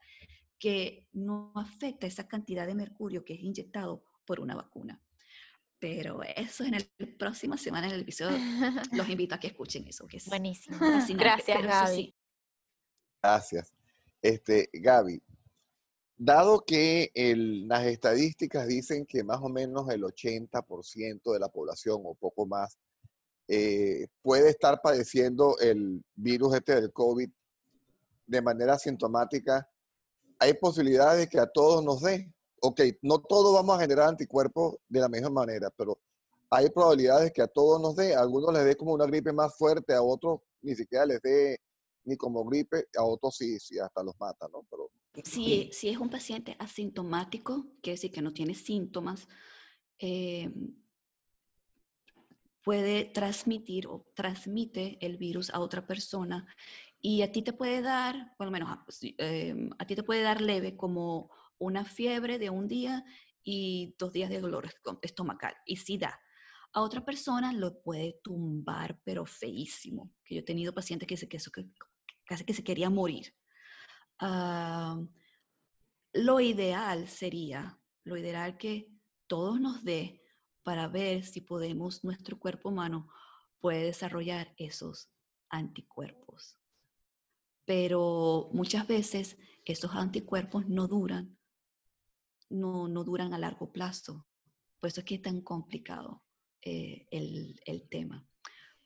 que 0.57 1.07
no 1.13 1.53
afecta 1.55 2.07
esa 2.07 2.27
cantidad 2.27 2.67
de 2.67 2.75
mercurio 2.75 3.23
que 3.23 3.33
es 3.33 3.39
inyectado 3.39 4.03
por 4.25 4.39
una 4.39 4.55
vacuna. 4.55 5.01
Pero 5.79 6.21
eso 6.23 6.65
en 6.65 6.73
el 6.73 6.85
próxima 7.17 7.57
semana, 7.57 7.87
en 7.87 7.93
el 7.93 8.01
episodio, 8.01 8.37
los 8.91 9.07
invito 9.09 9.35
a 9.35 9.39
que 9.39 9.47
escuchen 9.47 9.87
eso. 9.87 10.05
Que 10.07 10.17
es 10.17 10.25
Buenísimo. 10.25 10.77
Gracias, 10.77 11.63
Gaby. 11.63 12.13
Gracias. 13.23 13.73
Este, 14.21 14.69
Gaby, 14.73 15.21
dado 16.19 16.65
que 16.65 17.11
las 17.15 17.85
estadísticas 17.85 18.67
dicen 18.67 19.05
que 19.05 19.23
más 19.23 19.39
o 19.41 19.47
menos 19.47 19.89
el 19.89 20.03
80% 20.03 21.31
de 21.31 21.39
la 21.39 21.47
población 21.47 22.01
o 22.03 22.13
poco 22.13 22.45
más 22.45 22.77
eh, 23.47 24.07
puede 24.21 24.49
estar 24.49 24.81
padeciendo 24.81 25.57
el 25.59 26.03
virus 26.15 26.55
este 26.55 26.75
del 26.75 26.91
COVID 26.91 27.29
de 28.27 28.41
manera 28.41 28.77
sintomática, 28.77 29.67
hay 30.37 30.53
posibilidades 30.53 31.21
de 31.21 31.27
que 31.27 31.39
a 31.39 31.47
todos 31.47 31.83
nos 31.83 32.01
dé. 32.01 32.31
Ok, 32.61 32.81
no 33.01 33.19
todos 33.19 33.53
vamos 33.53 33.77
a 33.77 33.81
generar 33.81 34.09
anticuerpos 34.09 34.75
de 34.87 34.99
la 34.99 35.09
misma 35.09 35.29
manera, 35.29 35.71
pero 35.75 35.97
hay 36.49 36.69
probabilidades 36.69 37.31
que 37.31 37.41
a 37.41 37.47
todos 37.47 37.81
nos 37.81 37.95
dé. 37.95 38.13
A 38.13 38.19
algunos 38.19 38.53
les 38.53 38.65
dé 38.65 38.75
como 38.75 38.93
una 38.93 39.05
gripe 39.05 39.31
más 39.31 39.55
fuerte, 39.57 39.93
a 39.93 40.01
otros 40.01 40.41
ni 40.61 40.75
siquiera 40.75 41.05
les 41.05 41.21
dé 41.21 41.59
ni 42.03 42.17
como 42.17 42.43
gripe, 42.43 42.85
a 42.97 43.03
otros 43.03 43.37
sí, 43.37 43.57
sí, 43.59 43.79
hasta 43.79 44.03
los 44.03 44.13
mata, 44.19 44.47
¿no? 44.51 44.65
Pero, 44.69 44.88
si, 45.23 45.69
si 45.71 45.89
es 45.89 45.97
un 45.97 46.09
paciente 46.09 46.55
asintomático, 46.59 47.67
quiere 47.81 47.95
decir 47.95 48.11
que 48.11 48.21
no 48.21 48.33
tiene 48.33 48.55
síntomas, 48.55 49.27
eh, 49.97 50.51
puede 52.63 53.05
transmitir 53.05 53.87
o 53.87 54.05
transmite 54.13 54.97
el 55.01 55.17
virus 55.17 55.49
a 55.49 55.59
otra 55.59 55.87
persona 55.87 56.45
y 57.01 57.21
a 57.21 57.31
ti 57.31 57.41
te 57.41 57.53
puede 57.53 57.81
dar, 57.81 58.35
por 58.37 58.47
lo 58.47 58.51
menos 58.51 58.77
em, 59.17 59.69
a 59.79 59.85
ti 59.85 59.95
te 59.95 60.03
puede 60.03 60.21
dar 60.21 60.41
leve 60.41 60.75
como 60.75 61.31
una 61.57 61.85
fiebre 61.85 62.37
de 62.37 62.49
un 62.49 62.67
día 62.67 63.05
y 63.43 63.95
dos 63.97 64.11
días 64.13 64.29
de 64.29 64.41
dolor 64.41 64.69
estomacal 65.01 65.55
y 65.65 65.77
sí 65.77 65.97
da. 65.97 66.19
A 66.73 66.81
otra 66.81 67.03
persona 67.03 67.51
lo 67.53 67.81
puede 67.81 68.19
tumbar, 68.21 68.99
pero 69.03 69.25
feísimo. 69.25 70.13
Que 70.23 70.35
yo 70.35 70.41
he 70.41 70.43
tenido 70.43 70.73
pacientes 70.73 71.07
que, 71.07 71.17
se, 71.17 71.27
que, 71.27 71.39
casi 72.25 72.43
que 72.43 72.53
se 72.53 72.63
quería 72.63 72.89
morir. 72.89 73.33
Ah, 74.19 74.58
lo 76.19 76.41
ideal 76.41 77.07
sería, 77.07 77.79
lo 78.03 78.17
ideal 78.17 78.57
que 78.57 78.91
todos 79.27 79.59
nos 79.59 79.83
dé 79.83 80.21
para 80.63 80.87
ver 80.87 81.23
si 81.23 81.41
podemos, 81.41 82.03
nuestro 82.03 82.37
cuerpo 82.37 82.69
humano 82.69 83.07
puede 83.59 83.85
desarrollar 83.85 84.53
esos 84.57 85.09
anticuerpos. 85.49 86.57
Pero 87.65 88.49
muchas 88.53 88.87
veces 88.87 89.37
esos 89.63 89.91
anticuerpos 89.95 90.67
no 90.67 90.87
duran, 90.87 91.37
no, 92.49 92.87
no 92.87 93.03
duran 93.03 93.33
a 93.33 93.39
largo 93.39 93.71
plazo. 93.71 94.27
Por 94.79 94.89
eso 94.89 95.01
es 95.01 95.05
que 95.05 95.15
es 95.15 95.21
tan 95.21 95.41
complicado 95.41 96.23
eh, 96.61 97.07
el, 97.11 97.59
el, 97.65 97.87
tema. 97.87 98.27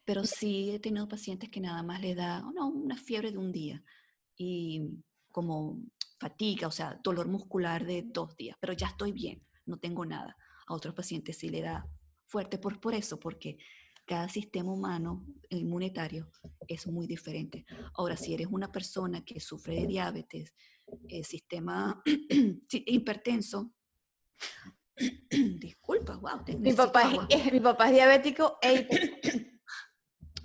Pero 0.05 0.25
sí 0.25 0.71
he 0.71 0.79
tenido 0.79 1.07
pacientes 1.07 1.49
que 1.49 1.61
nada 1.61 1.81
más 1.81 2.01
le 2.01 2.13
da 2.13 2.45
una 2.45 2.97
fiebre 2.97 3.31
de 3.31 3.37
un 3.37 3.51
día 3.51 3.83
y 4.35 5.03
como 5.31 5.81
fatiga, 6.19 6.67
o 6.67 6.71
sea, 6.71 6.99
dolor 7.03 7.27
muscular 7.27 7.85
de 7.85 8.03
dos 8.05 8.35
días, 8.35 8.57
pero 8.59 8.73
ya 8.73 8.87
estoy 8.87 9.11
bien, 9.11 9.45
no 9.65 9.77
tengo 9.77 10.05
nada. 10.05 10.35
A 10.67 10.73
otros 10.73 10.93
pacientes 10.93 11.37
sí 11.37 11.49
le 11.49 11.61
da 11.61 11.85
fuerte 12.25 12.57
por, 12.57 12.79
por 12.79 12.93
eso, 12.93 13.19
porque 13.19 13.57
cada 14.05 14.27
sistema 14.29 14.71
humano 14.71 15.25
inmunitario 15.49 16.29
es 16.67 16.87
muy 16.87 17.07
diferente. 17.07 17.65
Ahora, 17.95 18.17
si 18.17 18.33
eres 18.33 18.47
una 18.49 18.71
persona 18.71 19.23
que 19.23 19.39
sufre 19.39 19.75
de 19.75 19.87
diabetes, 19.87 20.53
eh, 21.07 21.23
sistema 21.23 22.01
hipertenso, 22.71 23.73
disculpa, 25.59 26.17
wow. 26.17 26.43
Mi 26.59 26.73
papá, 26.73 27.27
es, 27.29 27.51
mi 27.51 27.59
papá 27.59 27.87
es 27.87 27.93
diabético 27.93 28.57
e 28.61 29.51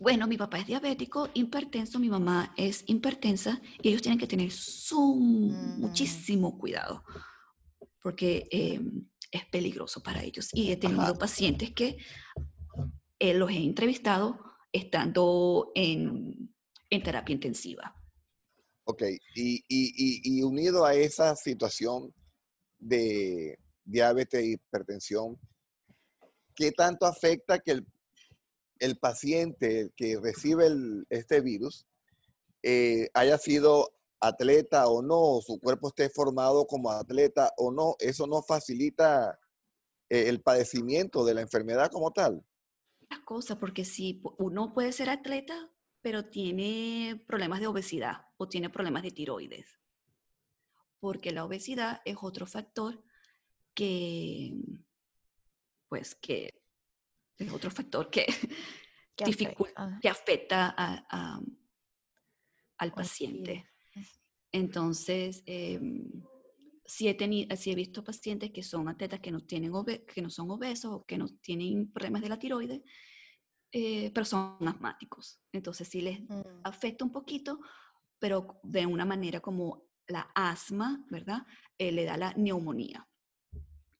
Bueno, 0.00 0.28
mi 0.28 0.36
papá 0.36 0.60
es 0.60 0.66
diabético, 0.66 1.28
hipertenso, 1.34 1.98
mi 1.98 2.08
mamá 2.08 2.54
es 2.56 2.84
hipertensa 2.86 3.60
y 3.82 3.88
ellos 3.88 4.02
tienen 4.02 4.18
que 4.18 4.28
tener 4.28 4.50
su, 4.50 5.16
mm. 5.16 5.80
muchísimo 5.80 6.56
cuidado 6.56 7.04
porque 8.02 8.48
em, 8.50 9.06
es 9.30 9.44
peligroso 9.46 10.02
para 10.02 10.22
ellos. 10.22 10.48
Y 10.52 10.70
he 10.70 10.76
tenido 10.76 11.18
pacientes 11.18 11.72
que 11.72 11.98
eh, 13.18 13.34
los 13.34 13.50
he 13.50 13.56
entrevistado 13.56 14.38
estando 14.72 15.72
en, 15.74 16.54
en 16.90 17.02
terapia 17.02 17.34
intensiva. 17.34 17.94
Ok, 18.84 19.02
y, 19.34 19.56
y, 19.68 20.38
y, 20.38 20.42
unido 20.42 20.86
a 20.86 20.94
esa 20.94 21.36
situación 21.36 22.14
de 22.78 23.58
diabetes 23.84 24.40
e 24.40 24.52
hipertensión, 24.52 25.38
¿qué 26.54 26.72
tanto 26.72 27.04
afecta 27.04 27.58
que 27.58 27.72
el 27.72 27.86
el 28.78 28.98
paciente 28.98 29.92
que 29.96 30.18
recibe 30.20 30.68
este 31.10 31.40
virus 31.40 31.86
eh, 32.62 33.08
haya 33.14 33.38
sido 33.38 33.92
atleta 34.20 34.88
o 34.88 35.02
no, 35.02 35.40
su 35.40 35.60
cuerpo 35.60 35.88
esté 35.88 36.10
formado 36.10 36.66
como 36.66 36.90
atleta 36.90 37.52
o 37.56 37.70
no, 37.70 37.96
eso 38.00 38.26
no 38.26 38.42
facilita 38.42 39.38
eh, 40.08 40.28
el 40.28 40.42
padecimiento 40.42 41.24
de 41.24 41.34
la 41.34 41.40
enfermedad 41.40 41.90
como 41.90 42.10
tal. 42.12 42.44
Las 43.08 43.20
cosas, 43.20 43.58
porque 43.58 43.84
si 43.84 44.20
uno 44.38 44.72
puede 44.74 44.92
ser 44.92 45.08
atleta, 45.10 45.70
pero 46.00 46.26
tiene 46.26 47.22
problemas 47.26 47.60
de 47.60 47.66
obesidad 47.66 48.26
o 48.36 48.48
tiene 48.48 48.70
problemas 48.70 49.02
de 49.02 49.10
tiroides, 49.10 49.78
porque 51.00 51.32
la 51.32 51.44
obesidad 51.44 52.00
es 52.04 52.16
otro 52.20 52.46
factor 52.46 53.02
que, 53.74 54.52
pues, 55.88 56.14
que 56.16 56.57
es 57.38 57.52
otro 57.52 57.70
factor 57.70 58.10
que, 58.10 58.26
que 59.16 60.08
afecta, 60.08 60.74
al 62.78 62.92
paciente. 62.92 63.68
Entonces, 64.52 65.42
em, 65.46 66.10
si, 66.84 67.08
he 67.08 67.14
tenido, 67.14 67.54
si 67.56 67.70
he 67.70 67.74
visto 67.74 68.02
pacientes 68.02 68.50
que 68.50 68.62
son 68.62 68.88
atletas 68.88 69.20
que 69.20 69.30
no, 69.30 69.40
tienen 69.40 69.72
que 70.06 70.22
no 70.22 70.30
son 70.30 70.50
obesos 70.50 70.92
o 70.92 71.04
que 71.04 71.18
no 71.18 71.28
tienen 71.42 71.92
problemas 71.92 72.22
de 72.22 72.28
la 72.28 72.38
tiroides, 72.38 72.80
eh, 73.72 74.10
pero 74.14 74.24
son 74.24 74.56
asmáticos. 74.66 75.40
Entonces, 75.52 75.88
sí 75.88 76.00
les 76.00 76.20
mm. 76.20 76.62
afecta 76.64 77.04
un 77.04 77.12
poquito, 77.12 77.60
pero 78.18 78.60
de 78.62 78.86
una 78.86 79.04
manera 79.04 79.40
como 79.40 79.88
la 80.06 80.30
asma, 80.34 81.04
¿verdad? 81.10 81.46
Eh, 81.76 81.92
le 81.92 82.04
da 82.04 82.16
la 82.16 82.32
neumonía 82.34 83.06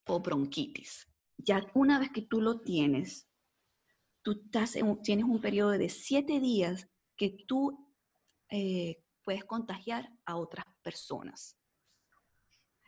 o 0.06 0.20
bronquitis. 0.20 1.06
Ya 1.36 1.64
una 1.74 1.98
vez 1.98 2.10
que 2.10 2.22
tú 2.22 2.40
lo 2.40 2.60
tienes, 2.60 3.27
tú 4.28 4.42
estás 4.44 4.76
tienes 5.02 5.24
un 5.24 5.40
periodo 5.40 5.70
de 5.70 5.88
siete 5.88 6.38
días 6.38 6.86
que 7.16 7.30
tú 7.46 7.96
eh, 8.50 9.02
puedes 9.22 9.42
contagiar 9.44 10.12
a 10.26 10.36
otras 10.36 10.66
personas. 10.82 11.56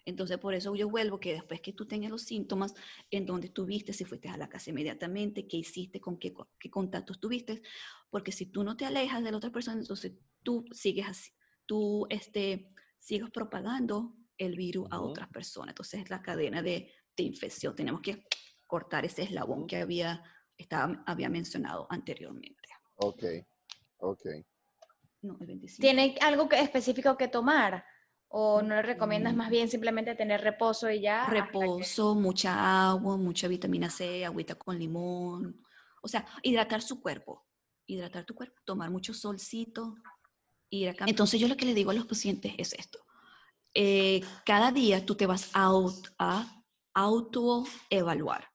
Entonces, 0.05 0.37
por 0.37 0.53
eso 0.53 0.75
yo 0.75 0.91
vuelvo 0.91 1.19
que 1.19 1.33
después 1.33 1.63
que 1.63 1.73
tú 1.73 1.87
tengas 1.87 2.11
los 2.11 2.25
síntomas, 2.25 2.75
en 3.11 3.25
dónde 3.25 3.47
estuviste, 3.47 3.95
si 3.95 4.05
fuiste 4.05 4.29
a 4.29 4.37
la 4.37 4.51
casa 4.51 4.69
inmediatamente, 4.69 5.49
qué 5.49 5.57
hiciste, 5.57 5.99
con 5.99 6.19
qué, 6.19 6.35
qué 6.59 6.71
contactos 6.71 7.19
tuviste, 7.19 7.63
porque 8.11 8.33
si 8.33 8.45
tú 8.45 8.63
no 8.63 8.77
te 8.77 8.85
alejas 8.85 9.25
de 9.25 9.31
la 9.31 9.39
otra 9.39 9.51
persona, 9.51 9.81
entonces 9.81 10.13
tú 10.43 10.67
sigues 10.73 11.09
así, 11.09 11.31
tú 11.65 12.07
este, 12.11 12.71
sigues 12.99 13.31
propagando 13.31 14.15
el 14.37 14.57
virus 14.57 14.89
a 14.91 15.01
otras 15.01 15.31
personas. 15.31 15.71
Entonces, 15.71 16.03
es 16.03 16.11
la 16.11 16.21
cadena 16.21 16.61
de, 16.61 16.93
de 17.17 17.23
infección. 17.23 17.75
Tenemos 17.75 18.03
que 18.03 18.27
cortar 18.67 19.07
ese 19.07 19.23
eslabón 19.23 19.67
que 19.67 19.77
había 19.77 20.23
estaba, 20.63 21.03
había 21.07 21.29
mencionado 21.29 21.87
anteriormente. 21.91 22.69
Ok, 22.97 23.25
ok. 23.99 24.27
¿Tiene 25.79 26.17
algo 26.21 26.49
que, 26.49 26.61
específico 26.61 27.17
que 27.17 27.29
tomar? 27.29 27.85
¿O 28.29 28.63
no 28.63 28.77
le 28.77 28.83
recomiendas 28.83 29.35
más 29.35 29.51
bien 29.51 29.69
simplemente 29.69 30.15
tener 30.15 30.41
reposo 30.41 30.89
y 30.91 31.01
ya? 31.01 31.27
Reposo, 31.27 32.15
mucha 32.15 32.91
agua, 32.91 33.17
mucha 33.17 33.49
vitamina 33.49 33.91
C, 33.91 34.25
agüita 34.25 34.55
con 34.55 34.79
limón. 34.79 35.65
O 36.01 36.09
sea, 36.09 36.25
hidratar 36.43 36.81
su 36.81 37.01
cuerpo. 37.01 37.45
Hidratar 37.87 38.25
tu 38.25 38.35
cuerpo, 38.35 38.61
tomar 38.65 38.91
mucho 38.91 39.13
solcito. 39.13 39.97
Ir 40.71 40.91
a 40.91 40.95
Entonces 41.07 41.41
yo 41.41 41.49
lo 41.49 41.57
que 41.57 41.67
le 41.67 41.75
digo 41.75 41.91
a 41.91 41.95
los 41.95 42.07
pacientes 42.07 42.55
es 42.57 42.73
esto. 42.75 43.01
Eh, 43.75 44.23
cada 44.47 44.71
día 44.71 45.05
tú 45.05 45.17
te 45.17 45.27
vas 45.27 45.51
a, 45.53 45.73
a 46.19 46.63
autoevaluar 46.95 48.50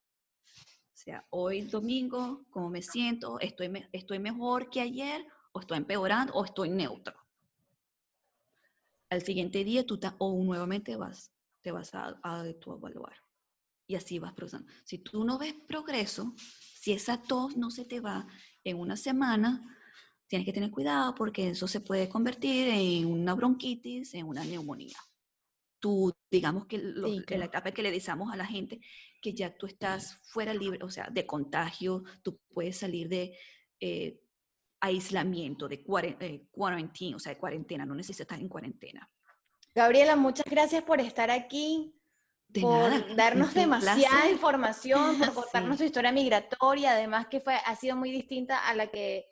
sea, 1.06 1.26
hoy 1.30 1.62
domingo, 1.62 2.46
¿cómo 2.50 2.70
me 2.70 2.82
siento? 2.82 3.40
¿Estoy, 3.40 3.88
¿Estoy 3.92 4.18
mejor 4.18 4.72
que 4.72 4.82
ayer? 4.82 5.26
¿O 5.52 5.60
estoy 5.60 5.78
empeorando? 5.78 6.34
¿O 6.34 6.44
estoy 6.44 6.70
neutro? 6.70 7.14
Al 9.10 9.22
siguiente 9.22 9.64
día 9.64 9.86
tú 9.86 10.00
o 10.18 10.44
nuevamente 10.44 10.96
vas, 10.96 11.32
te 11.62 11.72
vas 11.72 11.94
a, 11.94 12.20
a, 12.24 12.44
evaluar. 12.48 13.14
Y 13.88 13.96
así 13.96 14.18
vas 14.18 14.34
progresando. 14.34 14.72
Si 14.84 14.98
tú 14.98 15.24
no 15.24 15.38
ves 15.38 15.54
progreso, 15.68 16.34
si 16.38 16.92
esa 16.94 17.22
tos 17.22 17.56
no 17.56 17.70
se 17.70 17.86
te 17.86 18.00
va 18.00 18.26
en 18.64 18.80
una 18.80 18.98
semana, 18.98 19.78
tienes 20.28 20.44
que 20.48 20.54
tener 20.54 20.72
cuidado 20.72 21.14
porque 21.14 21.50
eso 21.50 21.68
se 21.68 21.82
puede 21.82 22.10
convertir 22.10 22.68
en 22.70 23.06
una 23.06 23.36
bronquitis, 23.36 24.16
en 24.16 24.26
una 24.26 24.44
neumonía 24.44 24.98
tú, 25.86 26.12
digamos 26.32 26.66
que 26.66 26.80
la 26.80 27.46
etapa 27.46 27.70
que 27.70 27.84
le 27.84 27.92
decimos 27.92 28.34
a 28.34 28.36
la 28.36 28.48
gente, 28.48 28.82
que 29.22 29.36
ya 29.36 29.56
tú 29.56 29.68
estás 29.68 30.16
fuera 30.24 30.52
libre, 30.52 30.80
o 30.82 30.90
sea, 30.90 31.10
de 31.12 31.28
contagio, 31.28 32.04
tú 32.24 32.40
puedes 32.52 32.76
salir 32.76 33.08
de 33.08 33.38
eh, 33.80 34.20
aislamiento, 34.80 35.68
de 35.68 35.76
eh, 35.76 36.48
cuarentena, 36.52 37.18
o 37.18 37.20
sea, 37.20 37.36
de 37.36 37.40
cuarentena, 37.40 37.86
no 37.86 37.94
necesitas 37.94 38.22
estar 38.22 38.40
en 38.40 38.50
cuarentena. 38.50 39.08
Gabriela, 39.76 40.16
muchas 40.16 40.48
gracias 40.50 40.82
por 40.82 41.00
estar 41.00 41.30
aquí, 41.30 41.94
por 42.60 43.16
darnos 43.16 43.54
demasiada 43.54 44.32
información, 44.32 45.20
por 45.20 45.34
contarnos 45.36 45.78
tu 45.78 45.84
historia 45.84 46.12
migratoria, 46.12 46.94
además 46.94 47.28
que 47.28 47.42
fue, 47.42 47.54
ha 47.64 47.76
sido 47.76 47.96
muy 47.96 48.10
distinta 48.10 48.68
a 48.68 48.74
la 48.74 48.88
que 48.88 49.28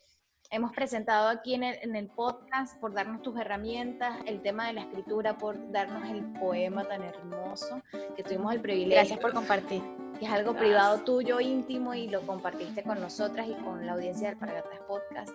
hemos 0.53 0.71
presentado 0.71 1.29
aquí 1.29 1.55
en 1.55 1.63
el, 1.63 1.79
en 1.81 1.95
el, 1.95 2.07
podcast, 2.07 2.79
por 2.79 2.93
darnos 2.93 3.23
tus 3.23 3.35
herramientas, 3.39 4.17
el 4.27 4.39
tema 4.41 4.67
de 4.67 4.73
la 4.73 4.81
escritura, 4.81 5.35
por 5.35 5.71
darnos 5.71 6.07
el 6.07 6.23
poema 6.39 6.83
tan 6.83 7.01
hermoso 7.01 7.81
que 8.15 8.23
tuvimos 8.23 8.53
el 8.53 8.61
privilegio. 8.61 8.97
Gracias 8.97 9.19
por 9.19 9.33
compartir. 9.33 9.81
Que 10.19 10.25
es 10.25 10.31
algo 10.31 10.55
privado 10.55 10.99
tuyo, 10.99 11.39
íntimo, 11.39 11.95
y 11.95 12.07
lo 12.07 12.21
compartiste 12.21 12.83
con 12.83 13.01
nosotras 13.01 13.47
y 13.47 13.55
con 13.63 13.85
la 13.87 13.93
audiencia 13.93 14.29
del 14.29 14.37
Paragatas 14.37 14.79
Podcast. 14.87 15.33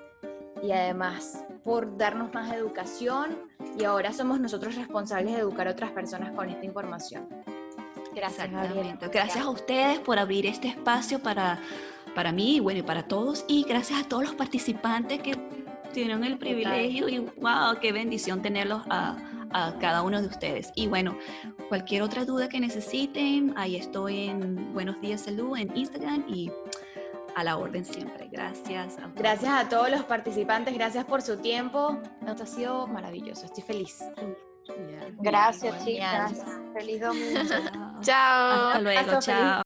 Y 0.62 0.70
además 0.70 1.44
por 1.64 1.96
darnos 1.96 2.32
más 2.32 2.52
educación 2.52 3.38
y 3.76 3.84
ahora 3.84 4.12
somos 4.12 4.38
nosotros 4.38 4.76
responsables 4.76 5.34
de 5.34 5.40
educar 5.40 5.66
a 5.66 5.72
otras 5.72 5.90
personas 5.90 6.30
con 6.32 6.48
esta 6.48 6.64
información. 6.64 7.28
Gracias, 8.14 8.48
Gracias 9.12 9.44
a 9.44 9.50
ustedes 9.50 9.98
por 10.00 10.18
abrir 10.18 10.46
este 10.46 10.68
espacio 10.68 11.20
para 11.20 11.60
para 12.14 12.32
mí 12.32 12.56
y 12.56 12.60
bueno, 12.60 12.80
y 12.80 12.82
para 12.82 13.04
todos. 13.04 13.44
Y 13.48 13.64
gracias 13.64 14.00
a 14.00 14.08
todos 14.08 14.24
los 14.24 14.34
participantes 14.34 15.20
que 15.20 15.36
tienen 15.92 16.24
el 16.24 16.38
privilegio 16.38 17.08
y 17.08 17.18
wow, 17.18 17.78
qué 17.80 17.92
bendición 17.92 18.42
tenerlos 18.42 18.82
a, 18.90 19.16
a, 19.52 19.74
cada 19.80 20.02
uno 20.02 20.20
de 20.20 20.28
ustedes. 20.28 20.70
Y 20.74 20.86
bueno, 20.86 21.16
cualquier 21.68 22.02
otra 22.02 22.24
duda 22.24 22.48
que 22.48 22.60
necesiten, 22.60 23.54
ahí 23.56 23.76
estoy 23.76 24.28
en 24.28 24.72
Buenos 24.72 25.00
Días 25.00 25.22
Salud 25.22 25.56
en 25.56 25.76
Instagram 25.76 26.24
y 26.28 26.50
a 27.34 27.44
la 27.44 27.56
orden 27.56 27.84
siempre. 27.84 28.28
Gracias. 28.30 28.98
A 28.98 29.08
gracias 29.14 29.52
a 29.52 29.68
todos 29.68 29.90
los 29.90 30.02
participantes, 30.02 30.74
gracias 30.74 31.04
por 31.04 31.22
su 31.22 31.36
tiempo. 31.36 31.98
Esto 32.26 32.42
ha 32.42 32.46
sido 32.46 32.86
maravilloso, 32.86 33.46
estoy 33.46 33.62
feliz. 33.62 34.02
Gracias, 35.20 35.84
chicas. 35.84 36.44
Feliz 36.74 37.00
domingo. 37.00 37.40
chao. 38.00 38.68
Hasta 38.68 38.80
luego, 38.80 39.18
chao. 39.20 39.56